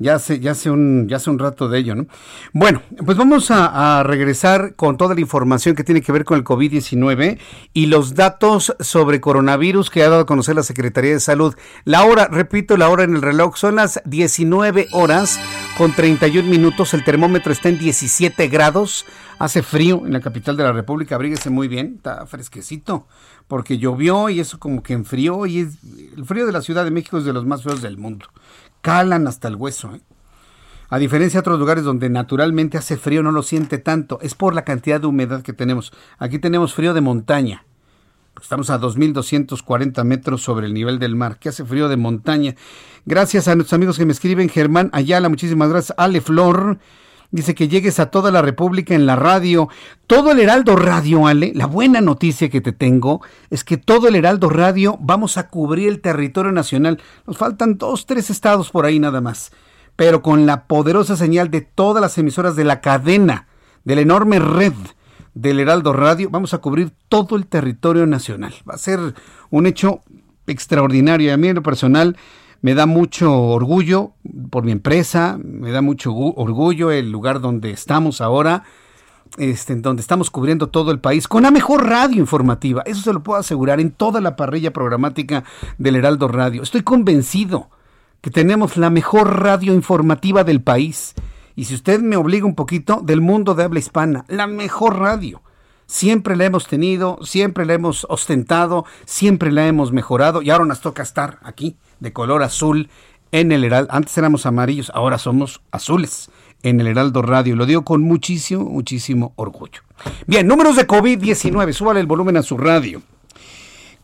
[0.00, 2.06] Ya hace, ya hace, un, ya hace un rato de ello, ¿no?
[2.52, 6.44] Bueno, pues vamos a, regresar con toda la información que tiene que ver con el
[6.44, 7.38] COVID-19
[7.72, 11.56] y los datos sobre coronavirus que ha dado a conocer la Secretaría de Salud.
[11.84, 15.40] La hora, repito, la hora en el reloj son las 19 horas
[15.76, 16.94] con 31 minutos.
[16.94, 19.04] El termómetro está en 17 grados.
[19.40, 21.16] Hace frío en la capital de la República.
[21.16, 23.08] Abríguese muy bien, está fresquecito
[23.48, 25.78] porque llovió y eso como que enfrió y es,
[26.16, 28.26] el frío de la Ciudad de México es de los más feos del mundo
[28.80, 29.94] calan hasta el hueso.
[29.94, 30.00] ¿eh?
[30.90, 34.18] A diferencia de otros lugares donde naturalmente hace frío, no lo siente tanto.
[34.22, 35.92] Es por la cantidad de humedad que tenemos.
[36.18, 37.64] Aquí tenemos frío de montaña.
[38.40, 41.38] Estamos a 2.240 metros sobre el nivel del mar.
[41.38, 42.54] Que hace frío de montaña.
[43.04, 44.48] Gracias a nuestros amigos que me escriben.
[44.48, 45.98] Germán Ayala, muchísimas gracias.
[45.98, 46.78] Ale Flor.
[47.30, 49.68] Dice que llegues a toda la República en la radio.
[50.06, 51.52] Todo el Heraldo Radio, Ale.
[51.54, 55.88] La buena noticia que te tengo es que todo el Heraldo Radio vamos a cubrir
[55.88, 57.02] el territorio nacional.
[57.26, 59.52] Nos faltan dos, tres estados por ahí nada más.
[59.94, 63.46] Pero con la poderosa señal de todas las emisoras de la cadena,
[63.84, 64.72] de la enorme red
[65.34, 68.54] del Heraldo Radio, vamos a cubrir todo el territorio nacional.
[68.68, 69.00] Va a ser
[69.50, 70.00] un hecho
[70.46, 71.34] extraordinario.
[71.34, 72.16] A mí en lo personal
[72.60, 74.12] me da mucho orgullo
[74.50, 78.64] por mi empresa, me da mucho orgullo el lugar donde estamos ahora,
[79.36, 82.82] este, donde estamos cubriendo todo el país con la mejor radio informativa.
[82.86, 85.44] Eso se lo puedo asegurar en toda la parrilla programática
[85.76, 86.62] del Heraldo Radio.
[86.62, 87.70] Estoy convencido
[88.20, 91.14] que tenemos la mejor radio informativa del país.
[91.54, 95.42] Y si usted me obliga un poquito, del mundo de habla hispana, la mejor radio.
[95.90, 100.82] Siempre la hemos tenido, siempre la hemos ostentado, siempre la hemos mejorado y ahora nos
[100.82, 102.90] toca estar aquí de color azul
[103.32, 103.90] en el Heraldo.
[103.90, 106.30] Antes éramos amarillos, ahora somos azules
[106.62, 107.56] en el Heraldo Radio.
[107.56, 109.80] Lo digo con muchísimo, muchísimo orgullo.
[110.26, 111.72] Bien, números de COVID-19.
[111.72, 113.00] Súbale el volumen a su radio.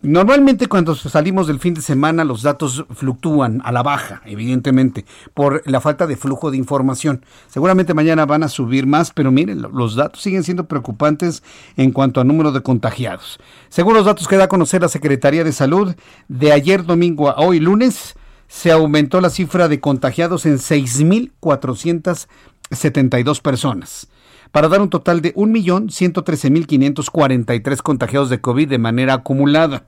[0.07, 5.63] Normalmente cuando salimos del fin de semana los datos fluctúan a la baja, evidentemente, por
[5.65, 7.25] la falta de flujo de información.
[7.49, 11.43] Seguramente mañana van a subir más, pero miren, los datos siguen siendo preocupantes
[11.79, 13.41] en cuanto a número de contagiados.
[13.71, 15.95] Según los datos que da a conocer la Secretaría de Salud,
[16.29, 18.15] de ayer domingo a hoy lunes,
[18.47, 24.09] se aumentó la cifra de contagiados en 6.472 personas
[24.53, 29.87] para dar un total de 1.113.543 contagiados de COVID de manera acumulada.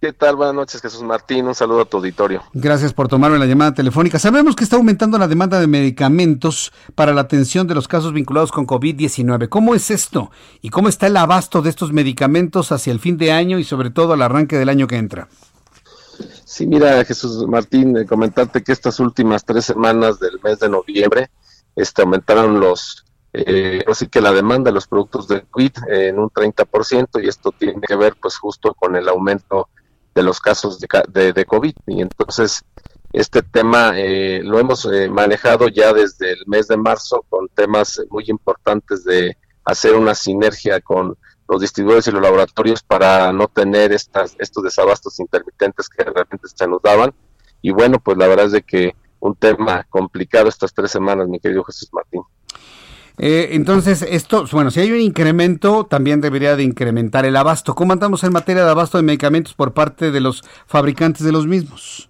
[0.00, 0.34] ¿Qué tal?
[0.34, 1.46] Buenas noches, Jesús Martín.
[1.46, 2.42] Un saludo a tu auditorio.
[2.54, 4.18] Gracias por tomarme la llamada telefónica.
[4.18, 8.50] Sabemos que está aumentando la demanda de medicamentos para la atención de los casos vinculados
[8.50, 9.50] con COVID-19.
[9.50, 10.30] ¿Cómo es esto?
[10.62, 13.90] ¿Y cómo está el abasto de estos medicamentos hacia el fin de año y sobre
[13.90, 15.28] todo al arranque del año que entra?
[16.46, 21.30] Sí, mira, Jesús Martín, eh, comentarte que estas últimas tres semanas del mes de noviembre
[21.76, 23.04] este, aumentaron los
[23.34, 27.52] eh, así que la demanda de los productos de COVID en un 30% y esto
[27.52, 29.68] tiene que ver pues justo con el aumento
[30.14, 32.64] de los casos de, de, COVID y entonces
[33.12, 38.00] este tema eh, lo hemos eh, manejado ya desde el mes de marzo con temas
[38.10, 41.16] muy importantes de hacer una sinergia con
[41.48, 46.68] los distribuidores y los laboratorios para no tener estas, estos desabastos intermitentes que realmente se
[46.68, 47.12] nos daban.
[47.60, 51.40] Y bueno, pues la verdad es de que un tema complicado estas tres semanas, mi
[51.40, 52.22] querido Jesús Martín.
[53.22, 57.74] Eh, entonces, esto, bueno, si hay un incremento, también debería de incrementar el abasto.
[57.74, 61.46] ¿Cómo andamos en materia de abasto de medicamentos por parte de los fabricantes de los
[61.46, 62.08] mismos?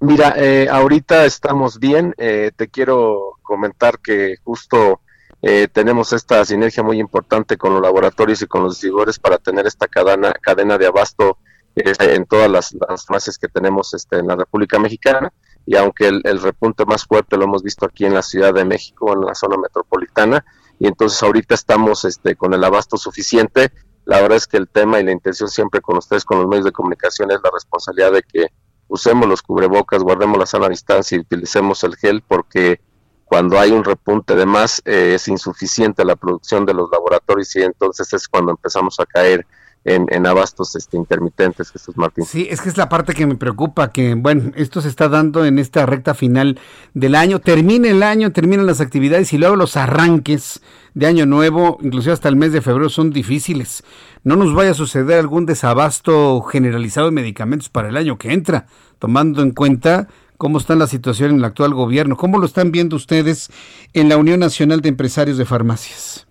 [0.00, 2.12] Mira, eh, ahorita estamos bien.
[2.18, 5.00] Eh, te quiero comentar que justo
[5.42, 9.64] eh, tenemos esta sinergia muy importante con los laboratorios y con los distribuidores para tener
[9.68, 11.38] esta cadena, de abasto
[11.76, 15.32] en todas las, las que tenemos este, en la República Mexicana.
[15.66, 19.12] Y aunque el, repunte más fuerte lo hemos visto aquí en la Ciudad de México,
[19.12, 20.44] en la zona metropolitana,
[20.78, 23.70] y entonces ahorita estamos este, con el abasto suficiente.
[24.06, 26.64] La verdad es que el tema y la intención siempre con ustedes, con los medios
[26.64, 28.46] de comunicación, es la responsabilidad de que
[28.88, 32.80] usemos los cubrebocas, guardemos la sana distancia y utilicemos el gel porque
[33.24, 37.62] cuando hay un repunte de más eh, es insuficiente la producción de los laboratorios y
[37.62, 39.46] entonces es cuando empezamos a caer
[39.84, 42.24] en, abastos este, intermitentes, Jesús Martín.
[42.24, 45.44] Sí, es que es la parte que me preocupa, que bueno, esto se está dando
[45.44, 46.58] en esta recta final
[46.92, 50.60] del año, termina el año, terminan las actividades y luego los arranques
[50.92, 53.82] de año nuevo, inclusive hasta el mes de febrero, son difíciles.
[54.22, 58.66] No nos vaya a suceder algún desabasto generalizado de medicamentos para el año que entra,
[58.98, 62.16] tomando en cuenta cómo está la situación en el actual gobierno.
[62.16, 63.50] ¿Cómo lo están viendo ustedes
[63.94, 66.26] en la Unión Nacional de Empresarios de Farmacias?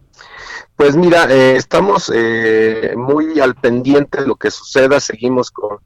[0.80, 5.80] Pues mira, eh, estamos eh, muy al pendiente de lo que suceda, seguimos con,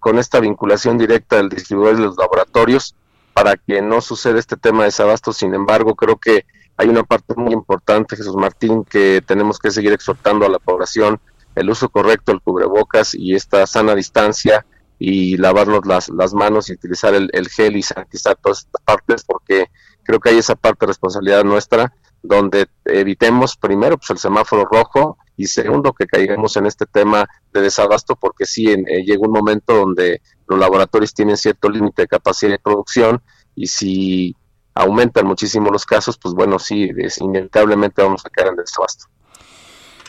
[0.00, 2.96] con, esta vinculación directa del distribuidor y los laboratorios
[3.32, 5.32] para que no suceda este tema de desabasto.
[5.32, 6.46] Sin embargo, creo que
[6.76, 11.20] hay una parte muy importante, Jesús Martín, que tenemos que seguir exhortando a la población
[11.54, 14.66] el uso correcto del cubrebocas y esta sana distancia
[14.98, 19.22] y lavarnos las, las manos y utilizar el, el gel y sanitizar todas estas partes
[19.22, 19.70] porque
[20.02, 21.92] creo que hay esa parte de responsabilidad nuestra
[22.24, 27.60] donde evitemos primero pues el semáforo rojo y segundo que caigamos en este tema de
[27.60, 32.52] desabasto porque sí eh, llega un momento donde los laboratorios tienen cierto límite de capacidad
[32.52, 33.22] de producción
[33.54, 34.36] y si
[34.74, 36.88] aumentan muchísimo los casos pues bueno sí
[37.20, 39.04] inevitablemente vamos a caer en desabasto.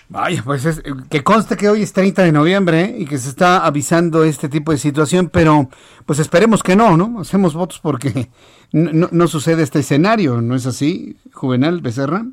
[0.07, 3.65] Vaya, pues es, que conste que hoy es 30 de noviembre y que se está
[3.65, 5.69] avisando este tipo de situación, pero
[6.05, 7.19] pues esperemos que no, ¿no?
[7.19, 8.29] Hacemos votos porque
[8.71, 12.25] no, sucede este escenario, ¿no es así, Juvenal Becerra?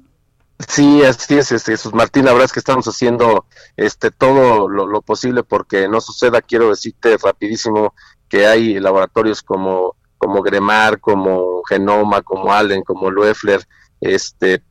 [0.68, 3.46] Sí, así es, este, Jesús Martín, la verdad es que estamos haciendo
[3.76, 7.94] este todo lo, posible porque no suceda, quiero decirte rapidísimo
[8.28, 13.66] que hay laboratorios como, como Gremar, como Genoma, como Allen, como Loeffler,
[14.00, 14.62] este,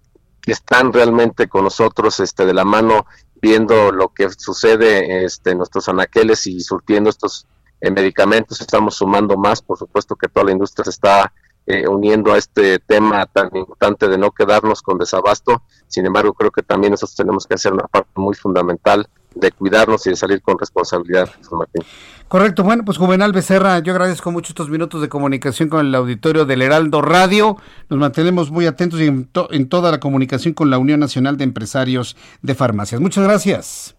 [0.48, 3.06] están realmente con nosotros este, de la mano
[3.42, 7.48] viendo lo que sucede este, en nuestros anaqueles y surtiendo estos
[7.82, 8.62] eh, medicamentos.
[8.62, 11.34] Estamos sumando más, por supuesto que toda la industria se está
[11.66, 15.64] eh, uniendo a este tema tan importante de no quedarnos con desabasto.
[15.88, 20.06] Sin embargo, creo que también nosotros tenemos que hacer una parte muy fundamental de cuidarnos
[20.08, 21.84] y de salir con responsabilidad, Martín.
[22.28, 26.46] Correcto, bueno, pues Juvenal Becerra, yo agradezco mucho estos minutos de comunicación con el auditorio
[26.46, 27.58] del Heraldo Radio.
[27.90, 31.44] Nos mantenemos muy atentos y en, en toda la comunicación con la Unión Nacional de
[31.44, 33.02] Empresarios de Farmacias.
[33.02, 33.96] Muchas gracias.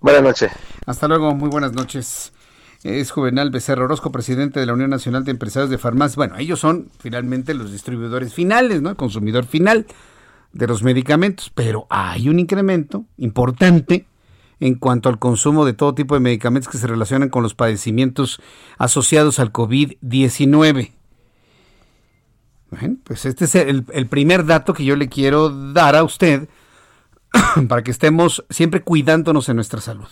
[0.00, 0.50] Buenas noches.
[0.84, 2.32] Hasta luego, muy buenas noches.
[2.82, 6.16] Es Juvenal Becerra Orozco, presidente de la Unión Nacional de Empresarios de Farmacias.
[6.16, 8.90] Bueno, ellos son finalmente los distribuidores finales, ¿no?
[8.90, 9.86] El consumidor final
[10.52, 14.06] de los medicamentos, pero hay un incremento importante
[14.60, 18.40] en cuanto al consumo de todo tipo de medicamentos que se relacionan con los padecimientos
[18.78, 20.92] asociados al COVID-19.
[22.70, 26.48] Bueno, pues este es el, el, primer dato que yo le quiero dar a usted
[27.68, 30.08] para que estemos siempre cuidándonos en nuestra salud.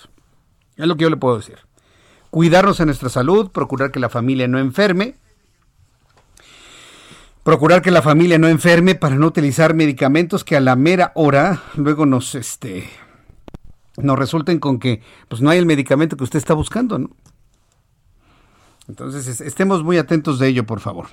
[0.77, 1.59] Es lo que yo le puedo decir.
[2.31, 5.16] Cuidarnos en nuestra salud, procurar que la familia no enferme,
[7.45, 11.62] procurar que la familia no enferme para no utilizar medicamentos que a la mera hora
[11.77, 12.89] luego nos este
[13.97, 17.11] nos resulten con que pues no hay el medicamento que usted está buscando, ¿no?
[18.87, 21.07] Entonces, estemos muy atentos de ello, por favor.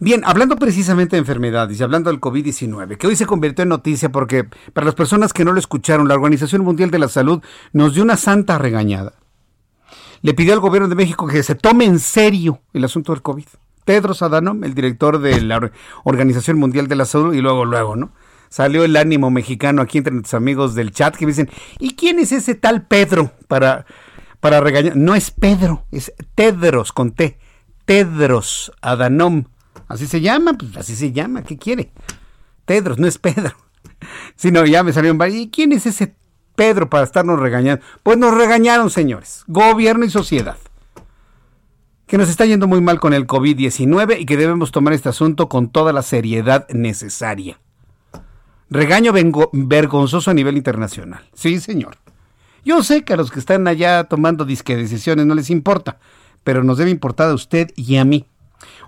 [0.00, 4.10] Bien, hablando precisamente de enfermedades y hablando del COVID-19, que hoy se convirtió en noticia
[4.10, 7.40] porque para las personas que no lo escucharon, la Organización Mundial de la Salud
[7.72, 9.14] nos dio una santa regañada.
[10.22, 13.46] Le pidió al gobierno de México que se tome en serio el asunto del COVID.
[13.84, 15.70] Pedro Adhanom, el director de la
[16.02, 18.12] Organización Mundial de la Salud, y luego, luego, ¿no?
[18.54, 21.50] Salió el ánimo mexicano aquí entre nuestros amigos del chat que dicen,
[21.80, 23.84] ¿y quién es ese tal Pedro para,
[24.38, 24.94] para regañar?
[24.94, 27.36] No es Pedro, es Tedros con T,
[27.84, 29.46] Tedros Adanom.
[29.88, 31.90] Así se llama, pues así se llama, ¿qué quiere?
[32.64, 33.56] Tedros, no es Pedro.
[34.36, 36.14] Si no, ya me salieron ¿Y quién es ese
[36.54, 37.82] Pedro para estarnos regañando?
[38.02, 39.44] Pues nos regañaron, señores.
[39.46, 40.58] Gobierno y sociedad.
[42.06, 45.48] Que nos está yendo muy mal con el COVID-19 y que debemos tomar este asunto
[45.48, 47.58] con toda la seriedad necesaria.
[48.70, 49.12] Regaño
[49.52, 51.22] vergonzoso a nivel internacional.
[51.34, 51.98] Sí, señor.
[52.64, 55.98] Yo sé que a los que están allá tomando disque decisiones no les importa,
[56.42, 58.26] pero nos debe importar a usted y a mí.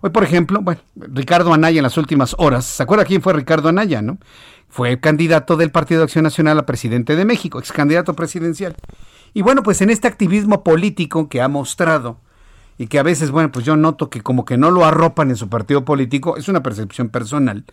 [0.01, 3.69] Hoy, por ejemplo, bueno, Ricardo Anaya en las últimas horas, ¿se acuerda quién fue Ricardo
[3.69, 4.19] Anaya, no?
[4.69, 8.74] Fue candidato del Partido de Acción Nacional a presidente de México, ex candidato presidencial.
[9.35, 12.19] Y bueno, pues en este activismo político que ha mostrado
[12.78, 15.36] y que a veces, bueno, pues yo noto que como que no lo arropan en
[15.36, 17.65] su partido político, es una percepción personal,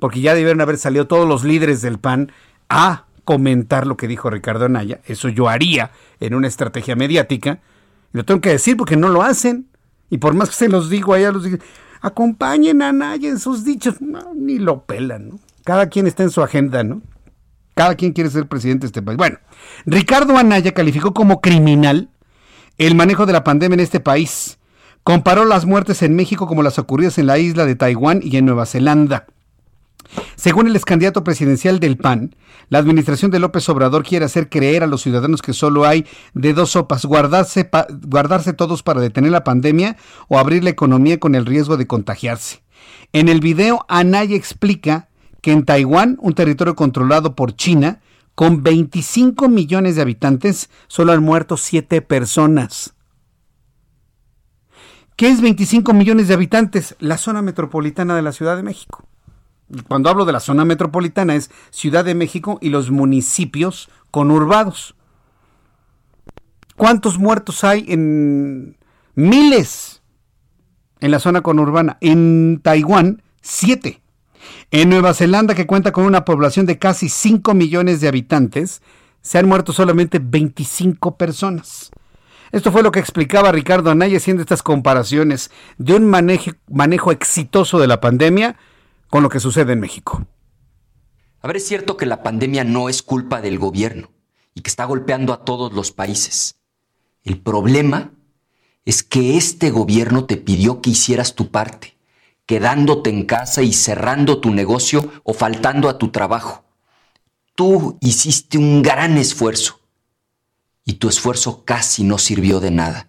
[0.00, 2.32] porque ya debieron haber salido todos los líderes del PAN
[2.68, 7.60] a comentar lo que dijo Ricardo Anaya, eso yo haría en una estrategia mediática,
[8.12, 9.66] lo tengo que decir porque no lo hacen.
[10.08, 11.58] Y por más que se los digo allá, los digo,
[12.00, 13.96] acompañen a Naya en sus dichos.
[14.34, 15.40] ni lo pelan, ¿no?
[15.64, 17.02] Cada quien está en su agenda, ¿no?
[17.74, 19.16] Cada quien quiere ser presidente de este país.
[19.16, 19.38] Bueno,
[19.86, 22.08] Ricardo Anaya calificó como criminal
[22.78, 24.58] el manejo de la pandemia en este país.
[25.04, 28.46] Comparó las muertes en México como las ocurridas en la isla de Taiwán y en
[28.46, 29.26] Nueva Zelanda.
[30.36, 32.34] Según el ex candidato presidencial del PAN,
[32.68, 36.54] la administración de López Obrador quiere hacer creer a los ciudadanos que solo hay de
[36.54, 37.68] dos sopas, guardarse,
[38.06, 39.96] guardarse todos para detener la pandemia
[40.28, 42.62] o abrir la economía con el riesgo de contagiarse.
[43.12, 45.08] En el video, Anaya explica
[45.42, 48.00] que en Taiwán, un territorio controlado por China,
[48.34, 52.94] con 25 millones de habitantes, solo han muerto 7 personas.
[55.16, 56.96] ¿Qué es 25 millones de habitantes?
[56.98, 59.09] La zona metropolitana de la Ciudad de México
[59.88, 64.94] cuando hablo de la zona metropolitana es Ciudad de México y los municipios conurbados.
[66.76, 68.76] ¿Cuántos muertos hay en
[69.14, 70.02] miles
[71.00, 71.98] en la zona conurbana?
[72.00, 74.02] En Taiwán, siete.
[74.70, 78.82] En Nueva Zelanda, que cuenta con una población de casi 5 millones de habitantes,
[79.20, 81.90] se han muerto solamente 25 personas.
[82.52, 87.78] Esto fue lo que explicaba Ricardo Anaya haciendo estas comparaciones de un manejo, manejo exitoso
[87.78, 88.56] de la pandemia
[89.10, 90.24] con lo que sucede en México.
[91.42, 94.10] A ver, es cierto que la pandemia no es culpa del gobierno
[94.54, 96.56] y que está golpeando a todos los países.
[97.24, 98.12] El problema
[98.84, 101.98] es que este gobierno te pidió que hicieras tu parte,
[102.46, 106.64] quedándote en casa y cerrando tu negocio o faltando a tu trabajo.
[107.54, 109.80] Tú hiciste un gran esfuerzo
[110.84, 113.08] y tu esfuerzo casi no sirvió de nada.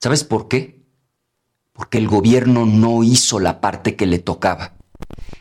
[0.00, 0.82] ¿Sabes por qué?
[1.72, 4.77] Porque el gobierno no hizo la parte que le tocaba.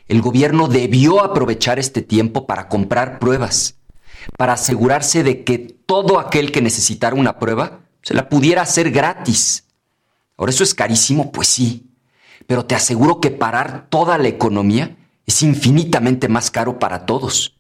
[0.08, 3.76] El gobierno debió aprovechar este tiempo para comprar pruebas,
[4.38, 9.66] para asegurarse de que todo aquel que necesitara una prueba se la pudiera hacer gratis.
[10.38, 11.88] Ahora eso es carísimo, pues sí,
[12.46, 17.56] pero te aseguro que parar toda la economía es infinitamente más caro para todos.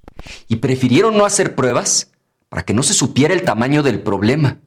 [0.47, 2.11] Y prefirieron no hacer pruebas
[2.49, 4.59] para que no se supiera el tamaño del problema,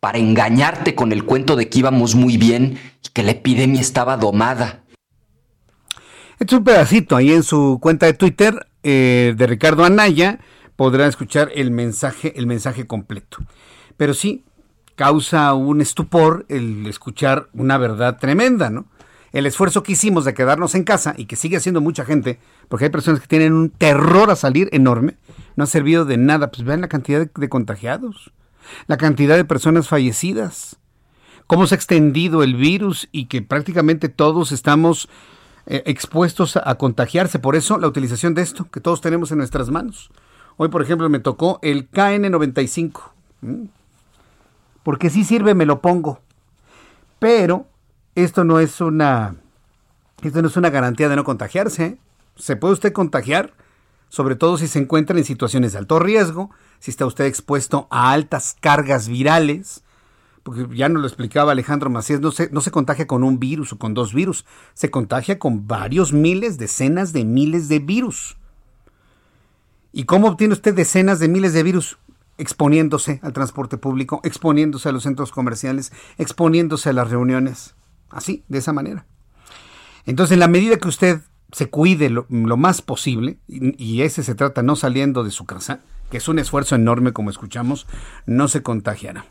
[0.00, 4.16] para engañarte con el cuento de que íbamos muy bien y que la epidemia estaba
[4.16, 4.84] domada.
[6.38, 10.38] Este es un pedacito ahí en su cuenta de Twitter eh, de Ricardo Anaya.
[10.76, 13.38] Podrá escuchar el mensaje, el mensaje completo.
[13.96, 14.44] Pero sí,
[14.96, 18.84] causa un estupor el escuchar una verdad tremenda, ¿no?
[19.32, 22.38] El esfuerzo que hicimos de quedarnos en casa y que sigue haciendo mucha gente,
[22.68, 25.16] porque hay personas que tienen un terror a salir enorme,
[25.56, 26.50] no ha servido de nada.
[26.50, 28.30] Pues vean la cantidad de, de contagiados,
[28.88, 30.76] la cantidad de personas fallecidas,
[31.46, 35.08] cómo se ha extendido el virus y que prácticamente todos estamos
[35.66, 37.38] eh, expuestos a contagiarse.
[37.38, 40.10] Por eso la utilización de esto que todos tenemos en nuestras manos.
[40.56, 43.10] Hoy, por ejemplo, me tocó el KN95.
[44.82, 46.20] Porque si sirve, me lo pongo.
[47.18, 47.66] Pero
[48.14, 49.36] esto no es una
[50.22, 51.84] esto no es una garantía de no contagiarse.
[51.84, 51.98] ¿eh?
[52.36, 53.52] Se puede usted contagiar,
[54.08, 58.12] sobre todo si se encuentra en situaciones de alto riesgo, si está usted expuesto a
[58.12, 59.82] altas cargas virales,
[60.46, 63.72] porque ya nos lo explicaba Alejandro Macías, no se, no se contagia con un virus
[63.72, 68.36] o con dos virus, se contagia con varios miles, decenas de miles de virus.
[69.92, 71.98] ¿Y cómo obtiene usted decenas de miles de virus?
[72.38, 77.74] Exponiéndose al transporte público, exponiéndose a los centros comerciales, exponiéndose a las reuniones.
[78.08, 79.04] Así, de esa manera.
[80.04, 84.36] Entonces, en la medida que usted se cuide lo, más posible, y, y, ese se
[84.36, 87.88] trata no saliendo de su casa, que es un esfuerzo enorme como escuchamos,
[88.26, 89.24] no se contagiará.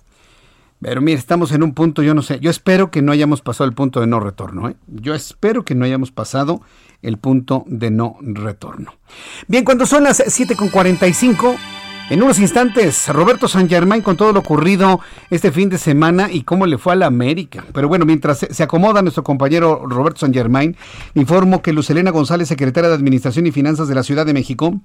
[0.86, 3.68] Pero mire, estamos en un punto, yo no sé, yo espero que no hayamos pasado
[3.68, 4.70] el punto de no retorno.
[4.70, 4.76] ¿eh?
[4.86, 6.62] Yo espero que no hayamos pasado
[7.02, 8.94] el punto de no retorno.
[9.48, 11.57] Bien, cuando son las 7.45,
[12.12, 14.99] en unos instantes, Roberto San Germain con todo lo ocurrido
[15.32, 17.66] este fin de semana y cómo le fue a la América.
[17.74, 20.78] Pero bueno, mientras se acomoda nuestro compañero Roberto San Germain,
[21.16, 24.80] informo que Lucelena González, secretaria de Administración y Finanzas de la Ciudad de México,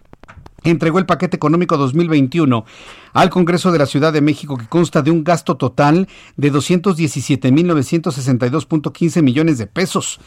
[0.64, 2.64] entregó el paquete económico 2021
[3.12, 6.06] al Congreso de la Ciudad de México que consta de un gasto total
[6.36, 10.20] de 217.962.15 millones de pesos.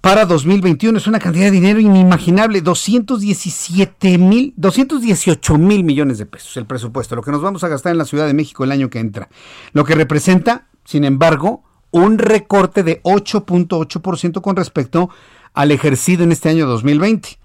[0.00, 6.56] Para 2021 es una cantidad de dinero inimaginable, 217 mil, 218 mil millones de pesos
[6.56, 8.88] el presupuesto, lo que nos vamos a gastar en la Ciudad de México el año
[8.88, 9.28] que entra.
[9.74, 15.10] Lo que representa, sin embargo, un recorte de 8.8% con respecto
[15.52, 17.38] al ejercido en este año 2020.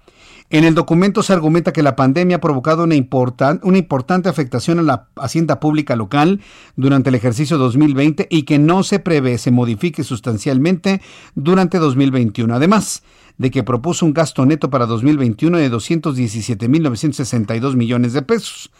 [0.48, 5.08] En el documento se argumenta que la pandemia ha provocado una, importante afectación a la
[5.16, 6.40] hacienda pública local
[6.76, 11.00] durante el ejercicio 2020 y que no se prevé se modifique sustancialmente
[11.34, 12.54] durante 2021.
[12.54, 13.02] Además
[13.38, 18.70] de que propuso un gasto neto para 2021 de 217.962 millones de pesos.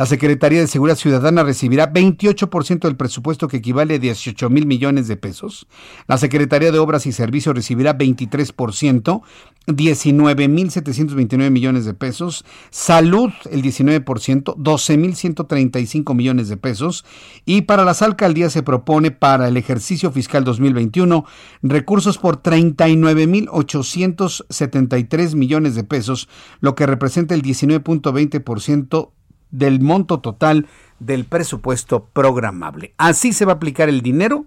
[0.00, 5.08] La Secretaría de Seguridad Ciudadana recibirá 28% del presupuesto que equivale a 18 mil millones
[5.08, 5.66] de pesos.
[6.06, 9.20] La Secretaría de Obras y Servicios recibirá 23%,
[9.66, 12.46] 19 mil 729 millones de pesos.
[12.70, 17.04] Salud, el 19%, 12 mil 135 millones de pesos.
[17.44, 21.26] Y para las alcaldías se propone para el ejercicio fiscal 2021
[21.62, 29.10] recursos por 39 mil 873 millones de pesos, lo que representa el 19.20%
[29.50, 30.66] del monto total
[30.98, 32.94] del presupuesto programable.
[32.98, 34.46] Así se va a aplicar el dinero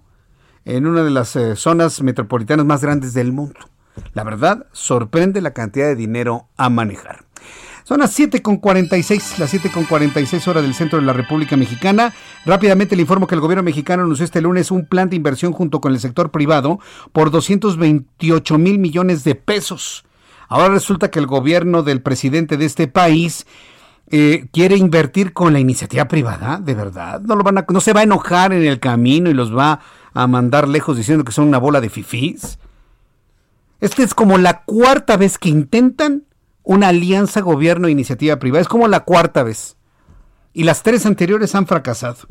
[0.65, 3.59] en una de las eh, zonas metropolitanas más grandes del mundo.
[4.13, 7.25] La verdad, sorprende la cantidad de dinero a manejar.
[7.83, 12.13] Son las 7.46, las 7.46 horas del centro de la República Mexicana.
[12.45, 15.81] Rápidamente le informo que el gobierno mexicano anunció este lunes un plan de inversión junto
[15.81, 16.79] con el sector privado
[17.11, 20.05] por 228 mil millones de pesos.
[20.47, 23.45] Ahora resulta que el gobierno del presidente de este país
[24.11, 27.21] eh, quiere invertir con la iniciativa privada, de verdad.
[27.21, 29.79] No, lo van a, no se va a enojar en el camino y los va
[30.13, 32.59] a mandar lejos diciendo que son una bola de fifís.
[33.79, 36.23] Esta es como la cuarta vez que intentan
[36.63, 38.61] una alianza gobierno-iniciativa privada.
[38.61, 39.75] Es como la cuarta vez.
[40.53, 42.27] Y las tres anteriores han fracasado.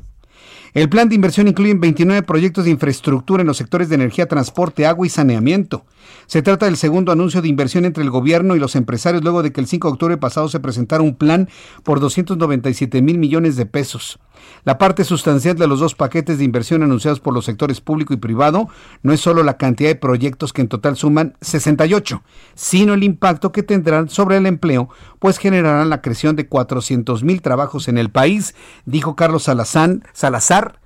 [0.74, 4.86] El plan de inversión incluye 29 proyectos de infraestructura en los sectores de energía, transporte,
[4.86, 5.84] agua y saneamiento.
[6.26, 9.52] Se trata del segundo anuncio de inversión entre el gobierno y los empresarios luego de
[9.52, 11.50] que el 5 de octubre pasado se presentara un plan
[11.82, 14.18] por 297 mil millones de pesos.
[14.64, 18.18] La parte sustancial de los dos paquetes de inversión anunciados por los sectores público y
[18.18, 18.68] privado
[19.02, 22.22] no es solo la cantidad de proyectos que en total suman 68,
[22.54, 24.88] sino el impacto que tendrán sobre el empleo,
[25.18, 28.54] pues generarán la creación de 400 mil trabajos en el país,
[28.86, 30.80] dijo Carlos Salazar, Salazar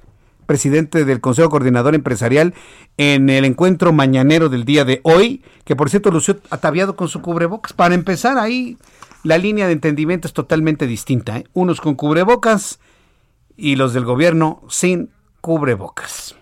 [0.46, 2.54] presidente del Consejo Coordinador Empresarial,
[2.96, 7.20] en el encuentro mañanero del día de hoy, que por cierto lució ataviado con su
[7.20, 7.72] cubrebocas.
[7.72, 8.78] Para empezar, ahí
[9.24, 11.38] la línea de entendimiento es totalmente distinta.
[11.38, 11.44] ¿eh?
[11.52, 12.78] Unos con cubrebocas
[13.56, 15.10] y los del gobierno sin
[15.40, 16.34] cubrebocas.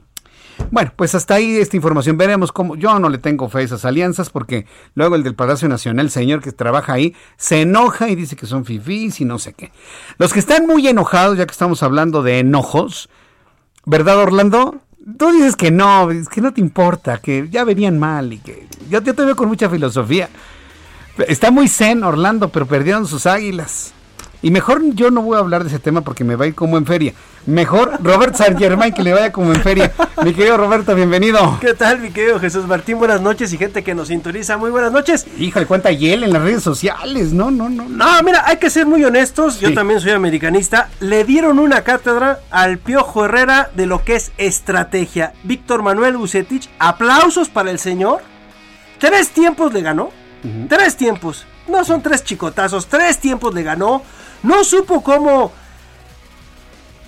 [0.70, 2.16] Bueno, pues hasta ahí esta información.
[2.16, 2.77] Veremos cómo.
[2.77, 6.11] Yo no le tengo fe a esas alianzas porque luego el del Palacio Nacional, el
[6.12, 9.73] señor que trabaja ahí, se enoja y dice que son fifís y no sé qué.
[10.19, 13.09] Los que están muy enojados, ya que estamos hablando de enojos,
[13.86, 14.81] ¿Verdad, Orlando?
[15.19, 18.66] Tú dices que no, es que no te importa, que ya venían mal y que
[18.89, 20.31] yo, te veo con mucha filosofía.
[21.28, 23.93] Está muy zen Orlando, pero perdieron sus águilas.
[24.45, 26.55] Y mejor yo no voy a hablar de ese tema porque me va a ir
[26.55, 27.15] como en feria.
[27.47, 29.91] Mejor Robert San Germain que le vaya como en feria.
[30.23, 31.57] Mi querido Roberto, bienvenido.
[31.62, 32.99] ¿Qué tal, mi querido Jesús Martín?
[32.99, 34.59] Buenas noches y gente que nos sintoniza.
[34.59, 35.27] Muy buenas noches.
[35.39, 37.33] Híjole, cuánta hiel en las redes sociales.
[37.33, 37.89] No, no, no.
[37.89, 39.61] No, mira, hay que ser muy honestos.
[39.61, 40.91] Yo también soy americanista.
[41.01, 45.33] Le dieron una cátedra al Piojo Herrera de lo que es estrategia.
[45.45, 48.21] Víctor Manuel Bucetich, aplausos para el señor.
[48.99, 50.11] Tres tiempos le ganó.
[50.69, 51.47] Tres tiempos.
[51.66, 54.03] No son tres chicotazos, tres tiempos le ganó
[54.45, 55.53] no supo cómo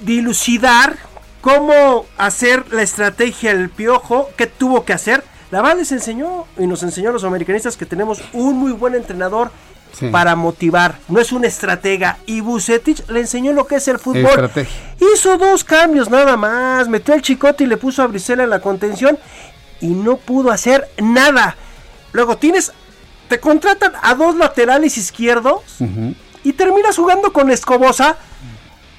[0.01, 0.97] dilucidar,
[1.43, 5.23] cómo hacer la estrategia del piojo, qué tuvo que hacer.
[5.51, 8.95] La verdad les enseñó y nos enseñó a los americanistas que tenemos un muy buen
[8.95, 9.51] entrenador
[10.11, 10.99] para motivar.
[11.09, 12.19] No es un estratega.
[12.27, 14.51] Y Bucetich le enseñó lo que es el fútbol.
[15.15, 16.89] Hizo dos cambios nada más.
[16.89, 19.19] Metió el chicote y le puso a Brisela en la contención.
[19.81, 21.57] Y no pudo hacer nada.
[22.13, 22.73] Luego tienes.
[23.29, 25.63] Te contratan a dos laterales izquierdos
[26.47, 28.17] y terminas jugando con Escobosa.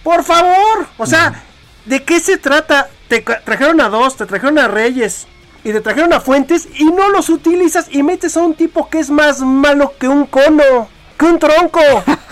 [0.03, 1.45] Por favor, o sea,
[1.85, 2.89] ¿de qué se trata?
[3.07, 5.27] Te trajeron a dos, te trajeron a Reyes
[5.63, 8.99] y te trajeron a Fuentes y no los utilizas y metes a un tipo que
[8.99, 11.79] es más malo que un cono, que un tronco.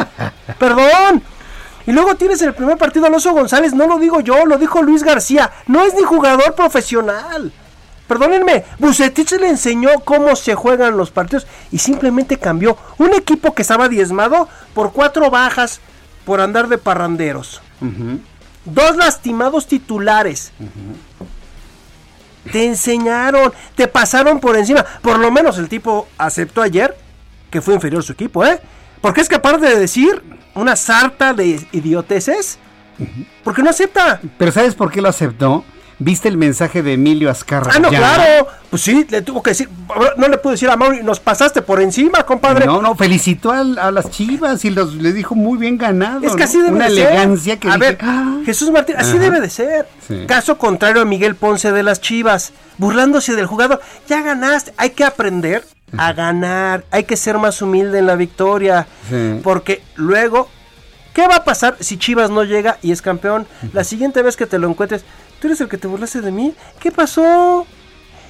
[0.59, 1.23] Perdón.
[1.87, 5.01] Y luego tienes el primer partido Alonso González, no lo digo yo, lo dijo Luis
[5.01, 7.53] García, no es ni jugador profesional.
[8.07, 13.63] Perdónenme, Bucetich le enseñó cómo se juegan los partidos y simplemente cambió un equipo que
[13.63, 15.79] estaba diezmado por cuatro bajas
[16.23, 17.61] por andar de parranderos.
[18.65, 20.51] Dos lastimados titulares.
[22.51, 24.85] Te enseñaron, te pasaron por encima.
[25.01, 26.95] Por lo menos el tipo aceptó ayer
[27.49, 28.59] que fue inferior su equipo, ¿eh?
[29.01, 30.21] Porque es capaz de decir
[30.53, 32.59] una sarta de idioteces.
[33.43, 34.19] Porque no acepta.
[34.37, 35.63] Pero ¿sabes por qué lo aceptó?
[35.97, 37.71] ¿Viste el mensaje de Emilio Azcarra?
[37.73, 38.47] Ah, no, claro.
[38.69, 39.69] Pues sí, le tuvo que decir.
[40.17, 42.65] No le pudo decir a Mauri, nos pasaste por encima, compadre.
[42.65, 46.21] No, no, felicitó a, a las chivas y los, le dijo muy bien ganado.
[46.25, 46.65] Es que así ¿no?
[46.65, 47.07] debe Una de ser.
[47.07, 48.39] elegancia que A dije, ver, "Ah".
[48.45, 49.19] Jesús Martín, así Ajá.
[49.19, 49.87] debe de ser.
[50.05, 50.25] Sí.
[50.27, 53.79] Caso contrario a Miguel Ponce de las Chivas, burlándose del jugador.
[54.09, 55.63] Ya ganaste, hay que aprender
[55.97, 58.85] a ganar, hay que ser más humilde en la victoria.
[59.09, 59.39] Sí.
[59.41, 60.49] Porque luego,
[61.13, 63.47] ¿qué va a pasar si Chivas no llega y es campeón?
[63.71, 65.05] La siguiente vez que te lo encuentres,
[65.45, 66.55] tú eres el que te burlaste de mí.
[66.79, 67.67] ¿Qué pasó?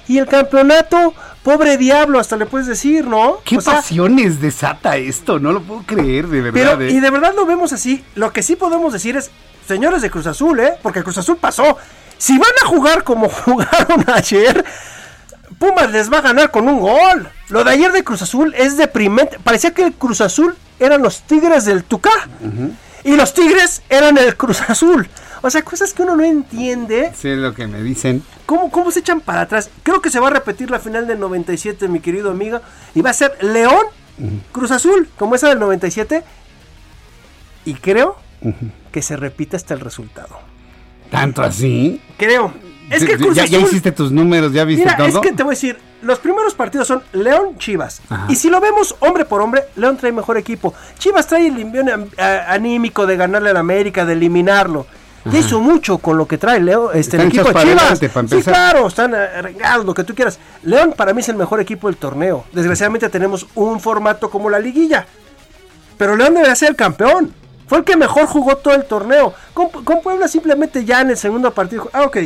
[0.06, 1.14] Y el campeonato,
[1.44, 3.38] pobre diablo, hasta le puedes decir, ¿no?
[3.46, 5.40] ¿Qué O sea, pasiones desata esto?
[5.40, 6.76] No lo puedo creer, de verdad.
[6.76, 6.92] pero, ¿eh?
[6.92, 8.04] y de verdad lo vemos así.
[8.16, 9.32] Lo que sí podemos decir es,
[9.66, 10.74] señores de Cruz Azul, ¿eh?
[10.84, 11.78] Porque Cruz Azul pasó.
[12.18, 14.66] Si van a jugar como jugaron ayer,
[15.58, 17.30] Pumas les va a ganar con un gol.
[17.48, 19.40] Lo de ayer de Cruz Azul es deprimente.
[19.40, 22.28] Parecía que el Cruz Azul eran los Tigres del Tucá.
[23.06, 25.08] Y los Tigres eran el Cruz Azul.
[25.42, 27.12] O sea, cosas que uno no entiende.
[27.16, 28.24] Sí, es lo que me dicen.
[28.46, 29.70] ¿Cómo, ¿Cómo se echan para atrás?
[29.84, 32.62] Creo que se va a repetir la final del 97, mi querido amigo.
[32.94, 33.86] Y va a ser León,
[34.52, 36.24] Cruz Azul, como esa del 97.
[37.66, 38.18] Y creo
[38.92, 40.40] que se repite hasta el resultado.
[41.10, 42.02] ¿Tanto así?
[42.18, 42.54] Creo.
[42.90, 43.60] Es que Cruz ya, Azul...
[43.60, 45.08] ya hiciste tus números, ya viste Mira, todo.
[45.08, 48.02] es que te voy a decir, los primeros partidos son León Chivas.
[48.10, 48.28] Ajá.
[48.30, 50.74] Y si lo vemos hombre por hombre, León trae mejor equipo.
[51.00, 51.90] Chivas trae el envión
[52.48, 54.86] anímico de ganarle al América, de eliminarlo.
[55.26, 57.84] Ya hizo mucho con lo que trae Leo, este, el equipo de Chivas.
[57.84, 60.38] adelante, sí, claro, están eh, regados, lo que tú quieras.
[60.62, 62.46] León para mí es el mejor equipo del torneo.
[62.52, 65.08] Desgraciadamente tenemos un formato como la liguilla.
[65.98, 67.34] Pero León debería ser el campeón.
[67.68, 69.34] Fue el que mejor jugó todo el torneo.
[69.54, 71.90] Con, con Puebla simplemente ya en el segundo partido.
[71.94, 72.18] Ah, ok.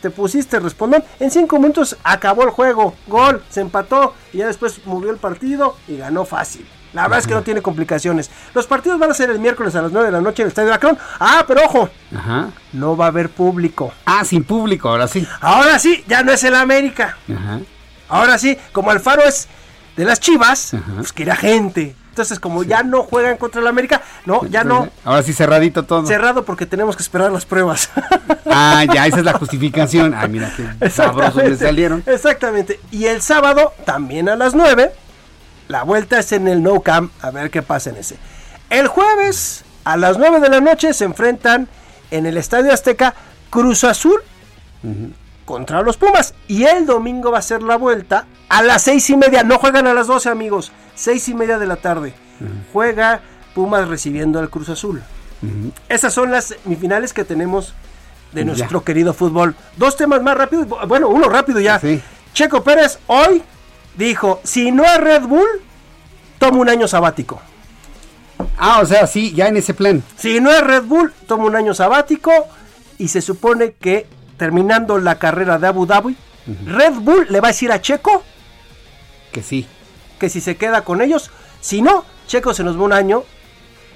[0.00, 1.02] Te pusiste respondón.
[1.18, 2.94] En cinco minutos acabó el juego.
[3.08, 3.42] Gol.
[3.48, 4.14] Se empató.
[4.32, 6.68] Y ya después movió el partido y ganó fácil.
[6.92, 8.30] La verdad es que no tiene complicaciones.
[8.54, 10.48] Los partidos van a ser el miércoles a las 9 de la noche en el
[10.48, 10.98] Estadio Akron.
[11.20, 11.90] Ah, pero ojo.
[12.16, 12.48] Ajá.
[12.72, 13.92] No va a haber público.
[14.06, 15.26] Ah, sin público, ahora sí.
[15.40, 17.16] Ahora sí, ya no es el América.
[17.30, 17.60] Ajá.
[18.08, 19.48] Ahora sí, como Alfaro es
[19.96, 21.94] de las Chivas, pues que irá gente.
[22.10, 24.88] Entonces, como ya no juegan contra el América, no, ya no.
[25.04, 26.04] Ahora sí cerradito todo.
[26.04, 27.90] Cerrado porque tenemos que esperar las pruebas.
[28.50, 30.14] Ah, ya, esa es la justificación.
[30.14, 32.02] Ay, mira qué sabrosos Exactamente, salieron.
[32.06, 32.80] Exactamente.
[32.90, 34.90] Y el sábado, también a las 9,
[35.68, 37.12] la vuelta es en el No Camp.
[37.22, 38.16] A ver qué pasa en ese.
[38.70, 41.68] El jueves, a las 9 de la noche, se enfrentan
[42.10, 43.14] en el Estadio Azteca
[43.50, 44.20] Cruz Azul
[45.44, 46.34] contra los Pumas.
[46.48, 49.42] Y el domingo va a ser la vuelta a las seis y media.
[49.42, 50.72] No juegan a las 12, amigos.
[50.94, 52.14] Seis y media de la tarde.
[52.72, 53.20] Juega
[53.54, 55.02] Pumas recibiendo al Cruz Azul.
[55.88, 57.74] Esas son las semifinales que tenemos
[58.32, 59.54] de nuestro querido fútbol.
[59.76, 60.66] Dos temas más rápidos.
[60.86, 61.80] Bueno, uno rápido ya.
[62.34, 63.42] Checo Pérez hoy
[63.98, 65.48] dijo, si no es Red Bull,
[66.38, 67.40] toma un año sabático.
[68.56, 70.02] Ah, o sea, sí, ya en ese plan.
[70.16, 72.32] Si no es Red Bull, toma un año sabático
[72.96, 74.06] y se supone que
[74.36, 76.16] terminando la carrera de Abu Dhabi,
[76.64, 78.22] Red Bull le va a decir a Checo
[79.32, 79.66] Que sí.
[80.18, 81.30] que si se queda con ellos,
[81.60, 83.24] si no, Checo se nos va un año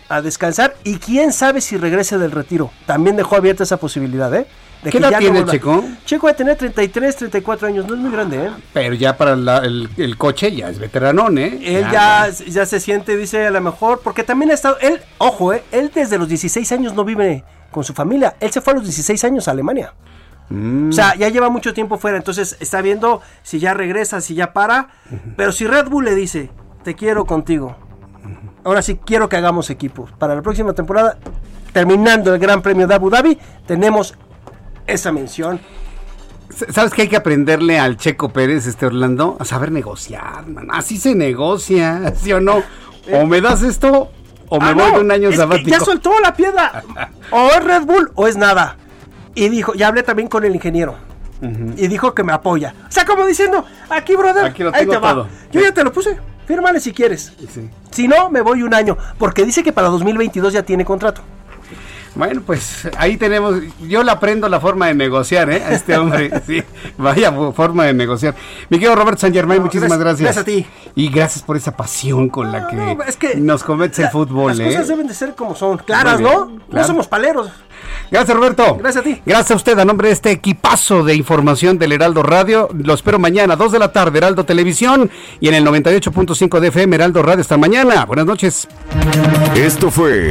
[0.09, 2.71] a descansar y quién sabe si regrese del retiro.
[2.87, 4.47] También dejó abierta esa posibilidad, ¿eh?
[4.83, 5.53] De ¿Qué edad no tiene vuelva.
[5.53, 5.85] Checo?
[6.05, 8.51] Checo va a tener 33, 34 años, no es muy grande, ¿eh?
[8.73, 11.61] Pero ya para la- el, el coche ya es veteranón, ¿eh?
[11.63, 15.53] Él ya, ya se siente, dice, a lo mejor, porque también ha estado, él, ojo,
[15.53, 15.63] ¿eh?
[15.71, 18.85] Él desde los 16 años no vive con su familia, él se fue a los
[18.85, 19.95] 16 años a Alemania.
[20.49, 20.89] Mm.
[20.89, 24.53] O sea, ya lleva mucho tiempo fuera, entonces está viendo si ya regresa, si ya
[24.53, 24.89] para.
[25.37, 26.51] Pero si Red Bull le dice,
[26.83, 27.77] te quiero contigo,
[28.65, 30.09] ahora sí quiero que hagamos equipo.
[30.19, 31.17] Para la próxima temporada,
[31.73, 34.15] terminando el Gran Premio de Abu Dhabi, tenemos
[34.87, 35.61] esa mención.
[36.71, 39.37] ¿Sabes que hay que aprenderle al Checo Pérez, este Orlando?
[39.41, 40.69] A saber negociar, man.
[40.71, 42.63] Así se negocia, ¿sí o no?
[43.13, 44.11] O me das esto,
[44.49, 45.71] o me Ah, voy no, de un año sabático.
[45.71, 46.85] Ya soltó la piedra.
[47.31, 48.77] O es Red Bull o es nada.
[49.35, 50.95] Y dijo, ya hablé también con el ingeniero.
[51.77, 52.73] Y dijo que me apoya.
[52.89, 55.27] O sea, como diciendo, aquí, brother, Aquí lo ahí tengo va.
[55.51, 56.17] Yo ya te lo puse.
[56.47, 57.33] Fírmale si quieres.
[57.91, 58.97] Si no, me voy un año.
[59.19, 61.23] Porque dice que para 2022 ya tiene contrato.
[62.15, 63.55] Bueno, pues ahí tenemos,
[63.89, 65.63] yo le aprendo la forma de negociar, ¿eh?
[65.65, 66.63] A este hombre, sí,
[66.99, 68.35] vaya forma de negociar.
[68.69, 70.45] Mi querido Roberto San Germain, No, muchísimas gracias- gracias.
[70.45, 70.91] gracias a ti.
[70.95, 74.51] Y gracias por esa pasión con la que, no, es que nos cometes el fútbol,
[74.59, 74.65] Las ¿eh?
[74.67, 75.79] cosas deben de ser como son.
[75.79, 76.53] Claras, bien, ¿no?
[76.71, 77.51] No somos paleros.
[78.11, 78.77] Gracias, Roberto.
[78.77, 79.23] Gracias a ti.
[79.25, 82.69] Gracias a usted, a nombre de este equipazo de información del Heraldo Radio.
[82.75, 85.11] Lo espero mañana, 2 de la tarde, Heraldo Televisión
[85.41, 87.41] y en el 98.5 de FM, Heraldo Radio.
[87.41, 88.05] Hasta mañana.
[88.05, 88.69] Buenas noches.
[89.57, 90.31] Esto fue